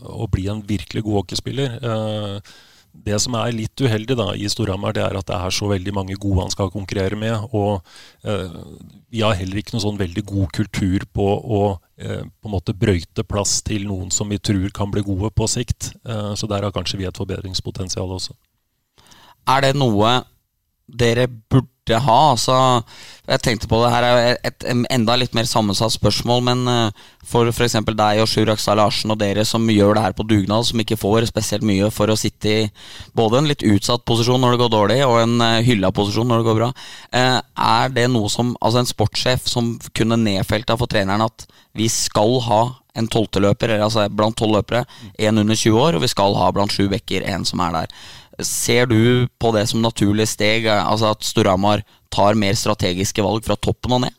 å, 0.00 0.30
bli 0.32 0.46
en 0.48 0.62
virkelig 0.64 1.04
god 1.04 1.18
hockeyspiller. 1.20 1.76
Det 2.92 3.16
som 3.24 3.34
er 3.40 3.54
litt 3.56 3.80
uheldig 3.80 4.16
da, 4.18 4.28
i 4.36 4.48
Storhamar, 4.52 4.92
det 4.96 5.02
er 5.04 5.16
at 5.16 5.26
det 5.30 5.36
er 5.36 5.54
så 5.54 5.68
veldig 5.70 5.94
mange 5.96 6.16
gode 6.20 6.44
han 6.44 6.52
skal 6.52 6.70
konkurrere 6.72 7.16
med. 7.18 7.48
Og 7.56 7.80
eh, 8.28 8.52
vi 9.12 9.22
har 9.24 9.38
heller 9.38 9.60
ikke 9.60 9.74
noen 9.76 9.86
sånn 9.86 10.00
veldig 10.00 10.24
god 10.28 10.52
kultur 10.58 11.06
på 11.16 11.28
å 11.40 11.62
eh, 11.96 12.22
på 12.22 12.50
en 12.50 12.54
måte 12.54 12.76
brøyte 12.76 13.24
plass 13.24 13.60
til 13.64 13.88
noen 13.88 14.12
som 14.14 14.28
vi 14.32 14.38
tror 14.38 14.68
kan 14.76 14.92
bli 14.92 15.04
gode 15.06 15.32
på 15.34 15.48
sikt. 15.50 15.94
Eh, 16.04 16.34
så 16.36 16.50
der 16.50 16.68
har 16.68 16.74
kanskje 16.74 17.00
vi 17.00 17.08
et 17.08 17.18
forbedringspotensial 17.18 18.12
også. 18.18 18.36
Er 19.50 19.64
det 19.64 19.72
noe 19.74 20.20
dere 20.86 21.28
burde 21.28 21.98
ha? 22.04 22.18
Altså, 22.32 22.56
jeg 23.28 23.42
tenkte 23.42 23.68
på 23.70 23.78
det 23.82 23.90
her 23.92 24.06
er 24.06 24.36
et, 24.46 24.66
enda 24.66 25.16
litt 25.18 25.34
mer 25.36 25.48
sammensatt 25.48 25.94
spørsmål, 25.94 26.42
men 26.46 26.62
uh, 26.68 27.06
for 27.26 27.48
f.eks. 27.50 27.78
deg 27.86 28.22
og 28.22 28.28
Sjur 28.30 28.52
Akstad 28.52 28.78
Larsen 28.80 29.14
og 29.14 29.20
dere 29.20 29.44
som 29.48 29.68
gjør 29.70 29.96
det 29.96 30.04
her 30.06 30.16
på 30.18 30.26
dugnad, 30.28 30.66
som 30.68 30.82
ikke 30.82 30.98
får 31.00 31.28
spesielt 31.30 31.66
mye 31.66 31.90
for 31.94 32.12
å 32.12 32.18
sitte 32.18 32.52
i 32.52 32.60
både 33.18 33.40
en 33.40 33.50
litt 33.50 33.64
utsatt 33.66 34.04
posisjon 34.08 34.42
når 34.42 34.56
det 34.56 34.62
går 34.64 34.74
dårlig, 34.76 35.00
og 35.06 35.20
en 35.22 35.38
uh, 35.42 35.62
hylla 35.64 35.92
posisjon 35.94 36.28
når 36.30 36.42
det 36.42 36.50
går 36.50 36.60
bra, 36.60 36.70
uh, 37.16 37.40
er 37.78 37.96
det 37.96 38.08
noe 38.12 38.30
som 38.32 38.54
altså 38.60 38.82
en 38.82 38.92
sportssjef 38.92 39.50
som 39.50 39.74
kunne 39.96 40.20
nedfelta 40.20 40.78
for 40.78 40.90
treneren 40.90 41.26
at 41.28 41.48
vi 41.78 41.88
skal 41.88 42.40
ha 42.46 42.62
en 42.98 43.08
tolvteløper, 43.08 43.78
altså 43.80 44.04
blant 44.12 44.36
tolv 44.36 44.58
løpere, 44.58 44.84
en 45.18 45.40
under 45.40 45.56
20 45.56 45.78
år, 45.80 45.96
og 45.96 46.04
vi 46.04 46.10
skal 46.12 46.36
ha 46.36 46.50
blant 46.52 46.74
sju 46.74 46.84
bekker 46.92 47.24
en 47.32 47.46
som 47.48 47.62
er 47.64 47.72
der. 47.76 47.94
Ser 48.48 48.88
du 48.90 49.28
på 49.40 49.52
det 49.56 49.66
som 49.70 49.82
naturlig 49.84 50.28
steg, 50.30 50.68
altså 50.70 51.12
at 51.12 51.26
Storhamar 51.26 51.84
tar 52.12 52.38
mer 52.38 52.56
strategiske 52.58 53.24
valg 53.24 53.46
fra 53.46 53.56
toppen 53.56 53.96
og 53.96 54.04
ned? 54.06 54.18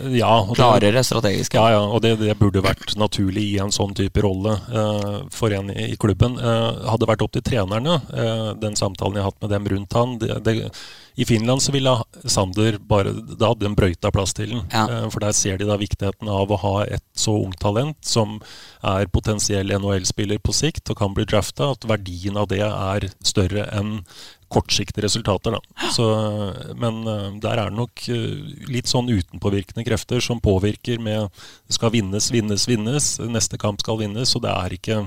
Ja, 0.00 0.48
Klarere 0.54 1.02
strategiske? 1.04 1.56
Ja, 1.56 1.70
ja 1.74 1.80
og 1.84 2.02
det, 2.04 2.14
det, 2.20 2.34
burde 2.40 2.62
vært 2.64 2.94
naturlig 3.00 3.46
i 3.54 3.58
en 3.60 3.72
sånn 3.72 3.92
type 3.96 4.22
rolle 4.24 4.56
eh, 4.68 5.18
for 5.32 5.52
en 5.56 5.70
i, 5.72 5.90
i 5.94 5.98
klubben. 6.00 6.36
Eh, 6.40 6.86
hadde 6.88 7.08
vært 7.08 7.24
opp 7.24 7.34
til 7.36 7.44
trenerne, 7.44 7.98
eh, 8.12 8.50
den 8.60 8.76
samtalen 8.78 9.18
jeg 9.18 9.24
har 9.24 9.32
hatt 9.32 9.44
med 9.44 9.54
dem 9.54 9.68
rundt 9.74 9.96
han 9.96 10.16
det, 10.20 10.38
det, 10.46 10.56
I 11.16 11.26
Finland 11.26 11.62
så 11.62 11.72
ville 11.74 11.92
Sander 12.24 12.78
bare 12.78 13.12
Da 13.12 13.50
hadde 13.50 13.66
de 13.66 13.74
brøyta 13.76 14.12
plass 14.14 14.34
til 14.36 14.54
den. 14.54 14.62
Ja. 14.72 15.08
for 15.10 15.20
der 15.20 15.32
ser 15.36 15.58
de 15.58 15.66
da 15.68 15.76
viktigheten 15.80 16.28
av 16.30 16.50
å 16.50 16.60
ha 16.62 16.74
et 16.84 17.04
så 17.16 17.34
ungt 17.42 17.60
talent 17.60 17.98
som 18.06 18.38
er 18.86 19.10
potensiell 19.12 19.72
NHL-spiller 19.74 20.38
på 20.38 20.54
sikt 20.56 20.90
og 20.90 21.00
kan 21.00 21.14
bli 21.16 21.26
drafta. 21.28 21.72
At 21.74 21.88
verdien 21.88 22.38
av 22.40 22.48
det 22.52 22.62
er 22.64 23.10
større 23.26 23.66
enn 23.74 24.00
kortsiktige 24.50 25.04
resultater. 25.06 25.54
Da. 25.54 25.90
Så, 25.94 26.06
men 26.78 27.06
eh, 27.06 27.28
der 27.42 27.60
er 27.60 27.70
det 27.70 27.78
nok 27.78 28.02
eh, 28.10 28.66
litt 28.70 28.90
sånn 28.90 29.10
utenpåvirkende 29.10 29.86
krefter 29.86 30.22
som 30.24 30.42
påvirker 30.42 30.98
med 31.02 31.30
Det 31.68 31.76
skal 31.78 31.94
vinnes, 31.94 32.30
vinnes, 32.34 32.66
vinnes. 32.68 33.12
Neste 33.30 33.60
kamp 33.62 33.82
skal 33.84 34.00
vinnes. 34.02 34.34
Og 34.36 34.44
det 34.44 34.52
er 34.52 34.76
ikke, 34.76 34.98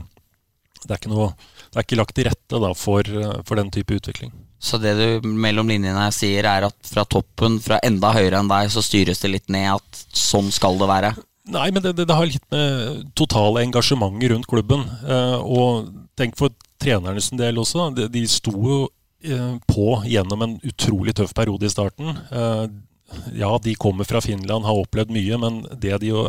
det 0.85 0.89
er 0.89 1.01
ikke, 1.01 1.11
noe, 1.11 1.33
det 1.67 1.81
er 1.81 1.87
ikke 1.87 1.99
lagt 1.99 2.17
til 2.17 2.29
rette 2.29 2.63
da, 2.65 2.71
for, 2.77 3.03
eh, 3.03 3.35
for, 3.43 3.59
den 3.59 3.73
type 3.75 3.99
utvikling. 3.99 4.31
Så 4.63 4.79
det 4.79 4.93
du 4.95 5.27
mellom 5.27 5.67
linjene 5.67 6.07
sier, 6.15 6.47
er 6.47 6.69
at 6.69 6.77
fra 6.87 7.03
toppen, 7.03 7.59
fra 7.63 7.81
enda 7.83 8.13
høyere 8.15 8.39
enn 8.39 8.51
deg, 8.51 8.71
så 8.71 8.83
styres 8.85 9.19
det 9.19 9.33
litt 9.33 9.51
ned? 9.51 9.75
At 9.75 10.03
sånn 10.15 10.47
skal 10.55 10.79
det 10.79 10.87
være? 10.87 11.13
Nei, 11.51 11.67
men 11.75 11.83
det, 11.83 11.97
det, 11.97 12.07
det 12.07 12.15
har 12.15 12.29
litt 12.29 12.45
med 12.53 13.03
totale 13.19 13.65
engasjementet 13.67 14.31
rundt 14.31 14.47
klubben. 14.47 14.85
og 15.43 15.91
tenk 16.15 16.37
for 16.39 16.55
trenernes 16.79 17.27
del 17.35 17.59
også. 17.59 17.89
De, 17.97 18.07
de 18.11 18.23
sto 18.31 18.55
jo 18.55 18.77
Eh, 19.23 19.55
på 19.67 20.03
gjennom 20.05 20.41
en 20.41 20.59
utrolig 20.63 21.15
tøff 21.15 21.33
periode 21.33 21.65
i 21.65 21.71
starten. 21.71 22.09
Eh, 22.31 22.65
ja, 23.39 23.59
de 23.63 23.75
kommer 23.75 24.03
fra 24.03 24.21
Finland, 24.21 24.65
har 24.65 24.79
opplevd 24.81 25.13
mye, 25.15 25.37
men 25.39 25.61
det 25.79 25.95
de 26.01 26.09
jo 26.11 26.25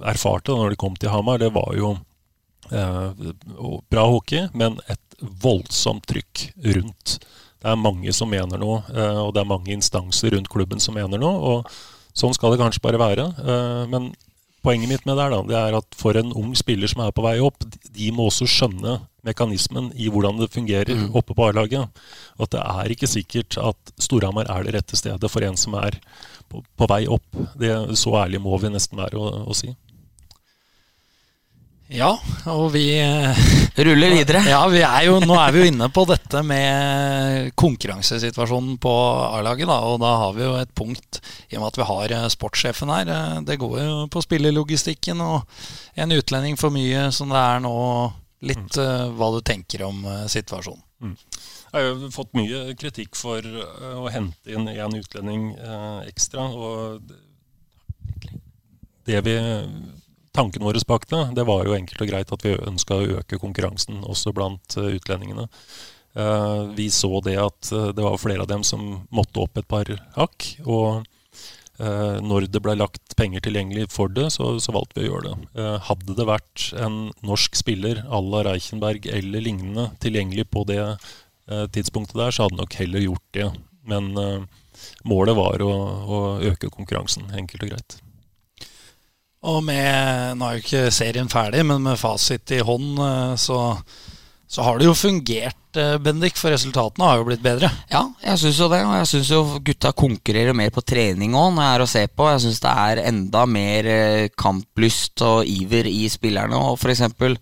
erfarte 0.00 0.52
da 0.52 0.56
når 0.56 0.72
de 0.72 0.78
kom 0.80 0.96
til 0.96 1.12
Hamar, 1.12 1.40
det 1.42 1.50
var 1.52 1.74
jo 1.76 1.96
bra 3.88 4.04
hockey, 4.06 4.46
men 4.52 4.76
et 4.92 5.20
voldsomt 5.42 6.04
trykk 6.08 6.42
rundt. 6.76 7.16
Det 7.58 7.70
er 7.72 7.80
mange 7.80 8.12
som 8.14 8.30
mener 8.30 8.60
noe, 8.60 8.82
og 9.24 9.32
det 9.34 9.42
er 9.42 9.50
mange 9.50 9.72
instanser 9.74 10.30
rundt 10.34 10.50
klubben 10.52 10.82
som 10.82 10.94
mener 10.94 11.18
noe. 11.18 11.54
og 11.58 11.72
Sånn 12.18 12.34
skal 12.34 12.54
det 12.54 12.60
kanskje 12.62 12.82
bare 12.82 13.00
være. 13.02 13.24
Men 13.90 14.12
poenget 14.62 14.90
mitt 14.90 15.06
med 15.06 15.18
det 15.18 15.28
da, 15.32 15.40
det 15.46 15.58
er 15.58 15.76
at 15.78 15.98
for 15.98 16.18
en 16.18 16.32
ung 16.36 16.54
spiller 16.58 16.90
som 16.90 17.02
er 17.04 17.14
på 17.14 17.24
vei 17.24 17.36
opp, 17.42 17.66
de 17.94 18.10
må 18.14 18.28
også 18.28 18.48
skjønne 18.50 18.98
mekanismen 19.26 19.90
i 19.98 20.08
hvordan 20.12 20.40
det 20.40 20.50
fungerer 20.54 20.94
mm. 20.94 21.10
oppe 21.18 21.36
på 21.36 21.48
A-laget. 21.48 22.00
At 22.40 22.54
det 22.54 22.62
er 22.62 22.94
ikke 22.94 23.10
sikkert 23.10 23.58
at 23.60 23.92
Storhamar 24.00 24.50
er 24.50 24.66
det 24.66 24.74
rette 24.78 24.98
stedet 24.98 25.30
for 25.30 25.44
en 25.46 25.58
som 25.60 25.76
er 25.78 25.98
på, 26.48 26.62
på 26.62 26.90
vei 26.90 27.04
opp. 27.10 27.26
Det, 27.60 27.72
så 27.98 28.14
ærlig 28.22 28.42
må 28.44 28.58
vi 28.62 28.72
nesten 28.72 28.98
være 28.98 29.20
å, 29.20 29.44
å 29.48 29.56
si. 29.56 29.74
Ja, 31.88 32.10
og 32.52 32.74
vi 32.74 32.82
eh, 33.00 33.38
Ruller 33.80 34.12
videre. 34.12 34.42
Ja, 34.44 34.60
vi 34.68 34.82
er 34.84 35.06
jo, 35.06 35.16
Nå 35.24 35.38
er 35.40 35.54
vi 35.54 35.62
jo 35.62 35.68
inne 35.70 35.86
på 35.88 36.02
dette 36.08 36.42
med 36.44 37.54
konkurransesituasjonen 37.56 38.76
på 38.82 38.92
A-laget. 39.38 39.70
Og 39.72 39.96
da 40.02 40.10
har 40.22 40.34
vi 40.36 40.44
jo 40.44 40.56
et 40.60 40.74
punkt 40.76 41.22
i 41.48 41.56
og 41.56 41.62
med 41.62 41.68
at 41.70 41.78
vi 41.80 41.86
har 41.88 42.14
eh, 42.18 42.26
sportssjefen 42.34 42.92
her. 42.92 43.12
Eh, 43.14 43.38
det 43.48 43.56
går 43.62 43.76
jo 43.80 43.94
på 44.12 44.20
spillelogistikken 44.26 45.22
og 45.24 45.48
en 45.96 46.12
utlending 46.12 46.60
for 46.60 46.74
mye 46.74 47.08
som 47.14 47.32
det 47.32 47.44
er 47.44 47.64
nå 47.64 47.76
Litt 48.38 48.76
uh, 48.78 49.08
hva 49.18 49.32
du 49.34 49.40
tenker 49.42 49.82
om 49.82 50.04
situasjonen. 50.30 50.78
Mm. 51.02 51.14
Jeg 51.18 51.72
har 51.74 51.88
jo 51.88 52.10
fått 52.14 52.36
mye 52.38 52.60
kritikk 52.78 53.18
for 53.18 53.42
å 53.42 54.04
hente 54.14 54.52
inn 54.54 54.70
en 54.70 54.94
utlending 54.94 55.48
ekstra. 56.06 56.44
Og 56.46 57.02
det 59.10 59.24
vi 59.26 59.34
Tanken 60.38 60.62
vår 60.62 60.78
bak 60.86 61.08
det, 61.10 61.24
det 61.34 61.44
var 61.48 61.66
jo 61.66 61.74
enkelt 61.74 62.04
og 62.04 62.10
greit 62.12 62.32
at 62.34 62.46
vi 62.46 62.54
ønska 62.54 62.94
å 62.94 63.06
øke 63.18 63.40
konkurransen 63.42 64.04
også 64.06 64.30
blant 64.36 64.78
utlendingene. 64.78 65.48
Vi 66.78 66.86
så 66.94 67.10
det 67.26 67.34
at 67.42 67.68
det 67.68 68.02
var 68.02 68.20
flere 68.22 68.46
av 68.46 68.50
dem 68.50 68.62
som 68.66 68.84
måtte 69.14 69.42
opp 69.42 69.58
et 69.58 69.66
par 69.70 69.90
hakk. 70.14 70.46
og 70.62 71.02
Eh, 71.78 72.16
når 72.26 72.48
det 72.50 72.58
ble 72.62 72.74
lagt 72.74 73.14
penger 73.18 73.42
tilgjengelig 73.44 73.86
for 73.94 74.10
det, 74.10 74.26
så, 74.34 74.56
så 74.58 74.74
valgte 74.74 74.98
vi 74.98 75.06
å 75.06 75.12
gjøre 75.12 75.28
det. 75.28 75.50
Eh, 75.62 75.76
hadde 75.86 76.16
det 76.18 76.26
vært 76.26 76.64
en 76.82 76.96
norsk 77.22 77.54
spiller 77.58 78.02
à 78.02 78.18
la 78.24 78.42
Reichenberg 78.48 79.06
eller 79.14 79.44
lignende 79.46 79.86
tilgjengelig 80.02 80.48
på 80.50 80.64
det 80.66 80.80
eh, 80.82 81.66
tidspunktet 81.76 82.18
der, 82.18 82.34
så 82.34 82.48
hadde 82.48 82.58
nok 82.58 82.74
heller 82.80 83.06
gjort 83.06 83.28
det. 83.38 83.46
Men 83.88 84.10
målet 85.08 85.38
var 85.38 85.62
å, 85.64 85.70
å 86.04 86.18
øke 86.44 86.68
konkurransen, 86.68 87.30
enkelt 87.38 87.62
og 87.64 87.70
greit. 87.70 87.94
Og 89.46 89.62
med 89.62 90.38
Nå 90.38 90.46
er 90.46 90.56
jo 90.56 90.64
ikke 90.64 90.94
serien 90.94 91.28
ferdig, 91.30 91.64
men 91.66 91.84
med 91.84 92.00
fasit 92.00 92.56
i 92.56 92.62
hånd, 92.64 92.98
så 93.38 93.58
så 94.48 94.64
har 94.64 94.78
det 94.80 94.86
jo 94.86 94.94
fungert, 94.96 95.76
eh, 95.76 95.98
Bendik, 96.00 96.38
for 96.40 96.48
resultatene 96.54 97.04
har 97.04 97.18
jo 97.20 97.26
blitt 97.28 97.42
bedre. 97.44 97.68
Ja, 97.92 98.06
jeg 98.22 98.40
syns 98.40 98.60
jo 98.62 98.68
det. 98.72 98.80
Og 98.86 98.94
jeg 98.96 99.08
syns 99.10 99.32
jo 99.34 99.40
gutta 99.60 99.92
konkurrerer 99.92 100.56
mer 100.56 100.70
på 100.72 100.80
trening 100.80 101.36
òg, 101.36 101.52
når 101.52 101.66
jeg 101.66 101.74
er 101.74 101.84
å 101.84 101.88
se 101.92 102.04
på. 102.08 102.28
Jeg 102.32 102.44
syns 102.46 102.62
det 102.64 102.72
er 102.72 103.02
enda 103.10 103.42
mer 103.44 103.90
eh, 103.92 104.30
kamplyst 104.32 105.20
og 105.26 105.44
iver 105.44 105.90
i 105.90 106.06
spillerne. 106.08 106.56
Og 106.56 106.80
for 106.80 106.94
eksempel 106.94 107.36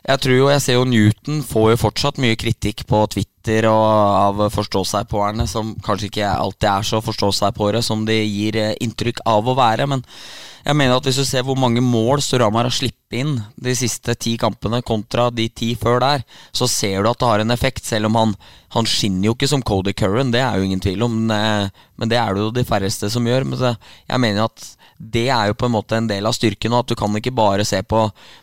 jeg 0.00 0.20
tror 0.24 0.36
jo, 0.36 0.46
jeg 0.48 0.62
ser 0.64 0.78
jo 0.78 0.86
Newton 0.88 1.42
får 1.44 1.72
jo 1.74 1.80
fortsatt 1.82 2.20
mye 2.22 2.38
kritikk 2.40 2.86
på 2.88 3.02
Twitter 3.12 3.66
og 3.68 3.82
av 3.84 4.44
forstå-seg-påerne, 4.54 5.44
som 5.48 5.74
kanskje 5.84 6.08
ikke 6.08 6.30
alltid 6.30 6.68
er 6.70 6.86
så 6.88 7.00
forstå-seg-påere 7.04 7.82
som 7.84 8.06
de 8.08 8.16
gir 8.16 8.56
eh, 8.60 8.72
inntrykk 8.80 9.20
av 9.28 9.48
å 9.48 9.56
være. 9.58 9.88
Men 9.92 10.04
jeg 10.64 10.76
mener 10.76 10.96
at 10.96 11.08
hvis 11.08 11.20
du 11.20 11.24
ser 11.28 11.44
hvor 11.44 11.58
mange 11.60 11.84
mål 11.84 12.24
Storhamar 12.24 12.68
har 12.68 12.74
sluppet 12.74 13.20
inn 13.20 13.36
de 13.60 13.76
siste 13.76 14.14
ti 14.20 14.36
kampene 14.40 14.80
kontra 14.86 15.28
de 15.34 15.48
ti 15.52 15.74
før 15.78 16.00
der, 16.04 16.24
så 16.56 16.68
ser 16.70 17.02
du 17.02 17.10
at 17.10 17.20
det 17.20 17.30
har 17.30 17.44
en 17.44 17.56
effekt, 17.56 17.84
selv 17.84 18.08
om 18.08 18.16
han, 18.20 18.34
han 18.76 18.88
skinner 18.88 19.30
jo 19.30 19.36
ikke 19.36 19.50
som 19.52 19.64
Cody 19.64 19.96
Curran, 19.96 20.32
det 20.32 20.44
er 20.44 20.56
jo 20.56 20.68
ingen 20.68 20.84
tvil 20.84 21.04
om, 21.04 21.16
men 21.28 22.12
det 22.12 22.20
er 22.20 22.36
det 22.36 22.44
jo 22.44 22.52
de 22.56 22.68
færreste 22.68 23.12
som 23.12 23.26
gjør. 23.28 23.48
Men 23.48 23.64
jeg 23.68 24.22
mener 24.22 24.48
at 24.48 24.68
det 25.00 25.28
er 25.32 25.48
jo 25.48 25.56
på 25.56 25.66
en 25.66 25.72
måte 25.72 25.96
en 25.96 26.08
del 26.10 26.26
av 26.28 26.34
styrken. 26.36 26.74
At 26.76 26.90
du 26.90 26.94
kan 26.98 27.14
ikke 27.16 27.32
bare 27.32 27.64
se 27.64 27.80
på 27.82 28.02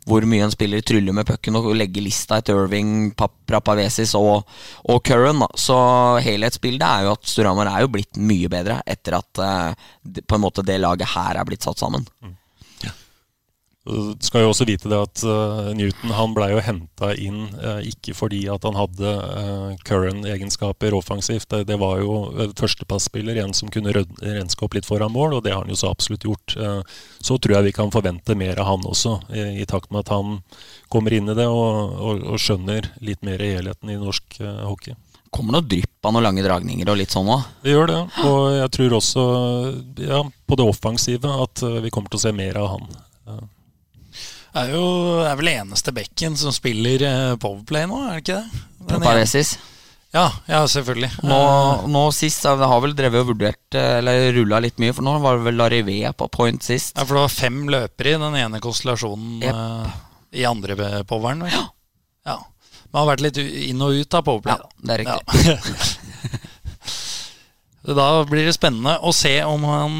hvor 0.09 0.25
mye 0.29 0.47
en 0.47 0.53
spiller 0.53 0.81
tryller 0.81 1.13
med 1.13 1.27
pucken 1.29 1.59
og 1.59 1.69
legge 1.77 2.01
lista 2.01 2.39
etter 2.41 2.57
Irving, 2.57 3.11
Prapavesis 3.13 4.15
og, 4.17 4.47
og 4.89 5.03
Curran. 5.05 5.45
Så 5.53 5.77
helhetsbildet 6.25 6.87
er 6.87 7.05
jo 7.05 7.13
at 7.13 7.29
Storhamar 7.29 7.69
er 7.69 7.85
jo 7.85 7.93
blitt 7.93 8.17
mye 8.17 8.49
bedre 8.51 8.81
etter 8.89 9.19
at 9.19 9.43
uh, 9.43 9.87
på 10.01 10.39
en 10.39 10.43
måte 10.43 10.65
det 10.65 10.79
laget 10.81 11.13
her 11.13 11.37
er 11.37 11.47
blitt 11.47 11.67
satt 11.67 11.83
sammen. 11.83 12.09
Mm. 12.25 12.35
Du 13.87 14.25
skal 14.25 14.43
jo 14.43 14.51
også 14.51 14.65
vite 14.67 14.89
det 14.91 14.97
at 14.99 15.21
uh, 15.23 15.69
Newton 15.77 16.11
han 16.15 16.33
blei 16.35 16.49
jo 16.51 16.63
henta 16.63 17.13
inn 17.15 17.45
uh, 17.55 17.79
ikke 17.87 18.15
fordi 18.17 18.41
at 18.51 18.65
han 18.67 18.75
hadde 18.75 19.13
uh, 19.13 19.77
Curran-egenskaper 19.87 20.95
offensivt. 20.97 21.47
Det, 21.53 21.63
det, 21.69 21.77
var 21.79 22.01
jo 22.01 22.49
førstepassspiller, 22.59 23.39
en 23.39 23.55
som 23.55 23.71
kunne 23.71 23.93
renske 23.93 24.65
opp 24.65 24.75
litt 24.75 24.87
foran 24.87 25.13
mål, 25.13 25.37
og 25.37 25.45
det 25.45 25.55
har 25.55 25.63
han 25.63 25.71
jo 25.71 25.79
så 25.79 25.91
absolutt 25.93 26.27
gjort. 26.27 26.55
så 27.23 27.37
tror 27.37 27.55
jeg 27.55 27.67
vi 27.67 27.75
kan 27.75 27.91
forvente 27.93 28.35
mer 28.35 28.59
av 28.59 28.71
han 28.71 28.85
også, 28.87 29.17
i, 29.31 29.61
i 29.61 29.65
takt 29.69 29.91
med 29.93 30.03
at 30.05 30.11
han 30.11 30.39
kommer 30.91 31.13
inn 31.13 31.29
i 31.29 31.35
det 31.37 31.47
og, 31.47 31.95
og, 31.95 32.23
og 32.33 32.41
skjønner 32.41 32.91
litt 33.03 33.23
mer 33.25 33.41
i 33.43 33.53
helheten 33.55 33.91
i 33.93 33.99
norsk 33.99 34.39
hockey. 34.41 34.97
Kommer 35.33 35.57
noe 35.57 35.67
drypp 35.67 36.07
av 36.07 36.15
noen 36.15 36.25
lange 36.25 36.45
dragninger 36.45 36.89
og 36.89 36.99
litt 36.99 37.13
sånn 37.13 37.29
òg? 37.31 37.45
Det 37.63 37.75
gjør 37.75 37.91
det. 37.91 37.99
Og 38.25 38.41
jeg 38.57 38.71
tror 38.77 38.97
også, 38.99 39.27
ja, 40.07 40.23
på 40.23 40.59
det 40.59 40.71
offensive, 40.73 41.35
at 41.45 41.63
vi 41.83 41.93
kommer 41.93 42.11
til 42.11 42.19
å 42.19 42.25
se 42.25 42.33
mer 42.35 42.59
av 42.63 42.73
han. 42.75 42.89
Er 44.57 44.73
jo 44.73 44.83
er 45.21 45.37
vel 45.37 45.51
eneste 45.51 45.93
bekken 45.93 46.37
som 46.39 46.53
spiller 46.55 47.03
uh, 47.05 47.33
Powerplay 47.41 47.85
nå, 47.89 47.97
er 48.07 48.17
det 48.17 48.23
ikke 48.23 48.37
det? 48.41 49.01
Paresis. 49.03 49.57
Ja, 50.15 50.31
ja, 50.47 50.61
selvfølgelig. 50.71 51.09
Nå, 51.27 51.37
nå 51.91 52.01
sist 52.15 52.45
jeg 52.47 52.69
har 52.71 52.79
vel 52.81 52.95
drevet 52.97 53.25
og 53.25 53.33
vurdert 53.33 53.75
eh, 53.75 53.97
Eller 53.99 54.29
rulla 54.37 54.61
litt 54.63 54.79
mye, 54.79 54.93
for 54.95 55.03
nå 55.03 55.17
var 55.19 55.35
det 55.35 55.49
vel 55.49 55.59
Larivé 55.59 55.97
på 56.15 56.29
point 56.31 56.63
sist. 56.63 56.95
Ja, 56.95 57.03
For 57.03 57.19
det 57.19 57.25
var 57.25 57.33
fem 57.35 57.57
løpere 57.69 58.13
i 58.15 58.21
den 58.21 58.37
ene 58.39 58.61
konstellasjonen 58.63 59.43
yep. 59.43 59.91
i 60.31 60.47
andre 60.47 61.03
poweren? 61.09 61.43
Ja. 61.51 61.65
ja. 62.31 62.37
Man 62.87 63.03
har 63.03 63.11
vært 63.11 63.25
litt 63.27 63.41
inn 63.43 63.83
og 63.83 63.99
ut 63.99 64.17
av 64.17 64.23
powerplay. 64.25 64.63
Ja, 64.63 64.71
det 64.79 64.95
er 64.95 65.03
riktig. 65.03 65.23
Ja. 65.51 65.57
da 67.99 68.07
blir 68.31 68.47
det 68.47 68.55
spennende 68.55 68.97
å 69.03 69.11
se 69.15 69.35
om 69.43 69.67
han, 69.67 69.99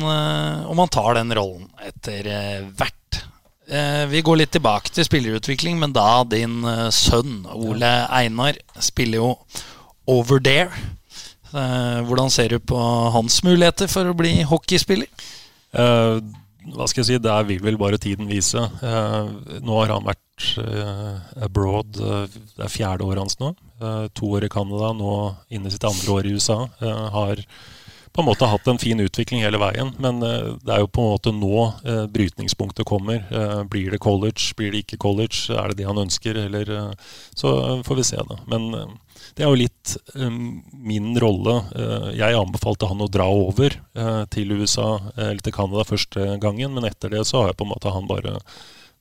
om 0.72 0.86
han 0.86 0.96
tar 0.96 1.20
den 1.20 1.36
rollen 1.36 1.68
etter 1.92 2.32
hvert 2.80 2.96
Eh, 3.18 3.37
vi 4.12 4.22
går 4.24 4.40
litt 4.40 4.54
tilbake 4.56 4.94
til 4.96 5.04
spillerutvikling, 5.08 5.80
men 5.82 5.96
da 5.96 6.24
din 6.24 6.62
eh, 6.68 6.88
sønn 6.94 7.42
Ole 7.52 7.90
Einar 8.08 8.60
spiller 8.80 9.20
jo 9.20 9.34
Over 10.08 10.40
There. 10.40 10.72
Eh, 11.52 12.00
hvordan 12.08 12.32
ser 12.32 12.56
du 12.56 12.60
på 12.60 12.80
hans 13.14 13.42
muligheter 13.44 13.90
for 13.92 14.08
å 14.08 14.16
bli 14.18 14.42
hockeyspiller? 14.48 15.08
Eh, 15.76 16.20
hva 16.76 16.88
skal 16.90 17.04
jeg 17.04 17.10
si, 17.10 17.18
Der 17.24 17.48
vil 17.48 17.62
vel 17.64 17.80
bare 17.80 18.00
tiden 18.00 18.28
vise. 18.28 18.60
Eh, 18.60 19.32
nå 19.64 19.80
har 19.82 19.94
han 19.96 20.08
vært 20.08 20.52
eh, 20.64 21.44
abroad. 21.44 21.92
det 21.96 22.64
er 22.64 22.72
fjerde 22.72 23.08
året 23.08 23.24
hans 23.26 23.40
nå. 23.40 23.56
to 24.14 24.32
år 24.34 24.48
i 24.48 24.50
Canada, 24.50 24.92
nå 24.94 25.36
inne 25.54 25.70
sitt 25.72 25.84
andre 25.86 26.12
år 26.12 26.26
i 26.26 26.34
USA. 26.34 26.68
har 27.14 27.44
på 28.18 28.24
en 28.24 28.26
måte 28.32 28.48
hatt 28.50 28.68
en 28.68 28.80
fin 28.82 28.98
utvikling 28.98 29.44
hele 29.46 29.60
veien. 29.62 29.92
Men 30.02 30.24
uh, 30.26 30.56
det 30.66 30.72
er 30.74 30.82
jo 30.82 30.90
på 30.90 31.04
en 31.04 31.12
måte 31.12 31.34
nå 31.38 31.58
uh, 31.86 32.06
brytningspunktet 32.10 32.88
kommer. 32.90 33.20
Uh, 33.30 33.62
blir 33.70 33.94
det 33.94 34.00
college, 34.02 34.56
blir 34.58 34.74
det 34.74 34.82
ikke 34.82 34.98
college? 35.04 35.54
Er 35.54 35.70
det 35.70 35.78
det 35.78 35.86
han 35.86 36.02
ønsker? 36.02 36.40
Eller, 36.48 36.72
så 37.38 37.52
får 37.86 38.00
vi 38.00 38.08
se, 38.10 38.24
da. 38.26 38.40
Men 38.50 38.72
det 39.38 39.46
er 39.46 39.52
jo 39.52 39.60
litt 39.60 39.94
min 40.74 41.12
rolle. 41.22 41.60
jeg 42.18 42.38
anbefalte 42.38 42.90
han 42.90 43.04
å 43.06 43.10
dra 43.12 43.28
over 43.30 43.76
til 44.34 44.54
USA, 44.58 44.88
eller 45.16 45.44
til 45.46 45.54
Canada 45.54 45.86
første 45.86 46.38
gangen, 46.42 46.74
men 46.74 46.88
etter 46.90 47.14
det 47.14 47.24
så 47.30 47.44
har 47.44 47.52
jeg 47.52 47.60
på 47.60 47.68
en 47.68 47.74
måte 47.76 47.94
han 47.94 48.10
bare 48.10 48.38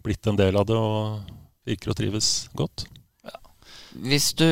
blitt 0.04 0.28
en 0.28 0.38
del 0.40 0.56
av 0.60 0.68
det 0.68 0.76
og 0.76 1.68
virker 1.68 1.92
å 1.92 1.98
trives 1.98 2.30
godt. 2.56 2.86
Hvis 3.96 4.32
du 4.36 4.50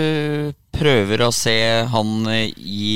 prøver 0.73 1.27
å 1.27 1.33
se 1.35 1.59
han 1.93 2.15
i 2.33 2.95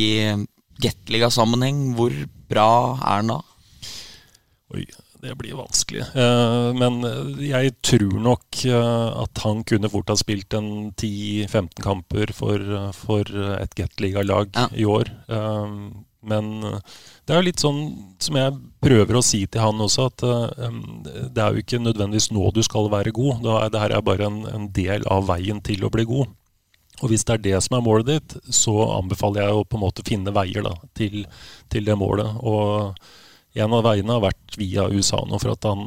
Gateliga-sammenheng, 0.82 1.92
hvor 1.98 2.14
bra 2.50 2.70
er 2.96 3.20
han 3.20 3.32
da? 3.32 3.38
Oi, 4.74 4.84
det 5.22 5.34
blir 5.40 5.56
vanskelig. 5.58 6.04
Uh, 6.14 6.70
men 6.78 7.00
jeg 7.42 7.74
tror 7.82 8.18
nok 8.22 8.60
uh, 8.70 9.24
at 9.24 9.42
han 9.44 9.64
kunne 9.66 9.90
fort 9.90 10.12
ha 10.12 10.18
spilt 10.18 10.54
en 10.58 10.90
10-15 10.92 11.82
kamper 11.82 12.34
for, 12.36 12.62
for 12.96 13.32
et 13.58 13.74
Gateliga-lag 13.78 14.52
ja. 14.54 14.68
i 14.76 14.86
år. 14.88 15.10
Men 16.28 16.48
det 16.60 17.30
er 17.30 17.38
jo 17.38 17.46
litt 17.46 17.62
sånn 17.62 17.78
som 18.20 18.36
jeg 18.36 18.56
prøver 18.82 19.16
å 19.16 19.22
si 19.24 19.44
til 19.46 19.62
han 19.62 19.78
også, 19.80 20.08
at 20.10 20.24
det 21.32 21.40
er 21.40 21.54
jo 21.54 21.62
ikke 21.62 21.78
nødvendigvis 21.80 22.32
nå 22.34 22.50
du 22.52 22.58
skal 22.66 22.90
være 22.92 23.14
god. 23.16 23.46
Det 23.72 23.80
her 23.80 23.94
er 23.96 24.04
bare 24.04 24.26
en, 24.26 24.42
en 24.50 24.66
del 24.74 25.06
av 25.08 25.28
veien 25.30 25.62
til 25.64 25.86
å 25.86 25.92
bli 25.94 26.04
god. 26.10 26.34
Og 27.02 27.12
Hvis 27.12 27.24
det 27.26 27.36
er 27.36 27.44
det 27.44 27.60
som 27.62 27.78
er 27.78 27.86
målet 27.86 28.10
ditt, 28.10 28.36
så 28.54 28.74
anbefaler 28.96 29.44
jeg 29.44 29.54
å 29.54 29.64
på 29.68 29.78
en 29.78 29.84
måte 29.84 30.04
finne 30.06 30.34
veier 30.34 30.66
da, 30.66 30.74
til, 30.98 31.22
til, 31.70 31.86
det 31.86 31.96
målet. 31.98 32.40
Og 32.42 32.98
En 33.58 33.74
av 33.74 33.86
veiene 33.86 34.12
har 34.14 34.22
vært 34.22 34.58
via 34.58 34.84
USA 34.90 35.22
nå, 35.26 35.38
for 35.42 35.54
at 35.54 35.66
han 35.66 35.80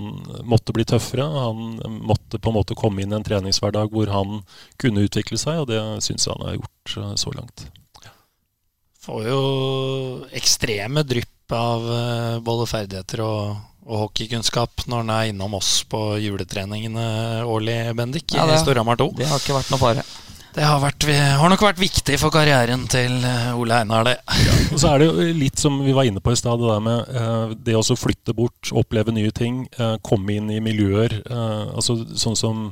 måtte 0.47 0.73
bli 0.75 0.83
tøffere. 0.87 1.23
Han 1.23 1.77
måtte 2.03 2.39
på 2.39 2.51
en 2.51 2.57
måte 2.57 2.75
komme 2.75 3.03
inn 3.03 3.13
i 3.13 3.19
en 3.19 3.27
treningshverdag 3.27 3.93
hvor 3.93 4.11
han 4.11 4.41
kunne 4.81 5.05
utvikle 5.07 5.39
seg, 5.39 5.61
og 5.61 5.69
det 5.71 5.81
syns 6.03 6.27
jeg 6.27 6.35
han 6.35 6.47
har 6.47 6.57
gjort 6.57 6.97
eh, 6.97 7.13
så 7.21 7.35
langt. 7.35 7.67
Får 9.01 9.21
jo 9.25 9.43
ekstreme 10.37 11.01
drypp 11.07 11.55
av 11.55 11.85
eh, 11.95 12.39
både 12.43 12.67
ferdigheter 12.69 13.23
og, 13.25 13.61
og 13.87 14.03
hockeykunnskap 14.05 14.83
når 14.85 15.05
han 15.05 15.13
er 15.15 15.29
innom 15.31 15.55
oss 15.57 15.71
på 15.89 16.19
juletreningene 16.21 17.05
årlig, 17.49 17.79
Bendik, 17.97 18.35
ja, 18.37 18.45
i 18.51 18.59
Storhamar 18.61 18.99
2. 19.01 19.09
Det 19.17 19.31
har 19.31 19.41
ikke 19.41 19.57
vært 19.57 19.73
noe 19.73 19.81
fare. 19.81 20.05
Det 20.51 20.63
har, 20.67 20.81
vært, 20.83 21.05
har, 21.07 21.47
nok 21.47 21.61
vært 21.63 21.79
viktig 21.79 22.17
for 22.19 22.33
karrieren 22.33 22.83
til 22.91 23.13
eh, 23.23 23.51
Ole 23.55 23.77
Einar, 23.81 24.03
det. 24.03 24.17
Ja, 24.19 24.55
og 24.75 24.81
så 24.81 24.89
er 24.89 24.99
det 24.99 25.07
jo 25.07 25.27
litt 25.37 25.61
som 25.61 25.77
vi 25.79 25.93
var 25.95 26.07
inne 26.09 26.19
på 26.23 26.33
i 26.33 26.39
stad, 26.39 26.59
det 26.59 26.67
der 26.67 26.81
med 26.83 27.13
uh, 27.15 27.53
det 27.55 27.77
å 27.79 27.83
flytte 27.95 28.35
bort, 28.35 28.73
oppleve 28.75 29.15
nye 29.15 29.31
ting, 29.35 29.63
uh, 29.79 29.95
komme 30.03 30.35
inn 30.35 30.51
i 30.51 30.59
miljøer. 30.63 31.21
Altså 31.31 32.01
Sånn 32.19 32.35
som 32.35 32.65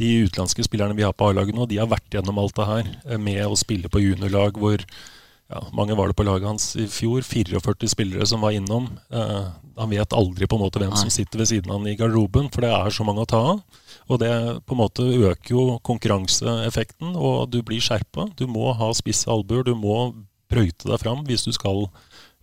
de 0.00 0.08
utenlandske 0.24 0.64
spillerne 0.64 0.96
vi 0.96 1.04
har 1.04 1.12
på 1.12 1.28
A-laget 1.28 1.56
nå, 1.56 1.66
de 1.68 1.80
har 1.82 1.90
vært 1.90 2.14
gjennom 2.14 2.38
alt 2.40 2.56
det 2.56 2.68
her 2.68 3.18
med 3.20 3.42
å 3.44 3.58
spille 3.58 3.90
på 3.90 4.00
juniorlag 4.00 4.56
hvor 4.60 4.80
ja, 4.80 5.62
mange 5.74 5.96
var 5.98 6.08
det 6.08 6.16
på 6.16 6.24
laget 6.24 6.48
hans 6.48 6.70
i 6.78 6.86
fjor. 6.92 7.24
44 7.26 7.90
spillere 7.90 8.28
som 8.28 8.44
var 8.44 8.54
innom. 8.56 8.86
han 9.10 9.90
vet 9.90 10.14
aldri 10.14 10.46
på 10.46 10.56
en 10.56 10.62
måte 10.62 10.80
hvem 10.80 10.94
som 10.96 11.10
sitter 11.10 11.42
ved 11.42 11.50
siden 11.50 11.72
av 11.72 11.80
han 11.80 11.90
i 11.90 11.96
garderoben, 11.98 12.48
for 12.54 12.64
det 12.64 12.72
er 12.72 12.94
så 12.94 13.04
mange 13.08 13.24
å 13.24 13.28
ta 13.28 13.42
av. 13.56 13.84
Og 14.08 14.20
det 14.22 14.32
på 14.64 14.74
en 14.74 14.80
måte 14.80 15.04
øker 15.04 15.52
jo 15.52 15.64
konkurranseeffekten, 15.84 17.12
og 17.16 17.50
du 17.52 17.60
blir 17.62 17.82
skjerpa. 17.84 18.30
Du 18.38 18.46
må 18.48 18.72
ha 18.76 18.88
spisse 18.96 19.28
albuer, 19.30 19.66
du 19.66 19.74
må 19.76 20.14
brøyte 20.48 20.88
deg 20.88 21.02
fram 21.02 21.26
hvis 21.28 21.44
du 21.44 21.52
skal 21.52 21.86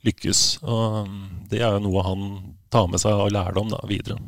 lykkes. 0.05 0.45
Og 0.61 1.09
det 1.49 1.63
er 1.63 1.77
jo 1.77 1.85
noe 1.87 2.05
han 2.05 2.25
tar 2.73 2.89
med 2.91 3.01
seg 3.01 3.17
av 3.17 3.33
lærdom 3.33 3.73
da, 3.73 3.81
videre. 3.89 4.19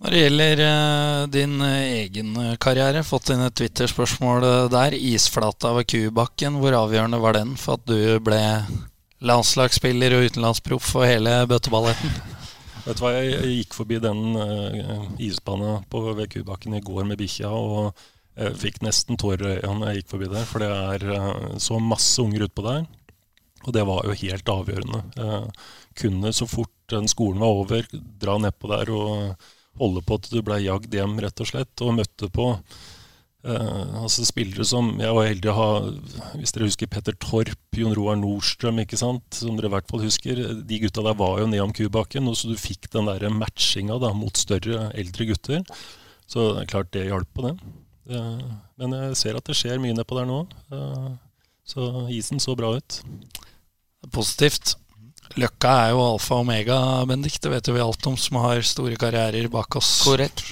Når 0.00 0.14
det 0.14 0.20
gjelder 0.22 0.60
uh, 0.64 1.24
din 1.28 1.58
egen 1.60 2.36
karriere, 2.64 3.04
fått 3.04 3.34
inn 3.34 3.44
et 3.44 3.54
Twitter-spørsmål 3.60 4.46
der. 4.72 4.96
Isflata 4.96 5.74
ved 5.76 5.90
Kubakken, 5.92 6.56
hvor 6.62 6.78
avgjørende 6.78 7.20
var 7.20 7.36
den 7.36 7.52
for 7.60 7.76
at 7.76 7.84
du 7.84 8.16
ble 8.24 8.40
landslagsspiller 9.20 10.16
og 10.16 10.30
utenlandsproff 10.30 10.94
og 10.96 11.04
hele 11.04 11.42
bøtteballetten? 11.50 12.39
Vet 12.86 12.96
du 12.96 13.04
hva, 13.04 13.12
Jeg, 13.16 13.50
gikk 13.60 13.76
forbi 13.76 13.98
den 14.02 14.38
uh, 14.38 15.10
isbanen 15.20 15.84
på 15.92 16.02
VQ-bakken 16.16 16.78
i 16.78 16.82
går 16.84 17.06
med 17.08 17.20
bikkja 17.20 17.50
og 17.52 17.92
jeg 18.40 18.56
fikk 18.56 18.78
nesten 18.86 19.18
tårer 19.20 19.42
i 19.44 19.56
øynene 19.58 19.84
da 19.84 19.92
jeg 19.92 20.00
gikk 20.00 20.12
forbi 20.14 20.30
der. 20.32 20.46
For 20.48 20.64
det 20.64 20.70
er 20.70 21.06
uh, 21.12 21.56
så 21.60 21.80
masse 21.82 22.22
unger 22.22 22.46
utpå 22.46 22.64
der. 22.64 22.86
Og 23.66 23.74
det 23.76 23.84
var 23.84 24.06
jo 24.08 24.16
helt 24.16 24.48
avgjørende. 24.48 25.02
Jeg 25.18 25.50
kunne 26.00 26.32
så 26.32 26.46
fort 26.48 26.72
den 26.90 27.10
skolen 27.10 27.42
var 27.44 27.58
over, 27.60 27.90
dra 27.92 28.38
nedpå 28.40 28.70
der 28.70 28.92
og 28.94 29.50
holde 29.80 30.02
på 30.06 30.16
til 30.22 30.38
du 30.38 30.46
ble 30.46 30.56
jagd 30.64 30.94
hjem, 30.96 31.18
rett 31.20 31.42
og 31.44 31.50
slett. 31.50 31.84
Og 31.84 31.98
møtte 31.98 32.30
på 32.32 32.54
Uh, 33.40 34.02
altså 34.02 34.26
Spillere 34.28 34.66
som 34.68 34.90
Jeg 35.00 35.14
var 35.16 35.24
heldig 35.24 35.48
å 35.48 35.54
ha, 35.56 35.68
hvis 36.36 36.52
dere 36.52 36.66
husker 36.68 36.90
Petter 36.92 37.14
Torp, 37.24 37.56
Jon 37.72 37.94
Roar 37.96 38.18
Nordstrøm, 38.20 38.82
ikke 38.82 38.98
sant? 39.00 39.24
som 39.32 39.56
dere 39.56 39.70
i 39.70 39.72
hvert 39.72 39.88
fall 39.88 40.02
husker. 40.04 40.42
De 40.68 40.80
gutta 40.82 41.04
der 41.06 41.16
var 41.16 41.40
jo 41.40 41.46
ned 41.48 41.62
om 41.64 41.72
kubakken, 41.72 42.28
og 42.28 42.36
så 42.36 42.50
du 42.50 42.58
fikk 42.60 42.90
den 42.92 43.08
der 43.08 43.24
matchinga 43.32 43.96
da, 44.02 44.12
mot 44.16 44.36
større, 44.36 44.90
eldre 44.92 45.30
gutter. 45.30 45.64
Så 46.28 46.50
det 46.50 46.66
er 46.66 46.70
klart 46.74 46.92
det 46.92 47.06
hjalp 47.08 47.32
på 47.32 47.46
det. 47.48 47.54
Uh, 48.12 48.44
men 48.80 48.98
jeg 48.98 49.16
ser 49.22 49.40
at 49.40 49.48
det 49.48 49.56
skjer 49.56 49.80
mye 49.80 49.96
nedpå 49.96 50.20
der 50.20 50.28
nå. 50.28 50.42
Uh, 50.68 51.16
så 51.64 51.88
isen 52.12 52.42
så 52.44 52.52
bra 52.58 52.74
ut. 52.76 53.00
Positivt. 54.12 54.74
Løkka 55.40 55.76
er 55.86 55.94
jo 55.94 56.02
alfa 56.10 56.36
og 56.36 56.44
omega, 56.44 56.76
Bendik. 57.08 57.38
Det 57.40 57.54
vet 57.54 57.70
jo 57.70 57.76
vi 57.76 57.80
alt 57.80 58.10
om 58.10 58.18
som 58.20 58.42
har 58.42 58.60
store 58.66 58.98
karrierer 59.00 59.48
bak 59.48 59.78
oss 59.80 60.00
Korrekt 60.04 60.44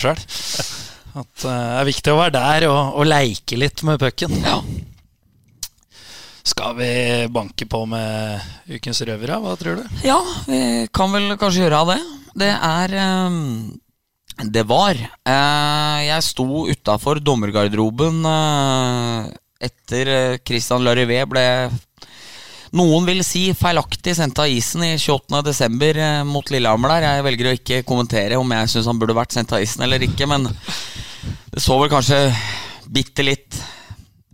sjøl. 0.00 0.18
At 1.14 1.46
eh, 1.46 1.54
det 1.54 1.78
er 1.80 1.88
viktig 1.88 2.12
å 2.12 2.18
være 2.18 2.34
der 2.34 2.66
og, 2.70 2.98
og 2.98 3.06
leike 3.06 3.58
litt 3.60 3.84
med 3.86 4.00
pucken. 4.02 4.34
Ja. 4.42 4.58
Skal 6.44 6.74
vi 6.76 6.90
banke 7.32 7.64
på 7.70 7.84
med 7.88 8.42
ukens 8.68 9.00
røvere? 9.06 9.38
Hva 9.40 9.54
tror 9.56 9.80
du? 9.80 10.02
Ja, 10.04 10.18
vi 10.44 10.58
kan 10.92 11.14
vel 11.14 11.38
kanskje 11.40 11.64
gjøre 11.64 11.80
av 11.80 11.94
det. 11.94 12.00
Det 12.34 12.50
er 12.52 12.96
um, 13.30 13.38
Det 14.52 14.66
var. 14.68 14.98
Uh, 15.24 15.98
jeg 16.04 16.26
sto 16.26 16.66
utafor 16.68 17.22
dommergarderoben 17.24 18.20
uh, 18.28 19.30
etter 19.62 20.36
Christian 20.44 20.84
Larivé 20.84 21.22
ble 21.30 21.46
noen 22.74 23.06
vil 23.06 23.22
si 23.26 23.46
feilaktig 23.56 24.16
sendt 24.18 24.40
av 24.42 24.50
isen 24.50 24.82
i 24.86 24.94
28.12. 24.98 26.24
mot 26.26 26.50
Lillehammer 26.50 26.96
der. 26.96 27.06
Jeg 27.06 27.26
velger 27.28 27.48
å 27.50 27.54
ikke 27.58 27.84
kommentere 27.86 28.40
om 28.40 28.54
jeg 28.56 28.72
syns 28.72 28.90
han 28.90 29.00
burde 29.00 29.16
vært 29.16 29.36
sendt 29.36 29.54
av 29.54 29.62
isen 29.62 29.86
eller 29.86 30.02
ikke, 30.02 30.26
men 30.30 30.48
det 31.54 31.62
så 31.62 31.78
vel 31.78 31.92
kanskje 31.92 32.18
bitte 32.90 33.26
litt 33.26 33.60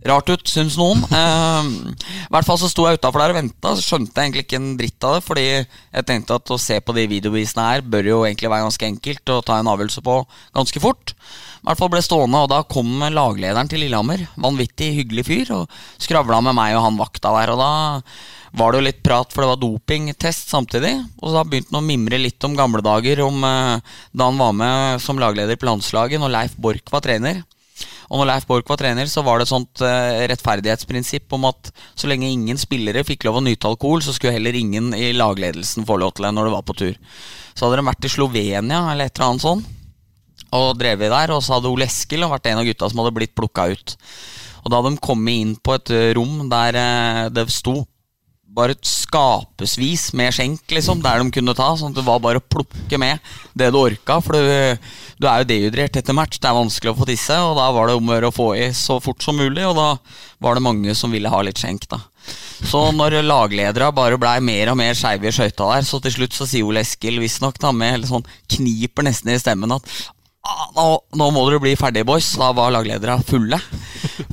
rart 0.07 0.31
ut, 0.31 0.47
syns 0.49 0.77
noen. 0.79 1.03
Eh, 1.21 1.67
I 2.01 2.31
hvert 2.33 2.47
fall 2.47 2.57
så 2.57 2.69
sto 2.71 2.85
jeg 2.87 2.97
utafor 2.97 3.21
der 3.21 3.33
og 3.33 3.37
venta, 3.37 3.73
så 3.75 3.83
skjønte 3.83 4.15
jeg 4.15 4.29
egentlig 4.29 4.45
ikke 4.45 4.59
en 4.61 4.71
dritt 4.79 5.05
av 5.05 5.17
det. 5.17 5.21
Fordi 5.27 5.45
jeg 5.45 6.07
tenkte 6.07 6.37
at 6.39 6.53
å 6.53 6.59
se 6.61 6.79
på 6.81 6.95
de 6.97 7.05
videobevisene 7.11 7.67
her 7.67 7.85
bør 7.85 8.09
jo 8.09 8.19
egentlig 8.25 8.49
være 8.51 8.65
ganske 8.65 8.87
enkelt 8.87 9.33
å 9.35 9.41
ta 9.45 9.59
en 9.59 9.69
avgjørelse 9.71 10.03
på 10.05 10.17
ganske 10.57 10.83
fort. 10.83 11.13
I 11.61 11.67
hvert 11.69 11.77
fall 11.77 11.91
ble 11.93 12.01
stående, 12.01 12.39
og 12.41 12.49
da 12.49 12.63
kom 12.65 13.03
laglederen 13.13 13.69
til 13.69 13.83
Lillehammer, 13.83 14.23
vanvittig 14.41 14.87
hyggelig 14.97 15.27
fyr, 15.27 15.51
og 15.59 15.81
skravla 16.01 16.39
med 16.47 16.57
meg 16.57 16.73
og 16.73 16.87
han 16.87 16.97
vakta 16.97 17.35
der. 17.35 17.53
Og 17.53 17.61
da 17.61 17.73
var 18.57 18.73
det 18.73 18.81
jo 18.81 18.87
litt 18.87 19.03
prat, 19.05 19.29
for 19.29 19.43
det 19.43 19.51
var 19.51 19.61
dopingtest 19.61 20.49
samtidig. 20.51 20.95
Og 21.21 21.35
da 21.35 21.45
begynte 21.45 21.69
han 21.75 21.83
å 21.83 21.85
mimre 21.85 22.17
litt 22.17 22.47
om 22.47 22.57
gamle 22.57 22.81
dager, 22.85 23.21
om 23.27 23.45
uh, 23.45 23.77
da 24.09 24.31
han 24.31 24.41
var 24.41 24.57
med 24.57 25.03
som 25.05 25.21
lagleder 25.21 25.59
på 25.59 25.69
landslaget, 25.69 26.23
når 26.23 26.33
Leif 26.33 26.57
Borch 26.57 26.89
var 26.89 27.05
trener. 27.05 27.43
Og 28.09 28.19
når 28.19 28.29
Leif 28.29 28.47
Borch 28.49 28.69
var 28.69 28.79
trener, 28.81 29.09
så 29.09 29.23
var 29.25 29.39
det 29.39 29.47
et 29.47 29.53
sånt 29.53 29.83
uh, 29.83 30.23
rettferdighetsprinsipp 30.31 31.35
om 31.37 31.47
at 31.49 31.71
så 31.95 32.09
lenge 32.11 32.29
ingen 32.29 32.59
spillere 32.59 33.05
fikk 33.07 33.27
lov 33.27 33.39
å 33.39 33.43
nyte 33.45 33.69
alkohol, 33.69 34.03
så 34.03 34.15
skulle 34.15 34.35
heller 34.35 34.57
ingen 34.57 34.91
i 34.97 35.13
lagledelsen 35.15 35.87
få 35.87 35.99
lov 36.01 36.15
til 36.15 36.27
det 36.27 36.33
når 36.37 36.49
det 36.49 36.55
var 36.55 36.65
på 36.67 36.77
tur. 36.81 36.97
Så 37.53 37.65
hadde 37.65 37.79
de 37.81 37.87
vært 37.91 38.07
i 38.07 38.13
Slovenia 38.15 38.81
eller 38.91 39.07
et 39.07 39.15
eller 39.15 39.31
annet 39.31 39.47
sånt 39.47 39.77
og 40.51 40.73
drevet 40.75 41.13
der, 41.13 41.31
og 41.31 41.39
så 41.45 41.55
hadde 41.55 41.69
Ole 41.71 41.85
Eskil 41.87 42.25
vært 42.27 42.49
en 42.51 42.59
av 42.59 42.65
gutta 42.67 42.89
som 42.91 42.99
hadde 42.99 43.13
blitt 43.15 43.31
plukka 43.37 43.69
ut. 43.71 43.93
Og 44.65 44.67
da 44.67 44.81
hadde 44.81 44.91
de 44.97 45.03
kommet 45.05 45.37
inn 45.39 45.53
på 45.55 45.77
et 45.77 45.91
rom 46.17 46.49
der 46.51 46.75
det 47.31 47.45
sto 47.55 47.77
bare 48.51 48.75
skapesvis 48.85 50.09
med 50.17 50.33
skjenk, 50.35 50.63
liksom, 50.75 51.01
der 51.03 51.21
de 51.21 51.31
kunne 51.33 51.55
ta. 51.57 51.69
Sånn 51.79 51.93
at 51.93 51.99
det 51.99 52.05
var 52.07 52.21
bare 52.23 52.41
å 52.41 52.45
plukke 52.53 52.99
med 53.01 53.21
det 53.57 53.71
du 53.71 53.79
orka. 53.79 54.19
For 54.23 54.35
du, 54.35 54.87
du 55.21 55.27
er 55.29 55.41
jo 55.41 55.49
dehydrert 55.51 55.99
etter 56.01 56.17
match, 56.17 56.39
det 56.41 56.49
er 56.49 56.57
vanskelig 56.57 56.93
å 56.93 56.97
få 56.99 57.07
tisse. 57.09 57.37
Og 57.47 57.55
da 57.59 57.69
var 57.75 57.89
det 57.89 57.97
om 57.99 58.11
å 58.11 58.33
få 58.35 58.51
i 58.59 58.71
så 58.77 58.99
fort 59.03 59.23
som 59.23 59.39
mulig, 59.39 59.63
og 59.67 59.77
da 59.79 59.89
var 60.43 60.57
det 60.57 60.65
mange 60.67 60.95
som 60.97 61.13
ville 61.13 61.31
ha 61.31 61.43
litt 61.45 61.61
skjenk, 61.61 61.87
da. 61.91 62.01
Så 62.61 62.83
når 62.93 63.21
lagledere 63.25 63.89
bare 63.95 64.19
blei 64.21 64.37
mer 64.45 64.69
og 64.69 64.77
mer 64.77 64.97
skeive 64.97 65.29
i 65.29 65.33
skøyta 65.33 65.71
der, 65.71 65.85
så 65.87 65.97
til 66.03 66.19
slutt 66.19 66.37
så 66.37 66.45
sier 66.49 66.67
Ole 66.67 66.83
Eskil 66.85 67.17
visstnok 67.23 67.57
med 67.73 68.05
sånn 68.09 68.27
kniper 68.51 69.07
nesten 69.07 69.33
i 69.33 69.39
stemmen 69.41 69.73
at 69.73 69.87
nå, 70.75 70.87
nå, 71.19 71.27
må 71.33 71.43
dere 71.47 71.61
bli 71.61 71.75
ferdige, 71.77 72.07
boys. 72.07 72.31
Da 72.39 72.51
var 72.57 72.73
lagledere 72.73 73.19
fulle. 73.27 73.59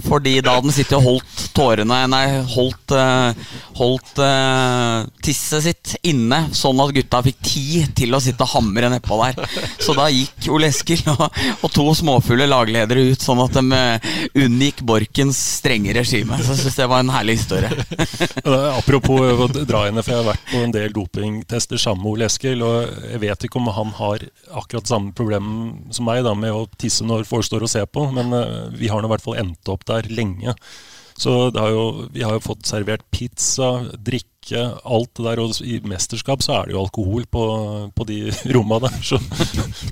Fordi 0.08 0.38
da 0.40 0.56
hadde 0.56 0.70
han 0.70 0.74
sittet 0.74 0.96
og 0.96 1.04
holdt 1.04 1.42
tårene 1.56 1.98
Nei, 2.08 2.24
holdt, 2.54 2.94
uh, 2.94 3.32
holdt 3.78 4.20
uh, 4.22 5.04
tisset 5.24 5.64
sitt 5.64 5.94
inne, 6.08 6.46
sånn 6.56 6.80
at 6.82 6.94
gutta 6.96 7.20
fikk 7.26 7.40
tid 7.44 7.92
til 7.98 8.14
å 8.16 8.20
sitte 8.22 8.46
og 8.46 8.54
hamre 8.54 8.90
nedpå 8.92 9.18
der. 9.20 9.42
Så 9.82 9.94
da 9.98 10.08
gikk 10.12 10.48
Ole 10.54 10.70
Eskil 10.72 11.02
og, 11.12 11.26
og, 11.26 11.68
to 11.74 11.84
småfulle 11.98 12.48
lagledere 12.48 13.08
ut, 13.10 13.24
sånn 13.24 13.42
at 13.44 13.58
de 13.58 13.64
uh, 13.74 14.08
unngikk 14.46 14.84
Borkens 14.88 15.40
strenge 15.58 15.92
regime. 15.96 16.38
Så 16.40 16.54
jeg 16.54 16.62
syns 16.62 16.80
det 16.80 16.88
var 16.88 17.04
en 17.04 17.12
herlig 17.12 17.38
historie. 17.40 17.72
Apropos 18.78 19.44
å 19.44 19.50
dra 19.58 19.84
henne, 19.88 20.04
for 20.04 20.14
jeg 20.14 20.22
har 20.22 20.30
vært 20.30 20.48
på 20.52 20.62
en 20.64 20.74
del 20.74 20.94
dopingtester 20.94 21.80
sammen 21.80 22.06
med 22.06 22.14
Ole 22.14 22.30
Eskil, 22.30 22.64
og 22.64 23.04
jeg 23.10 23.22
vet 23.26 23.48
ikke 23.48 23.60
om 23.60 23.70
han 23.74 23.92
har 23.98 24.24
akkurat 24.56 24.88
samme 24.88 25.12
problem 25.16 25.52
som 25.98 26.06
meg 26.08 26.22
da, 26.26 26.36
med 26.38 26.54
å 26.54 26.68
tisse 26.80 27.06
når 27.06 27.26
folk 27.28 27.46
står 27.46 27.66
og 27.66 27.72
ser 27.72 27.90
på, 27.90 28.06
men 28.14 28.32
vi 28.78 28.88
har 28.88 29.02
nå 29.02 29.10
i 29.10 29.12
hvert 29.12 29.24
fall 29.26 29.40
endt 29.42 29.70
opp 29.72 29.84
der 29.90 30.08
lenge. 30.12 30.54
Så 31.18 31.50
har 31.50 31.70
jo, 31.70 32.06
vi 32.12 32.22
har 32.22 32.36
jo 32.36 32.42
fått 32.44 32.68
servert 32.68 33.02
pizza, 33.10 33.80
drikke, 34.06 34.60
alt 34.86 35.10
det 35.18 35.24
der. 35.26 35.40
Og 35.42 35.56
i 35.66 35.80
mesterskap 35.82 36.44
så 36.46 36.60
er 36.60 36.68
det 36.68 36.76
jo 36.76 36.84
alkohol 36.84 37.26
på, 37.26 37.42
på 37.90 38.06
de 38.06 38.20
romma 38.54 38.78
der. 38.86 38.94
Så 39.02 39.18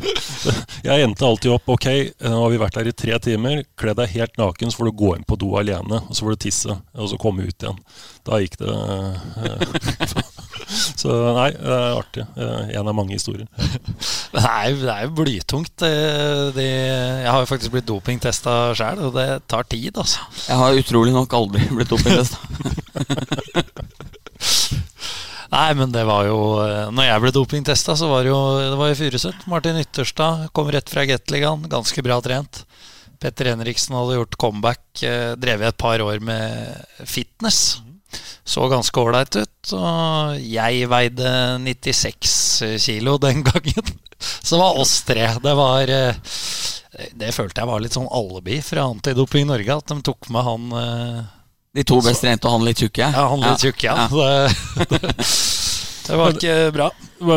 jeg 0.87 1.03
endte 1.03 1.27
alltid 1.27 1.57
opp 1.57 1.75
ok, 1.75 1.89
nå 2.23 2.45
har 2.45 2.55
vi 2.55 2.63
vært 2.63 2.79
her 2.79 2.93
i 2.93 2.95
tre 2.95 3.19
timer. 3.27 3.65
Kle 3.75 3.97
deg 3.99 4.15
helt 4.15 4.39
naken, 4.39 4.71
så 4.71 4.79
får 4.79 4.91
du 4.93 4.99
gå 5.03 5.13
inn 5.17 5.27
på 5.27 5.41
do 5.43 5.51
alene. 5.59 5.99
Og 6.07 6.15
så 6.15 6.23
får 6.23 6.37
du 6.37 6.45
tisse, 6.47 6.79
og 6.95 7.11
så 7.11 7.19
komme 7.19 7.49
ut 7.49 7.59
igjen. 7.59 7.83
Da 8.27 8.39
gikk 8.45 8.61
det 8.63 8.79
eh, 8.79 10.17
Så 11.01 11.13
nei, 11.37 11.51
det 11.55 11.73
er 11.73 11.97
artig. 11.97 12.25
Eh, 12.37 12.73
en 12.79 12.91
av 12.91 12.97
mange 12.97 13.17
historier. 13.17 13.47
Det 14.37 14.43
er, 14.43 14.75
det 14.77 14.93
er 14.93 15.05
jo 15.07 15.13
blytungt. 15.17 15.81
De, 16.53 16.65
jeg 16.67 17.31
har 17.31 17.41
jo 17.41 17.49
faktisk 17.49 17.73
blitt 17.73 17.87
dopingtesta 17.89 18.75
sjøl, 18.77 18.99
og 19.07 19.15
det 19.17 19.25
tar 19.49 19.65
tid, 19.71 19.97
altså. 19.97 20.27
Jeg 20.45 20.59
har 20.61 20.81
utrolig 20.83 21.15
nok 21.15 21.37
aldri 21.39 21.63
blitt 21.79 21.89
dopingtesta. 21.89 22.43
Nei, 25.55 25.71
men 25.79 25.95
det 25.95 26.03
var 26.05 26.27
jo 26.27 26.37
Når 26.93 27.07
jeg 27.07 27.23
ble 27.23 27.33
dopingtesta, 27.33 27.95
så 27.97 28.11
var 28.11 28.27
det 28.27 28.33
jo 28.33 28.41
Det 28.59 28.77
var 28.77 28.93
i 28.93 28.99
Furuset. 28.99 29.47
Martin 29.49 29.79
Ytterstad 29.81 30.51
kom 30.53 30.69
rett 30.75 30.91
fra 30.93 31.07
Gateligaen, 31.09 31.65
ganske 31.73 32.05
bra 32.05 32.19
trent. 32.21 32.67
Petter 33.23 33.55
Henriksen 33.55 33.97
hadde 33.97 34.19
gjort 34.19 34.37
comeback, 34.43 34.85
eh, 35.07 35.33
drevet 35.41 35.71
et 35.71 35.81
par 35.81 36.03
år 36.05 36.21
med 36.21 37.07
fitness 37.09 37.79
så 38.47 38.69
ganske 38.71 39.01
ålreit 39.01 39.37
ut. 39.37 39.73
Og 39.77 40.37
jeg 40.41 40.89
veide 40.91 41.31
96 41.63 42.35
kilo 42.83 43.17
den 43.23 43.43
gangen. 43.47 43.95
Så 44.43 44.55
det 44.55 44.63
var 44.63 44.79
oss 44.81 45.03
tre. 45.05 45.27
Det 45.43 45.55
var 45.59 45.91
eh, 45.93 46.15
Det 47.13 47.33
følte 47.37 47.61
jeg 47.61 47.69
var 47.69 47.83
litt 47.85 47.97
sånn 47.97 48.09
alibi 48.09 48.61
fra 48.65 48.87
Antidoping 48.89 49.51
Norge, 49.51 49.77
at 49.77 49.93
de 49.93 49.99
tok 50.07 50.31
med 50.33 50.47
han 50.47 50.71
eh, 50.81 51.19
De 51.77 51.85
to 51.85 52.01
best 52.05 52.25
trente 52.25 52.49
og 52.49 52.57
han 52.57 52.65
litt 52.65 52.81
tjukke? 52.81 53.11
Ja, 53.13 53.27
han 53.35 53.45
litt 53.45 53.67
tjukke, 53.67 53.91
ja. 53.91 54.07
ja. 54.09 54.87
Det, 54.95 55.13
det, 56.07 56.17
var 56.19 56.35
ikke 56.35 56.57
bra. 56.75 56.89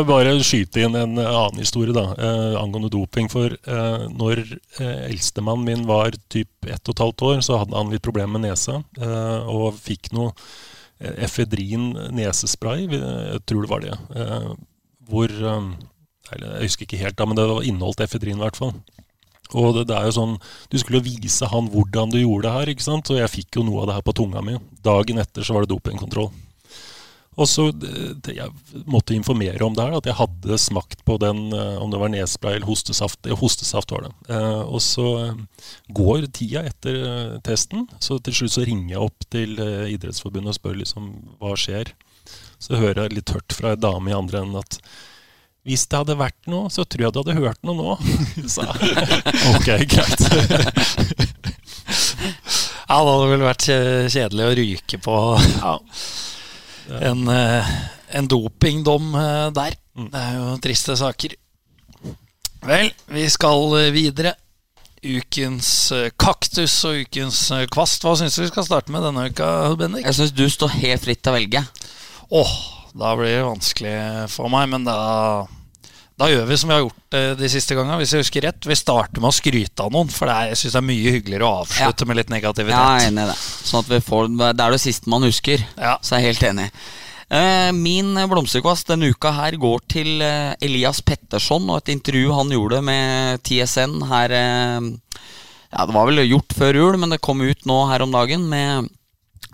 Bare 0.08 0.34
skyte 0.46 0.84
inn 0.84 0.96
en 0.98 1.18
annen 1.18 1.60
historie 1.62 1.94
da, 1.96 2.10
eh, 2.14 2.56
angående 2.60 2.90
doping. 2.92 3.30
For 3.32 3.54
eh, 3.54 4.08
når 4.10 4.42
eh, 4.80 5.06
eldstemannen 5.10 5.66
min 5.66 5.86
var 5.88 6.16
typ 6.32 6.68
ett 6.68 6.82
og 6.86 6.94
et 6.94 7.04
halvt 7.04 7.26
år, 7.28 7.40
så 7.46 7.60
hadde 7.62 7.78
han 7.78 7.92
litt 7.92 8.04
problemer 8.04 8.38
med 8.38 8.48
nesa. 8.48 8.80
Eh, 9.00 9.50
og 9.50 9.78
fikk 9.80 10.12
noe 10.16 10.34
efedrin 11.00 11.94
nesespray, 12.12 12.84
jeg 12.90 13.40
tror 13.48 13.64
det 13.64 13.70
var 13.70 13.84
det. 13.84 13.96
Eh, 14.16 14.50
hvor 15.10 15.30
eh, 15.30 15.70
Jeg 16.30 16.62
husker 16.62 16.86
ikke 16.86 17.00
helt, 17.00 17.16
da, 17.18 17.26
men 17.26 17.38
det 17.38 17.46
inneholdt 17.66 18.04
efedrin 18.04 18.38
i 18.38 18.44
hvert 18.44 18.58
fall. 18.58 18.74
Og 19.50 19.72
det, 19.74 19.88
det, 19.90 19.96
er 19.96 20.06
jo 20.06 20.14
sånn, 20.14 20.36
Du 20.70 20.78
skulle 20.78 21.02
vise 21.02 21.48
han 21.50 21.70
hvordan 21.72 22.12
du 22.12 22.20
gjorde 22.20 22.46
det 22.46 22.52
her, 22.54 22.70
ikke 22.70 22.86
sant? 22.86 23.10
og 23.10 23.18
jeg 23.18 23.32
fikk 23.32 23.58
jo 23.58 23.64
noe 23.66 23.82
av 23.82 23.90
det 23.90 23.96
her 23.98 24.06
på 24.06 24.14
tunga 24.14 24.44
mi. 24.46 24.54
Dagen 24.84 25.18
etter 25.18 25.42
så 25.42 25.56
var 25.56 25.66
det 25.66 25.72
dopingkontroll. 25.72 26.30
Og 27.38 27.46
så 27.48 27.68
det, 27.70 28.34
Jeg 28.34 28.50
måtte 28.90 29.14
informere 29.14 29.62
om 29.64 29.74
det 29.76 29.84
her, 29.84 29.96
at 30.00 30.08
jeg 30.08 30.18
hadde 30.18 30.58
smakt 30.58 31.04
på 31.06 31.16
den, 31.22 31.52
eh, 31.54 31.76
om 31.78 31.90
det 31.92 32.00
var 32.00 32.10
nespray 32.10 32.58
eller 32.58 32.66
hostesaft. 32.66 33.26
Hostesaft 33.40 33.92
var 33.94 34.08
det. 34.08 34.12
Eh, 34.34 34.62
og 34.66 34.82
så 34.82 35.06
eh, 35.20 35.68
går 35.94 36.26
tida 36.34 36.64
etter 36.66 37.38
testen, 37.46 37.86
så 38.02 38.18
til 38.18 38.34
slutt 38.34 38.56
så 38.56 38.66
ringer 38.66 38.96
jeg 38.96 39.04
opp 39.06 39.28
til 39.30 39.54
Idrettsforbundet 39.60 40.54
og 40.54 40.58
spør 40.58 40.80
liksom 40.80 41.12
hva 41.38 41.54
skjer. 41.58 41.94
Så 42.60 42.76
hører 42.76 43.06
jeg 43.06 43.16
litt 43.16 43.30
tørt 43.30 43.54
fra 43.56 43.74
ei 43.74 43.80
dame 43.80 44.10
i 44.10 44.16
andre 44.16 44.42
enden 44.42 44.60
at 44.60 44.80
hvis 45.68 45.84
det 45.92 45.98
hadde 46.00 46.16
vært 46.16 46.48
noe, 46.48 46.70
så 46.72 46.86
tror 46.88 47.04
jeg 47.04 47.12
du 47.12 47.18
hadde 47.20 47.36
hørt 47.36 47.62
noe 47.68 47.76
nå. 47.76 47.96
Så 48.54 48.64
ok, 49.54 49.68
greit. 49.86 50.24
ja, 52.90 52.96
det 52.96 53.12
hadde 53.12 53.30
vel 53.30 53.44
vært 53.44 53.68
kjedelig 54.10 54.48
å 54.48 54.56
ryke 54.58 55.00
på 55.04 55.16
ja 55.38 55.76
en, 56.98 57.28
eh, 57.28 57.70
en 58.08 58.28
dopingdom 58.28 59.14
eh, 59.14 59.48
der. 59.54 59.76
Mm. 59.96 60.10
Det 60.10 60.20
er 60.20 60.36
jo 60.38 60.58
triste 60.64 60.96
saker. 60.98 61.36
Vel, 62.66 62.90
vi 63.14 63.26
skal 63.30 63.76
eh, 63.80 63.92
videre. 63.94 64.36
ukens 65.00 65.92
kaktus 66.20 66.74
og 66.84 67.06
ukens 67.06 67.38
kvast. 67.72 68.02
Hva 68.04 68.18
syns 68.20 68.34
du 68.36 68.42
vi 68.42 68.50
skal 68.50 68.66
starte 68.66 68.92
med 68.92 69.00
denne 69.00 69.30
uka, 69.30 69.46
Bendik? 69.80 70.04
Jeg 70.04 70.18
syns 70.18 70.34
du 70.36 70.44
står 70.50 70.74
helt 70.82 71.06
fritt 71.06 71.22
til 71.24 71.32
å 71.32 71.38
velge. 71.38 71.62
Åh, 72.36 72.52
da 72.92 73.14
blir 73.16 73.32
det 73.32 73.46
vanskelig 73.46 73.94
for 74.28 74.52
meg, 74.52 74.68
men 74.68 74.84
da 74.84 74.98
da 76.20 76.28
gjør 76.28 76.48
vi 76.50 76.56
som 76.60 76.68
vi 76.68 76.74
har 76.76 76.82
gjort 76.84 77.16
eh, 77.16 77.30
de 77.38 77.48
siste 77.48 77.76
gangene. 77.76 77.96
Hvis 78.02 78.12
jeg 78.12 78.24
husker 78.24 78.44
rett 78.44 78.66
Vi 78.68 78.76
starter 78.76 79.22
med 79.22 79.30
å 79.30 79.36
skryte 79.36 79.86
av 79.86 79.92
noen, 79.94 80.10
for 80.12 80.28
det 80.28 80.34
er, 80.34 80.48
jeg 80.52 80.60
synes 80.60 80.74
det 80.76 80.80
er 80.82 80.88
mye 80.90 81.14
hyggeligere 81.16 81.46
å 81.46 81.60
avslutte 81.62 82.08
med 82.08 82.20
litt 82.20 82.32
negativitet. 82.32 82.76
Ja, 82.76 83.06
enig 83.06 83.24
i 83.24 83.30
det. 83.30 83.36
Sånn 83.40 83.80
at 83.80 83.92
vi 83.92 84.00
får, 84.04 84.28
det 84.42 84.66
er 84.66 84.76
det 84.76 84.82
siste 84.82 85.12
man 85.12 85.24
husker. 85.24 85.64
Ja. 85.80 85.96
Så 86.04 86.16
jeg 86.18 86.20
er 86.20 86.28
helt 86.28 86.46
enig. 86.50 86.68
Eh, 87.30 87.70
Min 87.76 88.12
blomsterkvast 88.28 88.90
denne 88.92 89.12
uka 89.14 89.32
her 89.38 89.56
går 89.62 89.84
til 89.96 90.24
eh, 90.26 90.52
Elias 90.60 91.00
Petterson 91.06 91.68
og 91.70 91.80
et 91.80 91.94
intervju 91.94 92.36
han 92.36 92.52
gjorde 92.52 92.82
med 92.84 93.44
TSN 93.46 94.00
her 94.10 94.36
Ja, 95.70 95.84
det 95.86 95.94
var 95.94 96.08
vel 96.10 96.26
gjort 96.26 96.52
før 96.58 96.82
jul, 96.82 97.00
men 97.00 97.14
det 97.14 97.22
kom 97.24 97.40
ut 97.40 97.64
nå 97.70 97.84
her 97.88 98.04
om 98.04 98.12
dagen 98.12 98.48
med 98.50 98.90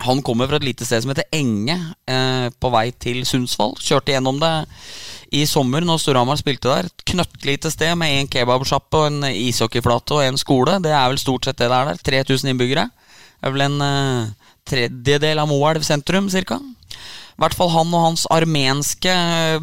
Han 0.05 0.21
kommer 0.21 0.49
fra 0.49 0.59
et 0.59 0.67
lite 0.67 0.85
sted 0.85 1.01
som 1.03 1.11
heter 1.11 1.27
Enge, 1.33 1.77
eh, 2.07 2.47
på 2.53 2.71
vei 2.73 2.91
til 2.91 3.23
Sundsvall. 3.25 3.73
Kjørte 3.81 4.13
gjennom 4.13 4.39
det 4.41 4.53
i 5.35 5.43
sommer 5.49 5.83
når 5.83 5.99
Storhamar 6.01 6.39
spilte 6.39 6.69
der. 6.69 6.87
Et 6.87 7.05
knøttlite 7.11 7.71
sted 7.73 7.95
med 7.99 8.13
én 8.15 8.29
kebabsjappe 8.31 9.01
og 9.01 9.07
en 9.09 9.27
ishockeyflate 9.31 10.15
og 10.15 10.23
en 10.23 10.39
skole. 10.39 10.77
Det 10.83 10.93
er 10.93 11.09
vel 11.09 11.21
stort 11.21 11.47
sett 11.47 11.57
det 11.59 11.71
det 11.71 11.79
er 11.79 11.91
der. 11.91 12.03
3000 12.29 12.53
innbyggere. 12.53 12.87
Det 12.87 13.49
er 13.49 13.55
vel 13.55 13.65
en 13.65 13.81
eh, 13.81 14.49
tredjedel 14.67 15.41
av 15.41 15.49
Moelv 15.49 15.85
sentrum, 15.87 16.29
cirka. 16.29 16.59
I 16.61 17.41
hvert 17.43 17.57
fall 17.57 17.69
han 17.69 17.91
og 17.93 18.05
hans 18.05 18.25
armenske 18.33 19.13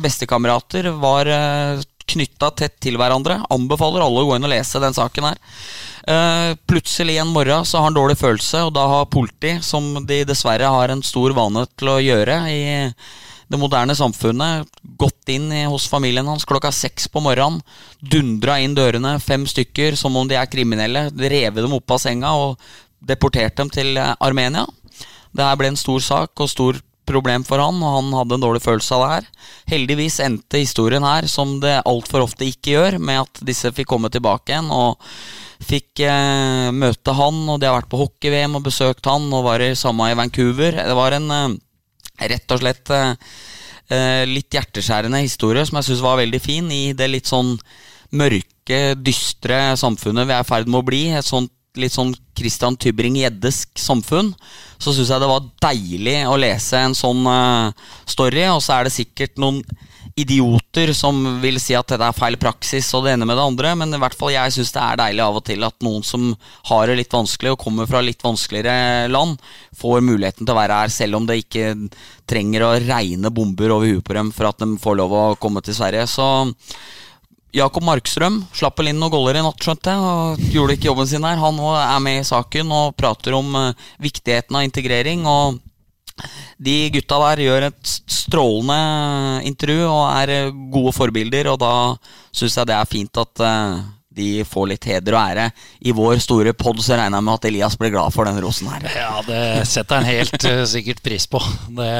bestekamerater 0.02 0.92
var 1.02 1.30
eh, 1.30 1.82
knytta 2.10 2.52
tett 2.58 2.76
til 2.82 2.98
hverandre. 3.00 3.40
Anbefaler 3.54 4.04
alle 4.04 4.22
å 4.22 4.28
gå 4.28 4.36
inn 4.36 4.46
og 4.46 4.52
lese 4.52 4.82
den 4.82 4.96
saken 4.96 5.30
her. 5.30 5.40
Uh, 6.04 6.52
plutselig 6.68 7.16
en 7.16 7.32
morgen 7.32 7.64
så 7.64 7.78
har 7.78 7.88
han 7.88 7.96
dårlig 7.96 8.18
følelse, 8.20 8.66
og 8.66 8.74
da 8.76 8.84
har 8.90 9.10
politi, 9.12 9.56
som 9.64 10.04
de 10.04 10.22
dessverre 10.28 10.68
har 10.68 10.92
en 10.92 11.04
stor 11.04 11.32
vane 11.36 11.64
til 11.78 11.92
å 11.94 12.02
gjøre 12.02 12.40
i 12.52 12.64
det 13.48 13.60
moderne 13.60 13.94
samfunnet 13.96 14.68
gått 14.98 15.28
inn 15.32 15.50
hos 15.68 15.86
familien 15.88 16.26
hans 16.28 16.46
klokka 16.48 16.72
seks 16.72 17.06
på 17.12 17.22
morgenen. 17.24 17.60
Dundra 18.00 18.56
inn 18.60 18.76
dørene, 18.76 19.18
fem 19.20 19.44
stykker, 19.48 19.98
som 20.00 20.16
om 20.16 20.28
de 20.28 20.38
er 20.40 20.50
kriminelle. 20.50 21.06
Revet 21.12 21.60
dem 21.60 21.76
opp 21.76 21.94
av 21.94 22.00
senga 22.02 22.32
og 22.40 22.58
deportert 23.04 23.56
dem 23.60 23.70
til 23.72 23.98
eh, 24.00 24.14
Armenia. 24.24 24.64
Det 25.34 25.44
her 25.44 25.60
ble 25.60 25.72
en 25.72 25.78
stor 25.78 26.02
sak 26.02 26.40
og 26.40 26.50
stor 26.50 26.80
problem 27.04 27.44
for 27.44 27.60
han, 27.60 27.82
og 27.84 27.96
han 27.98 28.12
hadde 28.16 28.38
en 28.38 28.44
dårlig 28.46 28.62
følelse 28.64 28.96
av 28.96 29.02
det 29.02 29.12
her. 29.12 29.30
Heldigvis 29.74 30.20
endte 30.24 30.62
historien 30.62 31.04
her, 31.04 31.28
som 31.28 31.58
det 31.60 31.82
altfor 31.84 32.24
ofte 32.24 32.48
ikke 32.48 32.78
gjør, 32.78 32.98
med 32.98 33.26
at 33.26 33.42
disse 33.44 33.72
fikk 33.76 33.90
komme 33.92 34.12
tilbake 34.12 34.54
igjen. 34.54 34.72
og 34.72 34.96
Fikk 35.64 36.04
eh, 36.04 36.68
møte 36.74 37.14
han, 37.16 37.40
og 37.48 37.60
de 37.60 37.68
har 37.68 37.78
vært 37.78 37.90
på 37.92 38.00
hockey-VM 38.02 38.58
og 38.58 38.66
besøkt 38.66 39.08
han, 39.10 39.26
og 39.32 39.46
var 39.46 39.64
i 39.64 39.72
samme 39.78 40.10
i 40.10 40.18
Vancouver. 40.18 40.76
Det 40.76 40.96
var 40.98 41.16
en 41.16 41.30
eh, 41.34 41.56
rett 42.34 42.54
og 42.54 42.62
slett 42.62 42.92
eh, 42.94 43.14
eh, 43.88 44.22
litt 44.28 44.54
hjerteskjærende 44.54 45.22
historie 45.24 45.64
som 45.66 45.80
jeg 45.80 45.88
syns 45.90 46.04
var 46.04 46.20
veldig 46.20 46.40
fin, 46.42 46.70
i 46.70 46.92
det 46.96 47.10
litt 47.10 47.30
sånn 47.30 47.56
mørke, 48.14 48.80
dystre 49.00 49.74
samfunnet 49.80 50.28
vi 50.28 50.36
er 50.36 50.44
i 50.44 50.48
ferd 50.48 50.70
med 50.70 50.82
å 50.82 50.86
bli. 50.86 51.04
Et 51.16 51.26
sånt 51.26 51.52
litt 51.80 51.94
sånn 51.94 52.12
Christian 52.38 52.76
Tybring-Gjeddesk 52.78 53.80
samfunn. 53.80 54.30
Så 54.78 54.94
syns 54.94 55.10
jeg 55.10 55.22
det 55.22 55.30
var 55.30 55.48
deilig 55.64 56.20
å 56.30 56.36
lese 56.38 56.78
en 56.78 56.94
sånn 56.94 57.24
uh, 57.26 57.72
story, 58.06 58.44
og 58.52 58.62
så 58.62 58.76
er 58.76 58.86
det 58.86 58.94
sikkert 58.94 59.40
noen 59.42 59.62
idioter 60.16 60.92
som 60.94 61.16
vil 61.42 61.56
si 61.58 61.74
at 61.74 61.88
dette 61.90 62.06
er 62.06 62.14
feil 62.14 62.36
praksis 62.38 62.86
og 62.94 63.04
det 63.04 63.14
ene 63.16 63.26
med 63.26 63.34
det 63.38 63.46
andre, 63.48 63.72
men 63.78 63.96
i 63.96 63.98
hvert 63.98 64.14
fall 64.14 64.30
jeg 64.34 64.54
syns 64.54 64.70
det 64.74 64.82
er 64.82 65.00
deilig 65.00 65.24
av 65.24 65.38
og 65.40 65.44
til 65.48 65.66
at 65.66 65.86
noen 65.86 66.04
som 66.06 66.28
har 66.70 66.86
det 66.86 66.98
litt 67.00 67.14
vanskelig 67.14 67.54
og 67.54 67.62
kommer 67.64 67.88
fra 67.90 68.02
litt 68.04 68.22
vanskeligere 68.22 69.08
land, 69.10 69.40
får 69.74 70.04
muligheten 70.06 70.46
til 70.46 70.54
å 70.54 70.60
være 70.60 70.82
her, 70.84 70.94
selv 70.94 71.18
om 71.18 71.26
det 71.26 71.40
ikke 71.42 71.72
trenger 72.30 72.66
å 72.66 72.74
regne 72.86 73.34
bomber 73.34 73.74
over 73.74 73.90
huet 73.90 74.06
på 74.06 74.18
dem 74.18 74.30
for 74.34 74.50
at 74.50 74.62
de 74.62 74.70
får 74.80 75.00
lov 75.02 75.18
å 75.18 75.24
komme 75.40 75.64
til 75.66 75.74
Sverige. 75.74 76.06
Så 76.06 76.28
Jakob 77.54 77.86
Markstrøm 77.86 78.40
slapp 78.54 78.78
vel 78.78 78.90
inn 78.90 79.02
noen 79.02 79.12
goller 79.14 79.38
i 79.38 79.42
natt, 79.44 79.58
skjønte 79.62 79.92
jeg, 79.92 80.14
og 80.14 80.54
gjorde 80.54 80.78
ikke 80.78 80.92
jobben 80.92 81.10
sin 81.10 81.26
her. 81.26 81.42
Han 81.42 81.58
er 81.74 82.00
med 82.02 82.22
i 82.22 82.26
saken 82.26 82.70
og 82.74 82.96
prater 82.98 83.34
om 83.34 83.54
uh, 83.54 83.86
viktigheten 84.02 84.58
av 84.58 84.66
integrering. 84.66 85.26
og 85.26 85.62
de 86.62 86.76
gutta 86.94 87.18
der 87.24 87.42
gjør 87.44 87.66
et 87.68 87.92
strålende 88.10 89.42
intervju 89.48 89.88
og 89.88 90.04
er 90.14 90.32
eh, 90.34 90.62
gode 90.72 90.94
forbilder, 90.96 91.50
og 91.52 91.58
da 91.62 91.74
syns 92.34 92.56
jeg 92.58 92.70
det 92.70 92.76
er 92.76 92.90
fint 92.90 93.20
at 93.20 93.42
uh, 93.42 93.82
de 94.14 94.28
får 94.46 94.68
litt 94.70 94.86
heder 94.88 95.16
og 95.16 95.22
ære. 95.24 95.48
I 95.82 95.94
vår 95.96 96.22
store 96.22 96.54
pod 96.56 96.78
så 96.84 96.94
regner 96.94 97.18
jeg 97.18 97.26
med 97.26 97.34
at 97.34 97.48
Elias 97.50 97.78
blir 97.80 97.92
glad 97.94 98.14
for 98.14 98.30
den 98.30 98.38
rosen 98.44 98.70
her. 98.70 98.86
Ja, 98.94 99.10
det 99.26 99.42
setter 99.70 100.00
han 100.00 100.08
helt 100.08 100.38
uh, 100.46 100.62
sikkert 100.70 101.02
pris 101.04 101.26
på. 101.30 101.42
Det, 101.74 101.90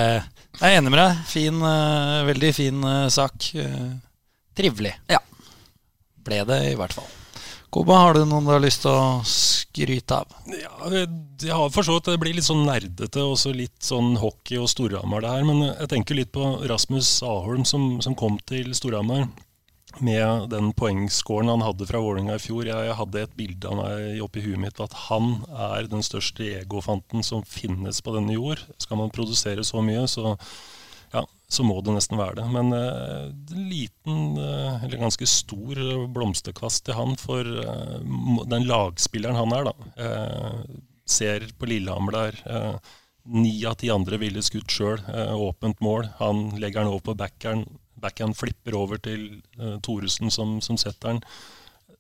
jeg 0.61 0.71
er 0.71 0.79
enig 0.79 0.95
med 0.95 1.03
deg. 1.03 1.27
Fin, 1.27 1.67
veldig 2.31 2.55
fin 2.55 2.89
sak. 3.11 3.51
trivelig. 4.55 4.95
Ja. 5.11 5.19
Ble 6.25 6.45
det, 6.47 6.63
i 6.71 6.79
hvert 6.79 6.95
fall. 6.95 7.11
Koba, 7.75 7.95
har 7.99 8.15
du 8.15 8.21
noen 8.23 8.45
du 8.47 8.53
har 8.53 8.61
lyst 8.63 8.85
til 8.85 8.93
å 8.95 9.23
skryte 9.27 10.21
av? 10.21 10.35
Ja, 10.47 10.75
jeg 11.43 11.51
har 11.51 11.73
for 11.75 11.83
så 11.83 11.97
vidt 11.97 12.13
Det 12.13 12.21
blir 12.23 12.37
litt 12.37 12.47
sånn 12.47 12.63
nerdete, 12.69 13.25
også 13.27 13.51
litt 13.51 13.83
sånn 13.83 14.13
hockey 14.23 14.61
og 14.63 14.69
Storhamar 14.71 15.25
det 15.25 15.33
her. 15.33 15.43
Men 15.49 15.65
jeg 15.67 15.91
tenker 15.91 16.15
litt 16.21 16.31
på 16.37 16.53
Rasmus 16.71 17.17
Aholm 17.27 17.67
som, 17.67 17.97
som 18.05 18.15
kom 18.15 18.39
til 18.47 18.71
Storhamar 18.79 19.27
med 19.99 20.49
den 20.55 20.71
poengscoren 20.79 21.51
han 21.51 21.67
hadde 21.67 21.87
fra 21.91 21.99
Vålerenga 22.03 22.39
i 22.39 22.45
fjor. 22.45 22.63
Jeg, 22.71 22.95
hadde 23.01 23.27
et 23.27 23.35
bilde 23.35 23.71
av 23.71 23.81
meg 23.81 24.23
oppi 24.23 24.47
huet 24.47 24.63
mitt 24.63 24.79
på 24.79 24.87
at 24.87 24.95
han 25.09 25.41
er 25.51 25.91
den 25.91 26.07
største 26.07 26.47
egofanten 26.61 27.27
som 27.27 27.43
finnes 27.43 27.99
på 28.07 28.15
denne 28.15 28.39
jord. 28.39 28.63
Skal 28.79 29.03
man 29.03 29.11
produsere 29.15 29.67
så 29.67 29.83
mye, 29.83 30.07
så 30.11 30.37
så 31.49 31.65
må 31.67 31.77
det 31.85 31.95
nesten 31.95 32.19
være 32.19 32.39
det. 32.41 32.47
Men 32.53 32.73
uh, 32.73 33.29
liten, 33.53 34.39
uh, 34.39 34.83
eller 34.83 35.03
ganske 35.03 35.29
stor 35.29 35.81
blomsterkvast 36.15 36.87
til 36.87 36.99
han 36.99 37.15
for 37.21 37.45
uh, 37.47 38.45
den 38.51 38.67
lagspilleren 38.69 39.39
han 39.39 39.55
er, 39.57 39.71
da. 39.71 39.75
ser 41.05 41.45
på 41.59 41.69
Lillehammer 41.69 42.17
der. 42.17 42.39
Ni 43.25 43.53
av 43.69 43.77
ti 43.81 43.91
andre 43.93 44.19
ville 44.21 44.43
skutt 44.45 44.73
sjøl. 44.73 45.03
åpent 45.37 45.81
mål. 45.85 46.09
Han 46.19 46.47
legger 46.61 46.83
den 46.83 46.93
over 46.93 47.11
på 47.11 47.17
backeren. 47.21 47.67
Backhand 48.01 48.37
flipper 48.37 48.77
over 48.77 49.01
til 49.01 49.43
Thoresen 49.85 50.33
som, 50.33 50.59
som 50.65 50.81
setter 50.81 51.15
den. 51.15 51.23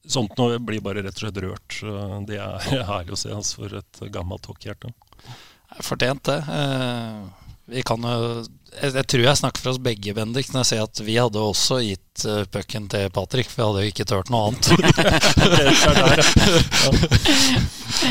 Sånt 0.05 0.37
noe 0.37 0.59
blir 0.61 0.83
bare 0.85 1.05
rett 1.05 1.17
og 1.17 1.23
slett 1.25 1.41
rørt. 1.45 1.79
det 2.29 2.41
er 2.41 2.85
herlig 2.89 3.17
å 3.17 3.21
se 3.21 3.33
altså, 3.33 3.63
for 3.63 3.79
et 3.81 4.03
gammelt 4.13 4.49
hockeyhjerte. 4.51 4.93
Fortjent, 5.85 6.29
det. 6.29 6.41
Vi 7.73 7.83
kan 7.89 8.05
jo 8.05 8.45
jeg, 8.81 8.95
jeg, 8.99 9.07
tror 9.11 9.25
jeg 9.25 9.41
snakker 9.41 9.63
for 9.63 9.73
oss 9.75 9.81
begge, 9.83 10.15
Bendik, 10.17 10.51
når 10.53 10.65
jeg 10.65 10.71
sier 10.71 10.85
at 10.87 11.03
vi 11.07 11.17
hadde 11.21 11.41
også 11.41 11.81
gitt 11.85 12.25
uh, 12.29 12.45
pucken 12.51 12.89
til 12.93 13.11
Patrick. 13.15 13.51
For 13.51 13.61
vi 13.61 13.67
hadde 13.69 13.83
jo 13.85 13.93
ikke 13.95 14.09
turt 14.11 14.33
noe 14.35 14.51
annet. 14.51 14.65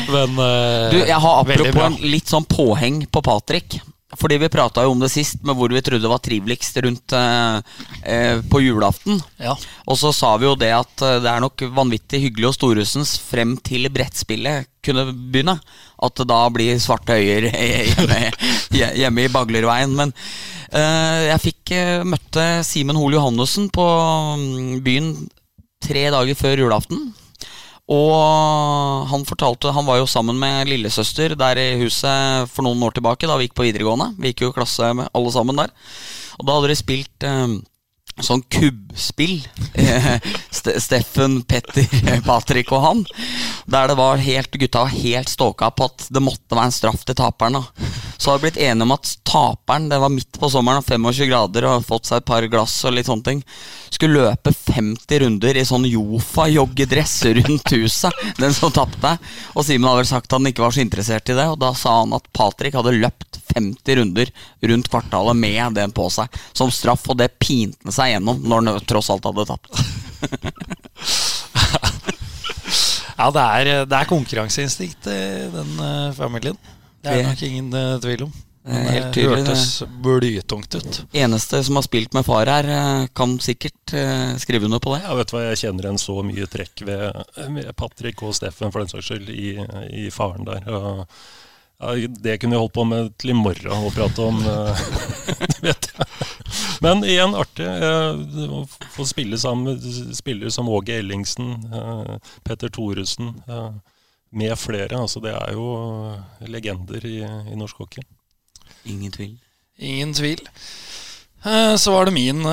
Men 0.14 0.38
uh, 0.38 0.92
Du, 0.92 1.00
jeg 1.00 1.20
har 1.26 1.42
apropos 1.42 1.82
en 1.88 1.98
litt 2.04 2.30
sånn 2.32 2.48
påheng 2.48 3.04
på 3.12 3.24
Patrick. 3.24 3.80
Fordi 4.16 4.38
vi 4.38 4.48
prata 4.48 4.82
jo 4.84 4.92
om 4.94 5.00
det 5.00 5.10
sist, 5.12 5.42
med 5.42 5.56
hvor 5.58 5.72
vi 5.72 5.82
trodde 5.82 6.04
det 6.04 6.10
var 6.10 6.22
triveligst 6.22 6.78
rundt 6.84 7.14
eh, 7.16 7.56
eh, 8.02 8.42
på 8.50 8.60
julaften. 8.62 9.20
Ja. 9.42 9.56
Og 9.90 9.98
så 9.98 10.12
sa 10.14 10.34
vi 10.38 10.46
jo 10.46 10.54
det 10.58 10.70
at 10.76 11.02
eh, 11.02 11.20
det 11.24 11.30
er 11.30 11.42
nok 11.42 11.64
vanvittig 11.74 12.22
hyggelig 12.26 12.52
og 12.52 12.56
storhusens 12.58 13.16
frem 13.18 13.56
til 13.64 13.88
brettspillet 13.92 14.70
kunne 14.84 15.08
begynne. 15.10 15.56
At 16.04 16.18
det 16.20 16.28
da 16.30 16.42
blir 16.52 16.78
svarte 16.82 17.16
øyer 17.18 17.48
hjemme, 17.90 18.20
hjemme 19.00 19.24
i 19.26 19.32
Baglerveien. 19.32 19.96
Men 19.98 20.14
jeg 20.72 21.42
fikk 21.42 21.74
eh, 21.76 22.06
møtte 22.06 22.44
Simen 22.66 22.98
Hol 22.98 23.16
Johannessen 23.16 23.68
på 23.74 23.84
mm, 23.84 24.80
byen 24.84 25.12
tre 25.84 26.08
dager 26.14 26.38
før 26.38 26.64
julaften. 26.64 27.10
Og 27.92 29.10
han 29.10 29.26
fortalte 29.28 29.74
Han 29.76 29.84
var 29.84 29.98
jo 29.98 30.06
sammen 30.08 30.38
med 30.40 30.70
lillesøster 30.70 31.34
der 31.36 31.60
i 31.60 31.68
huset 31.82 32.48
for 32.48 32.64
noen 32.64 32.80
år 32.86 32.96
tilbake, 32.96 33.28
da 33.28 33.36
vi 33.36 33.48
gikk 33.48 33.58
på 33.58 33.66
videregående. 33.66 34.14
Vi 34.16 34.32
gikk 34.32 34.46
jo 34.46 34.54
i 34.54 34.56
klasse 34.56 34.94
med 34.96 35.10
alle 35.12 35.32
sammen 35.34 35.60
der. 35.60 35.74
Og 36.40 36.48
da 36.48 36.56
hadde 36.56 36.72
de 36.72 36.78
spilt 36.80 37.26
eh, 37.28 37.58
sånn 38.24 38.44
kubbspill. 38.56 39.42
Steffen, 40.86 41.42
Petter, 41.50 41.88
Patrick 42.28 42.72
og 42.72 42.84
han. 42.86 43.04
Der 43.68 43.90
det 43.90 43.98
var 44.00 44.22
helt, 44.22 44.56
gutta 44.60 44.86
var 44.86 44.96
helt 44.96 45.32
ståka 45.32 45.70
på 45.74 45.90
at 45.90 46.08
det 46.08 46.24
måtte 46.24 46.56
være 46.56 46.70
en 46.70 46.76
straff 46.78 47.04
til 47.04 47.18
taperen. 47.18 47.60
Da. 47.60 48.03
Så 48.16 48.30
har 48.30 48.38
vi 48.38 48.48
blitt 48.48 48.60
enige 48.62 48.86
om 48.86 48.94
at 48.94 49.10
taperen, 49.26 49.88
det 49.88 49.98
var 49.98 50.12
midt 50.12 50.38
på 50.40 50.50
sommeren, 50.50 50.82
25 50.82 51.28
grader 51.30 51.66
og 51.66 51.76
har 51.76 51.86
fått 51.86 52.10
seg 52.10 52.20
et 52.20 52.28
par 52.28 52.46
glass 52.50 52.76
og 52.84 52.94
litt 52.96 53.08
sånne 53.08 53.26
ting, 53.26 53.42
skulle 53.94 54.28
løpe 54.28 54.52
50 54.54 55.22
runder 55.24 55.58
i 55.58 55.64
sånn 55.66 55.86
Jofa-joggedress 55.88 57.14
rundt 57.40 57.74
huset. 57.76 58.24
Den 58.42 58.54
som 58.56 58.72
tapte. 58.74 59.16
Og 59.54 59.66
Simen 59.66 59.88
hadde 59.88 60.02
vel 60.02 60.10
sagt 60.10 60.30
at 60.30 60.38
han 60.38 60.50
ikke 60.50 60.64
var 60.64 60.76
så 60.76 60.84
interessert 60.84 61.30
i 61.30 61.38
det, 61.38 61.46
og 61.50 61.58
da 61.62 61.72
sa 61.78 62.00
han 62.00 62.14
at 62.16 62.30
Patrick 62.34 62.76
hadde 62.78 62.96
løpt 62.96 63.40
50 63.54 64.00
runder 64.00 64.32
rundt 64.70 64.90
kvartalet 64.90 65.38
med 65.38 65.78
den 65.78 65.94
på 65.94 66.08
seg 66.12 66.40
som 66.52 66.72
straff, 66.74 67.06
og 67.10 67.18
det 67.20 67.34
pinte 67.38 67.94
seg 67.94 68.14
gjennom 68.14 68.42
når 68.42 68.72
han 68.72 68.88
tross 68.88 69.12
alt 69.14 69.28
hadde 69.30 69.48
tapt. 69.50 69.70
Ja, 73.14 73.28
det 73.30 73.42
er, 73.42 73.68
det 73.86 73.94
er 73.94 74.08
konkurranseinstinkt 74.10 75.06
i 75.06 75.18
den 75.52 75.76
uh, 75.78 76.10
familien. 76.16 76.58
Det 77.04 77.12
er 77.12 77.22
det 77.22 77.30
nok 77.30 77.44
ingen 77.46 77.70
uh, 77.76 78.00
tvil 78.02 78.26
om. 78.26 78.34
Men 78.64 78.86
det 78.88 79.00
tydelig, 79.12 79.42
hørtes 79.42 79.64
blytungt 80.00 80.76
ut. 80.78 80.98
Eneste 81.12 81.58
som 81.66 81.76
har 81.76 81.84
spilt 81.84 82.14
med 82.16 82.24
far 82.24 82.48
her, 82.48 82.68
kan 83.12 83.34
sikkert 83.44 83.92
skrive 84.40 84.64
under 84.64 84.80
på 84.80 84.94
det. 84.94 85.02
Ja, 85.04 85.12
vet 85.18 85.28
du 85.28 85.34
hva, 85.36 85.42
Jeg 85.50 85.60
kjenner 85.66 85.90
en 85.90 86.00
så 86.00 86.16
mye 86.24 86.48
trekk 86.48 86.80
ved, 86.88 87.18
ved 87.36 87.68
Patrick 87.76 88.24
og 88.24 88.32
Steffen 88.38 88.72
for 88.72 88.80
den 88.80 88.88
saks 88.88 89.10
skyld 89.10 89.28
i, 89.28 89.50
i 89.92 90.06
faren 90.08 90.48
der. 90.48 90.64
Og 90.72 91.04
ja, 91.84 92.08
det 92.08 92.38
kunne 92.40 92.56
vi 92.56 92.62
holdt 92.62 92.72
på 92.72 92.88
med 92.88 93.12
til 93.20 93.34
i 93.34 93.36
morgen 93.36 93.84
å 93.84 93.92
prate 93.92 94.30
om. 94.30 94.40
det 95.52 95.60
vet 95.60 95.90
jeg. 95.92 96.08
Men 96.84 97.04
igjen 97.06 97.34
artig. 97.38 97.66
Å 97.66 98.62
få 98.94 99.06
spille 99.08 99.38
sammen 99.40 99.74
med 99.74 100.14
spillere 100.16 100.52
som 100.54 100.68
Åge 100.68 100.98
Ellingsen, 101.00 101.54
eh, 101.72 102.14
Petter 102.44 102.72
Thoresen 102.72 103.34
eh, 103.48 103.70
med 104.36 104.56
flere. 104.60 104.98
Altså, 104.98 105.22
det 105.24 105.34
er 105.34 105.54
jo 105.56 105.68
legender 106.50 107.06
i, 107.08 107.20
i 107.24 107.58
norsk 107.58 107.84
hockey. 107.84 108.04
Ingen 108.84 109.14
tvil. 109.14 109.38
Ingen 109.78 110.12
tvil. 110.14 110.42
Eh, 111.44 111.74
så 111.80 111.92
var 111.92 112.08
det 112.08 112.16
min 112.16 112.44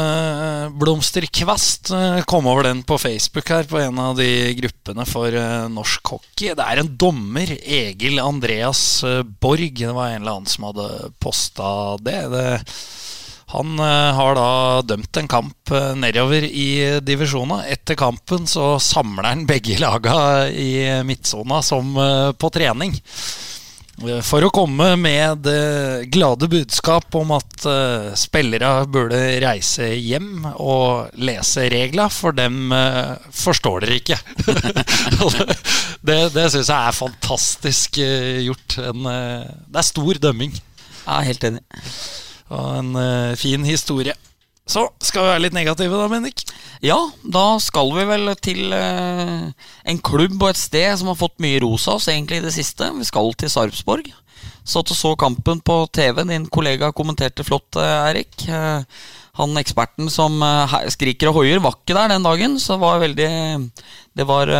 blomsterkvast. 0.79 1.91
Kom 2.29 2.47
over 2.51 2.69
den 2.69 2.82
på 2.88 2.97
Facebook 3.01 3.51
her, 3.51 3.67
på 3.67 3.79
en 3.82 3.99
av 3.99 4.17
de 4.19 4.29
gruppene 4.59 5.05
for 5.07 5.38
norsk 5.71 6.15
hockey. 6.15 6.55
Det 6.57 6.65
er 6.65 6.82
en 6.82 6.95
dommer, 6.99 7.53
Egil 7.61 8.19
Andreas 8.23 9.03
Borg. 9.43 9.77
Det 9.79 9.93
var 9.95 10.11
en 10.11 10.23
eller 10.23 10.39
annen 10.39 10.51
som 10.51 10.69
hadde 10.71 11.13
posta 11.23 11.71
det. 12.03 12.19
det 12.34 12.49
han 13.52 13.80
uh, 13.80 14.14
har 14.16 14.36
da 14.38 14.49
dømt 14.88 15.18
en 15.20 15.28
kamp 15.28 15.72
uh, 15.76 15.91
nedover 15.99 16.45
i 16.45 16.99
divisjonen. 17.04 17.66
Etter 17.68 17.97
kampen 17.99 18.47
så 18.47 18.78
samler 18.80 19.28
han 19.28 19.47
begge 19.49 19.76
laga 19.82 20.47
i 20.47 21.02
midtsona 21.08 21.60
som 21.66 21.91
uh, 21.99 22.32
på 22.32 22.52
trening. 22.54 22.95
For 24.26 24.41
å 24.41 24.49
komme 24.56 24.95
med 24.97 25.43
det 25.45 26.08
glade 26.10 26.47
budskap 26.49 27.14
om 27.20 27.36
at 27.36 27.66
spillere 28.18 28.88
burde 28.89 29.20
reise 29.43 29.91
hjem 29.93 30.47
og 30.56 31.12
lese 31.22 31.68
regla, 31.70 32.08
for 32.10 32.34
dem 32.34 32.74
forstår 33.30 33.86
dere 33.86 33.99
ikke. 33.99 34.18
det 36.08 36.18
det 36.34 36.47
syns 36.49 36.72
jeg 36.72 36.80
er 36.80 36.97
fantastisk 36.97 38.02
gjort. 38.47 38.80
Det 38.80 39.84
er 39.84 39.89
stor 39.91 40.24
dømming. 40.26 40.58
Ja, 41.06 41.22
helt 41.28 41.45
enig. 41.52 41.62
Og 42.52 42.76
en 42.82 42.91
uh, 42.97 43.39
fin 43.39 43.64
historie. 43.68 44.16
Så 44.72 44.86
skal 45.04 45.26
vi 45.26 45.32
være 45.34 45.43
litt 45.47 45.56
negative, 45.56 45.97
da, 45.97 46.08
Bendik? 46.12 46.43
Ja, 46.86 46.97
da 47.24 47.45
skal 47.64 47.91
vi 47.95 48.06
vel 48.08 48.32
til 48.43 48.72
uh, 48.76 49.49
en 49.89 50.02
klubb 50.06 50.38
og 50.38 50.52
et 50.52 50.62
sted 50.62 50.93
som 50.99 51.12
har 51.12 51.20
fått 51.20 51.41
mye 51.43 51.62
ros 51.64 51.88
av 51.89 51.99
oss 51.99 52.10
egentlig 52.12 52.41
i 52.41 52.45
det 52.45 52.54
siste. 52.56 52.91
Vi 52.99 53.08
skal 53.08 53.34
til 53.39 53.52
Sarpsborg. 53.52 54.12
Satt 54.68 54.93
og 54.93 54.97
så 54.97 55.16
kampen 55.20 55.60
på 55.66 55.76
TV. 55.93 56.22
Din 56.30 56.45
kollega 56.54 56.91
kommenterte 56.95 57.45
flott, 57.47 57.80
uh, 57.80 58.12
Erik. 58.12 58.45
han 59.32 59.58
eksperten 59.58 60.10
som 60.12 60.41
skriker 60.91 61.30
og 61.30 61.38
hoier, 61.39 61.62
var 61.64 61.78
ikke 61.78 61.95
der 61.95 62.12
den 62.12 62.26
dagen. 62.28 62.60
Så 62.60 62.76
det 62.76 62.84
var 62.84 62.99
veldig 62.99 63.30
Det 64.14 64.28
var 64.28 64.52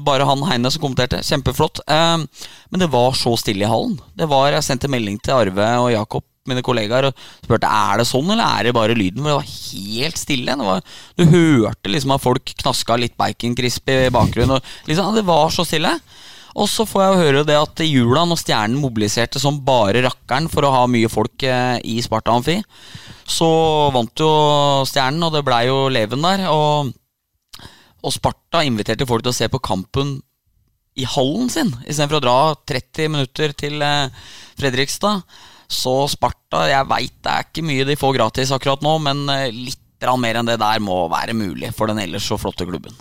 bare 0.00 0.26
han 0.26 0.44
Heine 0.48 0.70
som 0.72 0.80
kommenterte. 0.82 1.22
Kjempeflott. 1.22 1.80
men 1.88 2.80
det 2.80 2.90
var 2.90 3.12
så 3.12 3.36
stille 3.36 3.64
i 3.64 3.68
hallen. 3.68 4.00
Det 4.16 4.26
var, 4.26 4.50
Jeg 4.50 4.64
sendte 4.64 4.88
melding 4.88 5.20
til 5.20 5.34
Arve 5.34 5.68
og 5.78 5.92
Jakob 5.92 6.24
mine 6.50 6.64
kollegaer 6.64 7.08
og 7.08 7.24
spurte 7.44 7.70
er 7.70 8.00
det 8.00 8.06
sånn, 8.08 8.28
eller 8.34 8.44
er 8.44 8.68
det 8.68 8.74
bare 8.76 8.96
lyden. 8.98 9.22
For 9.22 9.30
det 9.30 9.38
var 9.38 9.54
helt 9.54 10.20
stille. 10.20 10.56
Var, 10.60 10.84
du 11.16 11.24
hørte 11.30 11.92
liksom 11.92 12.14
at 12.14 12.24
folk 12.24 12.54
knaska 12.60 12.98
litt 13.00 13.16
baconcrisp 13.20 13.92
i 13.92 13.98
bakgrunnen. 14.14 14.58
Og 14.58 14.90
liksom, 14.90 15.14
det 15.16 15.24
var 15.28 15.52
så 15.54 15.66
stille. 15.66 15.94
Og 16.54 16.68
så 16.70 16.84
får 16.86 17.02
jeg 17.02 17.22
høre 17.22 17.46
det 17.48 17.56
at 17.58 17.80
jula, 17.82 18.22
når 18.28 18.38
Stjernen 18.38 18.78
mobiliserte 18.78 19.40
som 19.42 19.56
bare 19.66 20.04
rakkeren 20.04 20.46
for 20.52 20.66
å 20.66 20.74
ha 20.76 20.84
mye 20.90 21.10
folk 21.10 21.42
eh, 21.48 21.80
i 21.82 21.96
Sparta 22.04 22.36
Amfi, 22.36 22.60
så 23.26 23.48
vant 23.94 24.22
jo 24.22 24.28
Stjernen, 24.86 25.24
og 25.26 25.34
det 25.34 25.42
blei 25.46 25.64
jo 25.66 25.88
Leven 25.90 26.22
der. 26.22 26.44
Og, 26.52 26.92
og 28.04 28.14
Sparta 28.14 28.62
inviterte 28.62 29.08
folk 29.08 29.24
til 29.26 29.34
å 29.34 29.38
se 29.40 29.50
på 29.50 29.62
kampen 29.64 30.20
i 30.94 31.08
hallen 31.10 31.50
sin, 31.50 31.72
istedenfor 31.88 32.20
å 32.20 32.22
dra 32.22 32.36
30 32.70 33.10
minutter 33.10 33.56
til 33.58 33.82
eh, 33.82 34.30
Fredrikstad. 34.60 35.24
Så 35.74 35.94
Sparta, 36.12 36.64
jeg 36.70 36.90
veit 36.90 37.16
det 37.24 37.32
er 37.32 37.48
ikke 37.48 37.66
mye 37.66 37.86
de 37.88 37.98
får 37.98 38.16
gratis 38.18 38.54
akkurat 38.54 38.84
nå, 38.84 38.96
men 39.04 39.26
eh, 39.32 39.50
litt 39.52 39.80
mer 40.20 40.36
enn 40.36 40.48
det 40.48 40.58
der 40.60 40.82
må 40.84 41.06
være 41.08 41.32
mulig 41.32 41.70
for 41.72 41.88
den 41.88 42.02
ellers 42.02 42.26
så 42.28 42.36
flotte 42.36 42.66
klubben. 42.68 42.92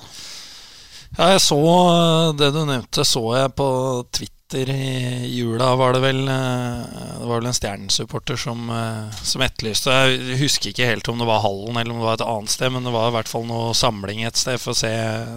Ja, 1.18 1.34
jeg 1.34 1.42
så 1.44 1.60
eh, 1.60 2.30
det 2.40 2.54
du 2.56 2.64
nevnte, 2.66 3.06
så 3.06 3.26
jeg 3.36 3.52
på 3.58 3.68
Twitter 4.16 4.70
i 4.70 5.28
jula, 5.34 5.74
var 5.80 5.96
det 5.96 6.04
vel. 6.06 6.22
Eh, 6.32 7.04
det 7.20 7.28
var 7.28 7.42
vel 7.42 7.50
en 7.50 7.58
Stjernen-supporter 7.58 8.40
som, 8.40 8.72
som, 9.20 9.44
etterlyste 9.46 9.94
Jeg 9.94 10.40
husker 10.42 10.72
ikke 10.72 10.90
helt 10.90 11.10
om 11.12 11.22
det 11.22 11.28
var 11.30 11.44
Hallen 11.44 11.80
eller 11.80 11.94
om 11.94 12.02
det 12.02 12.08
var 12.08 12.20
et 12.20 12.26
annet 12.26 12.56
sted, 12.56 12.74
men 12.74 12.88
det 12.88 12.96
var 12.96 13.12
i 13.12 13.18
hvert 13.18 13.32
fall 13.32 13.46
noe 13.50 13.76
samling 13.78 14.24
et 14.24 14.40
sted 14.40 14.62
for 14.62 14.74
å 14.74 14.80
se, 14.80 14.94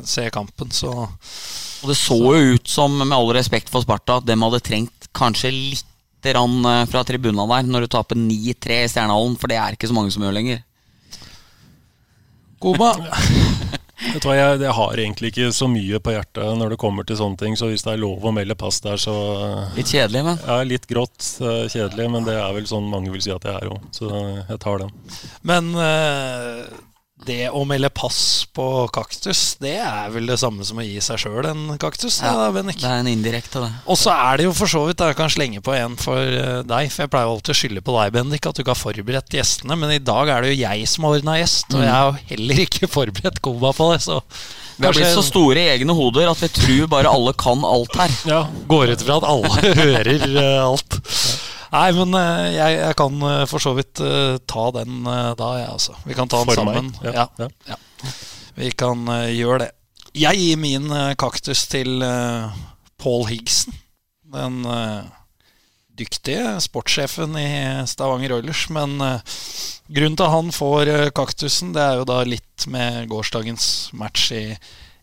se 0.08 0.28
kampen, 0.34 0.72
så 0.74 0.94
Og 0.94 1.90
det 1.90 1.98
så 1.98 2.20
jo 2.22 2.56
ut 2.56 2.70
som, 2.70 2.96
med 3.02 3.16
all 3.16 3.34
respekt 3.36 3.74
for 3.74 3.84
Sparta, 3.84 4.20
at 4.20 4.30
de 4.30 4.38
hadde 4.38 4.64
trengt 4.64 5.10
kanskje 5.16 5.52
litt 5.54 5.92
Eh, 6.34 6.86
fra 6.90 7.04
tribuna 7.06 7.46
der 7.46 7.68
når 7.70 7.86
du 7.86 7.92
taper 7.94 8.18
9-3 8.18 8.82
i 8.84 8.88
Stjernehallen, 8.90 9.36
for 9.38 9.52
det 9.52 9.58
er 9.60 9.76
ikke 9.76 9.90
så 9.90 9.96
mange 9.96 10.10
som 10.14 10.24
gjør 10.26 10.34
lenger. 10.34 10.62
Goma. 12.62 12.94
jeg, 14.14 14.22
jeg, 14.24 14.58
jeg, 14.62 14.72
har 14.78 15.02
egentlig 15.02 15.30
ikke 15.32 15.50
så 15.54 15.68
mye 15.70 16.00
på 16.02 16.14
hjertet 16.16 16.58
når 16.58 16.74
det 16.74 16.80
kommer 16.80 17.06
til 17.06 17.20
sånne 17.20 17.38
ting, 17.40 17.56
så 17.58 17.70
hvis 17.70 17.84
det 17.86 17.94
er 17.94 18.02
lov 18.02 18.24
å 18.24 18.32
melde 18.34 18.56
pass 18.58 18.80
der, 18.84 18.98
så 19.00 19.14
Litt 19.76 19.92
kjedelig, 19.92 20.24
men? 20.26 20.42
Ja, 20.42 20.58
litt 20.66 20.88
grått. 20.90 21.20
Eh, 21.38 21.66
kjedelig, 21.72 22.10
men 22.16 22.26
det 22.26 22.34
er 22.40 22.50
vel 22.56 22.66
sånn 22.70 22.90
mange 22.90 23.12
vil 23.14 23.22
si 23.24 23.34
at 23.34 23.46
jeg 23.46 23.60
er 23.60 23.70
òg, 23.70 23.86
så 23.94 24.10
jeg 24.10 24.60
tar 24.64 24.82
den. 24.82 24.92
Men 25.46 25.72
uh, 25.78 26.66
det 27.24 27.46
å 27.48 27.62
melde 27.64 27.88
pass 27.96 28.44
på 28.52 28.64
kaktus, 28.92 29.54
det 29.62 29.78
er 29.80 30.10
vel 30.12 30.28
det 30.28 30.36
samme 30.40 30.66
som 30.68 30.76
å 30.76 30.84
gi 30.84 30.98
seg 31.00 31.22
sjøl 31.22 31.48
en 31.48 31.62
kaktus? 31.80 32.18
Ja, 32.20 32.34
da, 32.36 32.50
det 32.52 32.76
er 32.76 32.98
en 33.00 33.08
indirekte, 33.08 33.62
det. 33.64 33.70
Og 33.88 33.96
så 33.96 34.12
er 34.12 34.36
det 34.36 34.46
jo 34.46 34.52
for 34.56 34.68
så 34.68 34.82
vidt 34.84 35.00
Jeg 35.00 35.16
kan 35.16 35.32
slenge 35.32 35.62
på 35.64 35.72
en 35.72 35.96
for 36.00 36.20
eh, 36.20 36.60
deg, 36.68 36.90
for 36.92 37.06
jeg 37.06 37.12
pleier 37.14 37.32
alltid 37.32 37.54
å 37.54 37.58
skylde 37.62 37.84
på 37.86 37.96
deg, 37.96 38.12
Bendik, 38.18 38.44
at 38.44 38.58
du 38.58 38.62
ikke 38.62 38.74
har 38.74 38.82
forberedt 38.82 39.38
gjestene. 39.38 39.78
Men 39.80 39.96
i 39.96 40.02
dag 40.02 40.28
er 40.28 40.44
det 40.44 40.52
jo 40.52 40.60
jeg 40.60 40.92
som 40.92 41.08
har 41.08 41.16
ordna 41.16 41.38
gjest, 41.40 41.72
og 41.72 41.80
mm. 41.80 41.86
jeg 41.86 41.96
har 41.96 42.22
heller 42.34 42.62
ikke 42.66 42.92
forberedt 42.98 43.42
Koba 43.46 43.72
på 43.76 43.88
det. 43.94 43.98
Så 44.04 44.20
vi 44.76 44.84
har 44.84 44.92
blitt 44.92 45.16
så 45.16 45.24
store 45.24 45.62
i 45.62 45.72
egne 45.72 45.96
hoder 45.96 46.28
at 46.28 46.42
vi 46.44 46.52
tror 46.52 46.92
bare 46.92 47.08
alle 47.08 47.32
kan 47.40 47.64
alt 47.64 47.96
her. 47.96 48.16
Ja, 48.28 48.42
Går 48.68 48.92
ut 48.92 49.04
fra 49.08 49.20
at 49.22 49.28
alle 49.32 49.74
hører 49.80 50.26
uh, 50.36 50.66
alt. 50.68 51.00
Nei, 51.76 51.90
men 51.92 52.14
uh, 52.16 52.46
jeg, 52.48 52.76
jeg, 52.78 52.96
kan 52.96 53.18
uh, 53.20 53.42
for 53.50 53.62
så 53.62 53.74
vidt 53.76 54.00
ta 54.48 54.68
den 54.78 55.02
da, 55.04 55.48
jeg, 55.60 55.68
altså. 55.68 55.96
Vi 56.08 56.16
kan 56.16 56.30
ta 56.30 56.40
den 56.40 56.52
for 56.52 56.62
sammen. 56.62 56.94
Ja, 57.04 57.26
ja. 57.36 57.50
ja, 57.68 57.76
Vi 58.56 58.70
kan 58.72 59.04
gjøre 59.34 59.66
det. 59.66 59.72
Jeg 60.16 60.40
gir 60.40 60.56
min 60.56 60.88
kaktus 61.20 61.66
til 61.68 62.00
Paul 62.96 63.26
Higgson. 63.28 63.74
Den 64.32 64.64
dyktige 65.96 66.54
sportssjefen 66.64 67.36
i 67.36 67.50
Stavanger 67.88 68.38
Oilers. 68.38 68.62
Men 68.72 68.96
grunnen 68.96 70.16
til 70.16 70.24
at 70.24 70.32
han 70.32 70.48
får 70.56 70.92
kaktusen, 71.16 71.74
det 71.76 71.84
er 71.84 72.00
jo 72.00 72.08
da 72.08 72.22
litt 72.24 72.64
med 72.72 73.10
gårsdagens 73.12 73.68
match 73.92 74.30
i, 74.32 74.46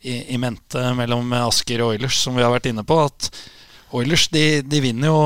i, 0.01 0.17
i, 0.33 0.41
mente 0.41 0.81
mellom 0.97 1.29
Asker 1.43 1.85
og 1.85 1.93
Oilers, 1.93 2.17
som 2.25 2.33
vi 2.33 2.41
har 2.41 2.53
vært 2.55 2.71
inne 2.73 2.81
på. 2.81 2.97
At 3.05 3.29
Oilers 3.93 4.31
de, 4.33 4.63
de 4.65 4.81
vinner 4.81 5.13
jo 5.13 5.21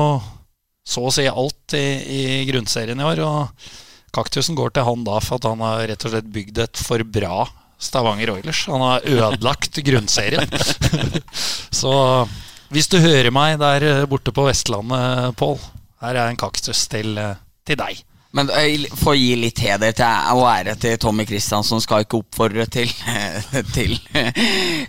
så 0.88 1.04
å 1.04 1.12
si 1.12 1.26
alt 1.28 1.76
i, 1.76 1.86
i, 2.16 2.24
grunnserien 2.48 3.00
i 3.00 3.06
år. 3.06 3.22
Og 3.26 3.70
kaktusen 4.16 4.56
går 4.58 4.72
til 4.74 4.88
han 4.88 5.04
da 5.06 5.20
for 5.20 5.38
at 5.38 5.48
han 5.50 5.64
har 5.64 5.84
rett 5.90 6.06
og 6.08 6.14
slett 6.14 6.30
bygd 6.32 6.62
et 6.64 6.80
for 6.80 7.04
bra 7.04 7.46
Stavanger 7.78 8.32
Oilers. 8.34 8.64
Han 8.72 8.82
har 8.82 9.06
ødelagt 9.06 9.80
grunnserien. 9.86 10.48
så 11.80 11.94
hvis 12.74 12.90
du 12.90 12.98
hører 13.00 13.30
meg 13.32 13.58
der 13.60 13.84
eh, 13.86 14.06
borte 14.08 14.32
på 14.34 14.44
Vestlandet, 14.48 15.36
Pål, 15.40 15.60
her 16.04 16.16
er 16.16 16.28
en 16.28 16.40
kaktus 16.40 16.84
til, 16.90 17.14
eh, 17.20 17.38
til 17.68 17.78
deg. 17.80 18.02
Men 18.36 18.50
for 18.92 19.14
å 19.14 19.16
gi 19.16 19.30
litt 19.40 19.60
heder 19.64 19.94
til 19.96 20.34
og 20.36 20.44
ære 20.50 20.74
til 20.80 20.98
Tommy 21.00 21.24
Kristiansson, 21.28 21.80
skal 21.80 22.04
ikke 22.04 22.20
oppfordre 22.20 22.66
til, 22.68 22.90
til, 23.76 23.94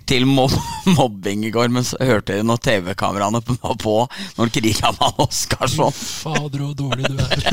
til 0.10 0.28
mob 0.28 0.56
mobbing 0.90 1.46
i 1.48 1.54
går. 1.54 1.72
Men 1.72 1.88
så 1.88 2.00
hørte 2.04 2.36
jeg 2.36 2.48
når 2.48 2.60
TV-kameraene 2.66 3.42
var 3.48 3.78
på 3.80 3.96
når 4.40 4.52
kriga 4.58 4.92
med 4.98 5.24
Oskarsson. 5.24 5.96
Fader, 5.96 6.66
så 6.66 6.74
dårlig 6.84 7.14
du 7.14 7.24
er. 7.24 7.48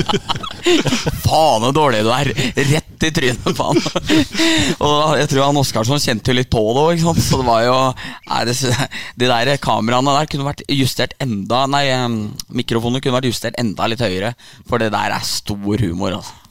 Faen 1.26 1.68
så 1.68 1.72
dårlig 1.76 2.03
du 2.07 2.11
er! 2.16 2.32
Rett 2.57 2.95
i 3.05 3.12
trynet 3.14 3.59
på 3.59 3.66
han. 3.68 3.80
Og 4.86 5.18
jeg 5.20 5.30
tror 5.32 5.44
han 5.49 5.61
Oskarsson 5.61 6.03
kjente 6.03 6.32
jo 6.32 6.38
litt 6.38 6.51
på 6.53 6.62
det 6.76 6.86
òg, 6.86 7.05
så 7.20 7.40
det 7.42 7.49
var 7.49 7.66
jo 7.66 7.76
nei, 8.30 8.40
det, 8.49 8.57
De 9.18 9.30
der 9.30 9.53
kameraene 9.62 10.16
der 10.16 10.30
kunne 10.32 10.49
vært 10.49 10.64
justert 10.72 11.16
enda 11.22 11.64
Nei, 11.70 11.84
mikrofonene 12.55 13.03
kunne 13.03 13.18
vært 13.18 13.30
justert 13.32 13.61
enda 13.61 13.88
litt 13.90 14.05
høyere, 14.05 14.34
for 14.68 14.82
det 14.82 14.92
der 14.94 15.14
er 15.16 15.26
stor 15.26 15.82
humor. 15.82 16.20
Altså. 16.20 16.45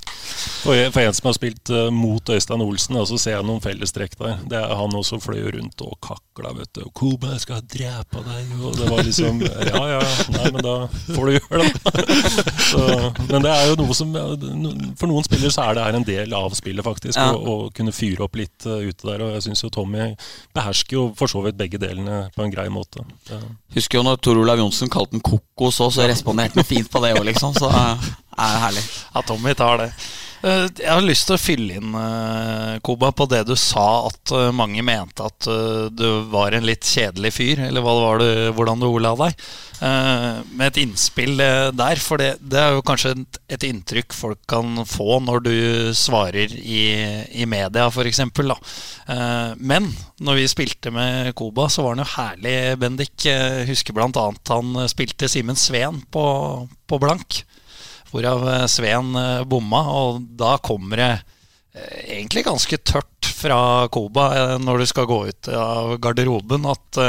For, 0.66 1.02
en 1.02 1.14
som 1.14 1.30
har 1.30 1.36
spilt 1.38 1.70
uh, 1.70 1.90
mot 1.94 2.30
Øystein 2.30 2.64
Olsen, 2.66 2.98
så 3.06 3.18
ser 3.22 3.38
jeg 3.38 3.46
noen 3.46 3.62
fellestrekk 3.64 4.18
der. 4.18 4.40
Det 4.50 4.58
er 4.58 4.74
Han 4.76 4.96
også 4.98 5.20
fløy 5.22 5.44
rundt 5.54 5.82
og 5.86 5.98
kakla. 6.02 6.54
vet 6.58 6.72
du. 6.74 6.86
'Koba, 6.94 7.34
jeg 7.36 7.44
skal 7.46 7.62
drepe 7.62 8.24
deg.' 8.26 8.54
Og 8.62 8.78
det 8.78 8.90
var 8.90 9.04
liksom 9.06 9.42
Ja, 9.46 9.84
ja, 9.96 10.02
nei, 10.34 10.50
men 10.52 10.64
da 10.66 10.76
får 10.90 11.26
du 11.26 11.34
gjøre 11.38 11.62
det. 11.64 12.06
så, 12.72 13.12
men 13.30 13.46
det 13.46 13.54
er 13.54 13.70
jo 13.70 13.78
noe 13.82 13.98
som 13.98 14.14
For 14.98 15.10
noen 15.12 15.28
spillere 15.28 15.54
så 15.54 15.68
er 15.70 15.78
det 15.78 15.86
her 15.86 16.00
en 16.00 16.08
del 16.08 16.36
av 16.38 16.56
spillet, 16.58 16.86
faktisk. 16.86 17.20
Ja. 17.20 17.32
Å, 17.36 17.58
å, 17.68 17.70
kunne 17.76 17.94
fyre 17.96 18.26
opp 18.26 18.38
litt 18.40 18.68
uh, 18.68 18.82
ute 18.82 19.08
der. 19.08 19.26
Og 19.26 19.36
jeg 19.38 19.48
syns 19.50 19.64
jo 19.66 19.72
Tommy 19.74 20.12
behersker 20.56 20.98
jo 20.98 21.06
for 21.18 21.32
så 21.32 21.44
vidt 21.46 21.60
begge 21.60 21.80
delene 21.82 22.26
på 22.36 22.46
en 22.46 22.54
grei 22.54 22.68
måte. 22.74 23.06
Ja. 23.30 23.40
Husker 23.76 24.00
jo 24.00 24.06
når 24.08 24.20
Tor 24.24 24.40
Olav 24.40 24.60
Johnsen 24.62 24.92
kalte 24.92 25.18
den 25.18 25.24
kokos 25.26 25.82
òg, 25.84 25.94
så 25.96 26.06
responderte 26.08 26.62
han 26.62 26.68
fint 26.68 26.90
på 26.92 27.02
det 27.04 27.14
òg, 27.18 27.26
liksom. 27.28 27.56
Så 27.58 27.70
uh, 27.70 28.10
er 28.38 28.62
herlig. 28.68 28.86
Ja, 29.14 29.26
Tommy 29.26 29.56
tar 29.58 29.84
det. 29.84 29.92
Eh, 30.46 30.68
jeg 30.78 30.92
har 30.92 31.02
lyst 31.02 31.26
til 31.26 31.38
å 31.38 31.42
fylle 31.42 31.78
inn, 31.80 31.94
eh, 31.98 32.78
Koba, 32.86 33.10
på 33.16 33.26
det 33.32 33.46
du 33.48 33.56
sa 33.58 34.06
at 34.12 34.34
eh, 34.36 34.52
mange 34.54 34.84
mente 34.86 35.26
at 35.26 35.48
du 35.96 36.08
var 36.30 36.54
en 36.54 36.68
litt 36.68 36.86
kjedelig 36.86 37.32
fyr, 37.34 37.62
eller 37.68 37.82
hva 37.82 37.94
var 37.98 38.22
det, 38.22 38.34
hvordan 38.58 38.82
du 38.82 38.90
ordla 38.90 39.16
deg. 39.26 39.48
Med 39.76 40.70
et 40.70 40.78
innspill 40.80 41.36
der, 41.38 42.00
for 42.00 42.22
det, 42.22 42.38
det 42.40 42.62
er 42.62 42.78
jo 42.78 42.84
kanskje 42.88 43.12
et, 43.52 43.66
inntrykk 43.68 44.16
folk 44.16 44.40
kan 44.50 44.80
få 44.88 45.20
når 45.22 45.44
du 45.44 45.58
svarer 45.98 46.54
i, 46.56 46.86
i 47.36 47.48
media, 47.50 47.90
f.eks. 47.92 48.22
Men 49.60 49.90
når 50.24 50.40
vi 50.40 50.48
spilte 50.50 50.94
med 50.96 51.34
Koba, 51.36 51.68
så 51.70 51.84
var 51.84 51.98
han 51.98 52.06
jo 52.06 52.14
herlig, 52.16 52.56
Bendik. 52.82 53.28
Husker 53.68 53.98
bl.a. 53.98 54.26
han 54.54 54.80
spilte 54.92 55.30
Simen 55.30 55.60
Sveen 55.60 56.00
på, 56.08 56.26
på 56.88 57.02
blank 57.04 57.44
hvorav 58.16 58.48
eh, 58.50 58.66
Sveen 58.72 59.16
eh, 59.20 59.44
bomma. 59.48 59.84
Og 60.00 60.24
da 60.40 60.56
kommer 60.64 61.02
det 61.02 61.12
eh, 61.76 62.18
egentlig 62.18 62.46
ganske 62.48 62.82
tørt 62.82 63.30
fra 63.36 63.88
Koba 63.92 64.58
når 64.62 64.82
du 64.82 64.90
skal 64.90 65.08
gå 65.10 65.22
ut 65.28 65.50
av 65.52 65.96
garderoben 66.02 66.68
at 66.72 67.06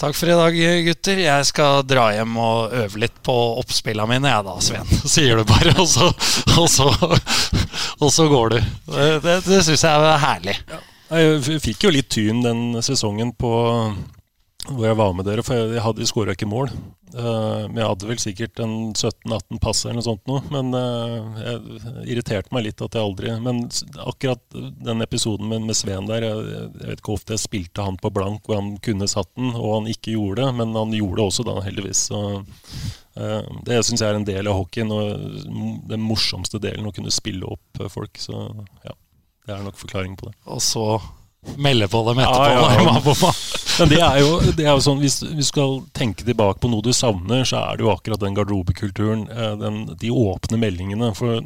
Takk 0.00 0.14
for 0.16 0.30
i 0.32 0.36
dag, 0.38 0.54
gutter. 0.86 1.18
Jeg 1.20 1.44
skal 1.44 1.82
dra 1.84 2.06
hjem 2.16 2.38
og 2.40 2.72
øve 2.72 3.02
litt 3.02 3.18
på 3.20 3.34
oppspillene 3.60 4.08
mine, 4.08 4.30
jeg 4.32 4.46
da, 4.46 4.54
Sven. 4.64 4.94
Sier 5.12 5.36
du 5.36 5.44
bare, 5.44 5.74
og 5.76 5.84
så, 5.90 6.06
og 6.56 6.70
så, 6.72 6.86
og 8.06 8.08
så 8.08 8.24
går 8.32 8.54
du. 8.54 8.56
Det, 9.20 9.34
det 9.44 9.58
syns 9.66 9.84
jeg 9.84 9.90
er 9.92 10.22
herlig. 10.24 10.56
Ja. 10.72 10.80
Jeg 11.20 11.60
fikk 11.66 11.84
jo 11.84 11.92
litt 11.92 12.08
tyn 12.16 12.40
den 12.40 12.80
sesongen 12.86 13.34
på 13.36 13.52
hvor 14.68 14.84
jeg 14.84 14.96
var 14.98 15.12
med 15.16 15.26
dere, 15.26 15.42
for 15.44 15.56
jeg, 15.56 15.82
hadde 15.82 16.06
skåra 16.08 16.34
ikke 16.36 16.48
mål. 16.48 16.70
Uh, 17.10 17.66
men 17.66 17.80
jeg 17.80 17.88
hadde 17.88 18.06
vel 18.06 18.20
sikkert 18.22 18.60
en 18.62 18.74
17-18 18.92 19.58
pass 19.62 19.80
eller 19.82 19.98
noe 19.98 20.06
sånt 20.06 20.30
noe. 20.30 20.42
Men 20.52 20.70
uh, 20.76 21.40
jeg 21.40 22.12
irriterte 22.12 22.52
meg 22.54 22.68
litt 22.68 22.84
at 22.84 22.94
jeg 22.94 23.02
aldri 23.02 23.32
Men 23.42 23.64
akkurat 24.04 24.42
den 24.54 25.02
episoden 25.02 25.48
med, 25.50 25.64
med 25.66 25.78
Sveen 25.78 26.06
der, 26.10 26.28
jeg, 26.28 26.44
jeg, 26.52 26.70
vet 26.84 27.00
ikke 27.00 27.12
hvor 27.12 27.20
ofte 27.20 27.34
jeg 27.34 27.44
spilte 27.44 27.86
han 27.86 27.98
på 28.00 28.12
blank 28.14 28.46
hvor 28.46 28.60
han 28.60 28.74
kunne 28.84 29.08
satt 29.10 29.30
den, 29.38 29.54
og 29.56 29.80
han 29.80 29.90
ikke 29.90 30.14
gjorde 30.14 30.44
det. 30.44 30.50
Men 30.60 30.76
han 30.78 30.96
gjorde 30.96 31.22
det 31.22 31.28
også 31.30 31.46
da, 31.48 31.56
heldigvis. 31.66 32.04
Så, 32.10 32.20
uh, 33.18 33.62
det 33.66 33.80
syns 33.86 34.04
jeg 34.04 34.08
er 34.10 34.20
en 34.20 34.28
del 34.28 34.50
av 34.50 34.60
hockeyen, 34.60 34.92
og 34.94 35.88
den 35.90 36.04
morsomste 36.04 36.62
delen, 36.62 36.90
å 36.90 36.94
kunne 36.94 37.14
spille 37.14 37.48
opp 37.48 37.86
folk. 37.90 38.20
Så 38.20 38.44
ja, 38.84 38.94
det 39.48 39.56
er 39.56 39.64
nok 39.66 39.80
forklaringen 39.80 40.20
på 40.20 40.30
det. 40.30 40.36
Og 40.52 40.62
så 40.62 40.92
melde 41.56 41.88
på 41.88 42.04
dem 42.06 42.20
etterpå. 42.22 42.44
Ja, 42.52 42.70
ja, 42.76 43.00
ja. 43.08 43.34
Men 43.80 43.92
det 43.92 44.02
er, 44.04 44.18
jo, 44.20 44.52
det 44.56 44.66
er 44.66 44.74
jo 44.74 44.84
sånn, 44.84 45.00
Hvis 45.02 45.20
du 45.24 45.42
skal 45.46 45.80
tenke 45.96 46.26
tilbake 46.26 46.60
på 46.62 46.70
noe 46.70 46.84
du 46.84 46.92
savner, 46.96 47.46
så 47.48 47.62
er 47.64 47.78
det 47.78 47.86
jo 47.86 47.92
akkurat 47.94 48.22
den 48.22 48.36
garderobekulturen. 48.36 49.26
Den, 49.60 49.82
de 50.00 50.12
åpne 50.12 50.60
meldingene. 50.60 51.12
For 51.18 51.40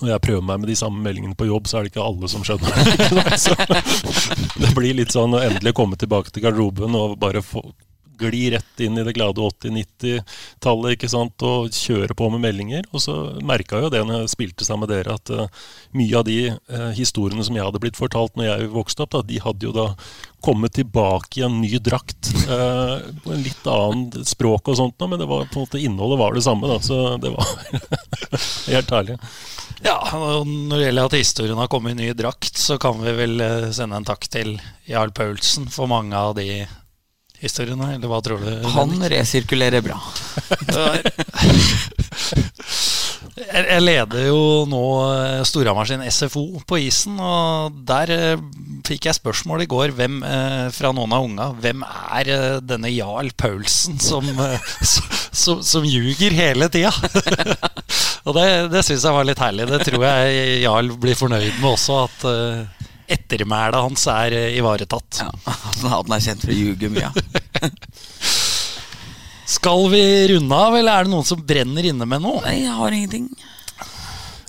når 0.00 0.12
jeg 0.14 0.24
prøver 0.24 0.46
meg 0.46 0.62
med 0.62 0.70
de 0.70 0.78
samme 0.78 1.02
meldingene 1.04 1.36
på 1.36 1.48
jobb, 1.50 1.68
så 1.68 1.78
er 1.78 1.86
det 1.86 1.92
ikke 1.92 2.06
alle 2.06 2.30
som 2.30 2.46
skjønner. 2.46 2.72
det. 3.18 3.84
det 4.62 4.72
blir 4.76 4.98
litt 5.02 5.14
sånn 5.14 5.34
å 5.36 5.42
endelig 5.42 5.74
komme 5.76 5.98
tilbake 6.00 6.32
til 6.32 6.46
garderoben 6.46 6.96
og 6.98 7.18
bare 7.20 7.42
få 7.44 7.64
gli 8.20 8.50
rett 8.52 8.82
inn 8.84 8.98
i 8.98 9.04
det 9.06 9.14
glade 9.16 9.42
80-90-tallet 9.42 10.96
ikke 10.96 11.10
sant, 11.10 11.44
og 11.46 11.74
kjøre 11.74 12.16
på 12.16 12.28
med 12.34 12.42
meldinger. 12.44 12.86
Og 12.92 13.02
så 13.04 13.16
merka 13.46 13.80
jo 13.82 13.90
det 13.92 14.02
når 14.06 14.24
jeg 14.24 14.34
spilte 14.34 14.66
sammen 14.66 14.86
med 14.86 14.94
dere, 14.94 15.16
at 15.16 15.32
uh, 15.34 15.68
mye 15.96 16.18
av 16.18 16.26
de 16.28 16.38
uh, 16.52 16.90
historiene 16.96 17.44
som 17.46 17.56
jeg 17.56 17.66
hadde 17.66 17.82
blitt 17.82 17.98
fortalt 17.98 18.36
når 18.38 18.50
jeg 18.50 18.72
vokste 18.74 19.04
opp, 19.04 19.14
da, 19.14 19.22
de 19.26 19.40
hadde 19.42 19.68
jo 19.68 19.74
da 19.76 19.86
kommet 20.40 20.72
tilbake 20.78 21.40
i 21.40 21.44
en 21.44 21.60
ny 21.60 21.72
drakt. 21.84 22.32
Uh, 22.48 23.00
på 23.24 23.34
en 23.34 23.44
litt 23.44 23.70
annen 23.70 24.26
språk 24.26 24.72
og 24.72 24.80
sånt, 24.80 25.00
men 25.04 25.20
det 25.20 25.28
var, 25.30 25.46
på 25.50 25.60
en 25.60 25.68
måte, 25.68 25.80
innholdet 25.80 26.20
var 26.20 26.36
det 26.36 26.44
samme. 26.46 26.70
Da, 26.70 26.80
så 26.84 27.16
det 27.20 27.34
var 27.34 27.54
helt 28.74 28.94
herlig. 28.96 29.20
Ja, 29.80 29.96
Når 30.12 30.74
det 30.74 30.84
gjelder 30.84 31.06
at 31.08 31.16
historien 31.16 31.60
har 31.60 31.70
kommet 31.72 31.94
i 31.94 32.02
ny 32.02 32.10
drakt, 32.16 32.58
så 32.58 32.76
kan 32.80 33.00
vi 33.00 33.14
vel 33.16 33.40
sende 33.72 33.96
en 33.96 34.08
takk 34.08 34.26
til 34.28 34.58
Jarl 34.88 35.12
Paulsen 35.16 35.70
for 35.72 35.88
mange 35.88 36.16
av 36.16 36.34
de 36.36 36.66
historiene, 37.40 37.94
eller 37.96 38.10
hva 38.10 38.20
tror 38.24 38.42
du? 38.44 38.50
Han 38.76 38.96
resirkulerer 39.10 39.84
bra. 39.84 39.98
jeg 43.50 43.82
leder 43.82 44.26
jo 44.28 44.40
nå 44.68 44.82
eh, 45.06 45.42
Storhamar 45.48 45.88
sin 45.88 46.02
SFO 46.04 46.60
på 46.68 46.80
isen, 46.84 47.18
og 47.20 47.78
der 47.88 48.12
eh, 48.14 48.42
fikk 48.86 49.08
jeg 49.08 49.18
spørsmål 49.18 49.64
i 49.64 49.68
går 49.70 49.94
hvem, 49.96 50.20
eh, 50.26 50.66
fra 50.74 50.92
noen 50.96 51.14
av 51.16 51.26
unga. 51.26 51.48
Hvem 51.60 51.84
er 51.86 52.32
denne 52.66 52.92
Jarl 52.92 53.32
Paulsen 53.36 54.00
som, 54.10 54.26
som, 54.82 55.62
som 55.64 55.86
ljuger 55.86 56.36
hele 56.36 56.70
tida? 56.72 56.92
og 58.26 58.36
det, 58.36 58.46
det 58.74 58.84
syns 58.86 59.06
jeg 59.06 59.16
var 59.16 59.28
litt 59.28 59.42
herlig. 59.42 59.68
Det 59.70 59.82
tror 59.88 60.06
jeg 60.10 60.60
Jarl 60.66 60.92
blir 61.00 61.18
fornøyd 61.18 61.60
med 61.62 61.72
også, 61.72 62.04
at 62.06 62.79
ettermælet 63.16 63.84
hans 63.84 64.06
er 64.12 64.36
eh, 64.38 64.58
ivaretatt. 64.58 65.22
Ja, 65.24 65.30
Han 65.96 66.16
er 66.16 66.24
kjent 66.24 66.44
for 66.46 66.54
å 66.54 66.58
ljuge 66.58 66.90
mye. 66.92 67.10
Skal 69.50 69.88
vi 69.90 70.02
runde 70.30 70.54
av, 70.54 70.76
eller 70.78 70.94
er 70.94 71.08
det 71.08 71.12
noen 71.12 71.26
som 71.26 71.40
brenner 71.42 71.90
inne 71.90 72.06
med 72.06 72.22
noe? 72.22 72.42
Nei, 72.46 72.60
jeg 72.62 72.76
har 72.76 72.94
ingenting. 72.94 73.26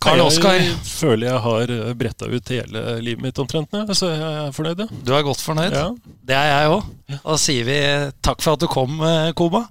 Karl 0.02 0.22
Oskar? 0.24 0.58
Jeg 0.58 0.78
føler 0.86 1.28
jeg 1.30 1.42
har 1.46 1.74
eh, 1.76 1.92
bretta 1.98 2.30
ut 2.30 2.54
hele 2.54 2.84
livet 3.06 3.26
mitt 3.26 3.42
omtrent 3.42 3.74
nå, 3.74 3.84
så 3.98 4.10
jeg 4.10 4.22
er 4.46 4.56
fornøyd. 4.56 4.86
Ja. 4.86 5.02
Du 5.06 5.14
er 5.18 5.26
godt 5.26 5.44
fornøyd? 5.46 5.76
Ja. 5.78 5.88
Det 6.26 6.38
er 6.38 6.50
jeg 6.50 6.72
òg. 6.76 6.88
Da 7.18 7.38
sier 7.42 7.68
vi 7.68 7.78
takk 8.26 8.42
for 8.42 8.58
at 8.58 8.64
du 8.64 8.70
kom, 8.72 8.98
eh, 9.06 9.30
Koba. 9.38 9.68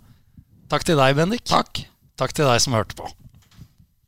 Takk 0.70 0.86
til 0.86 0.98
deg, 1.00 1.16
Bendik. 1.18 1.42
Takk. 1.50 1.82
Takk 2.20 2.36
til 2.36 2.46
deg 2.46 2.62
som 2.62 2.78
hørte 2.78 2.98
på. 2.98 3.10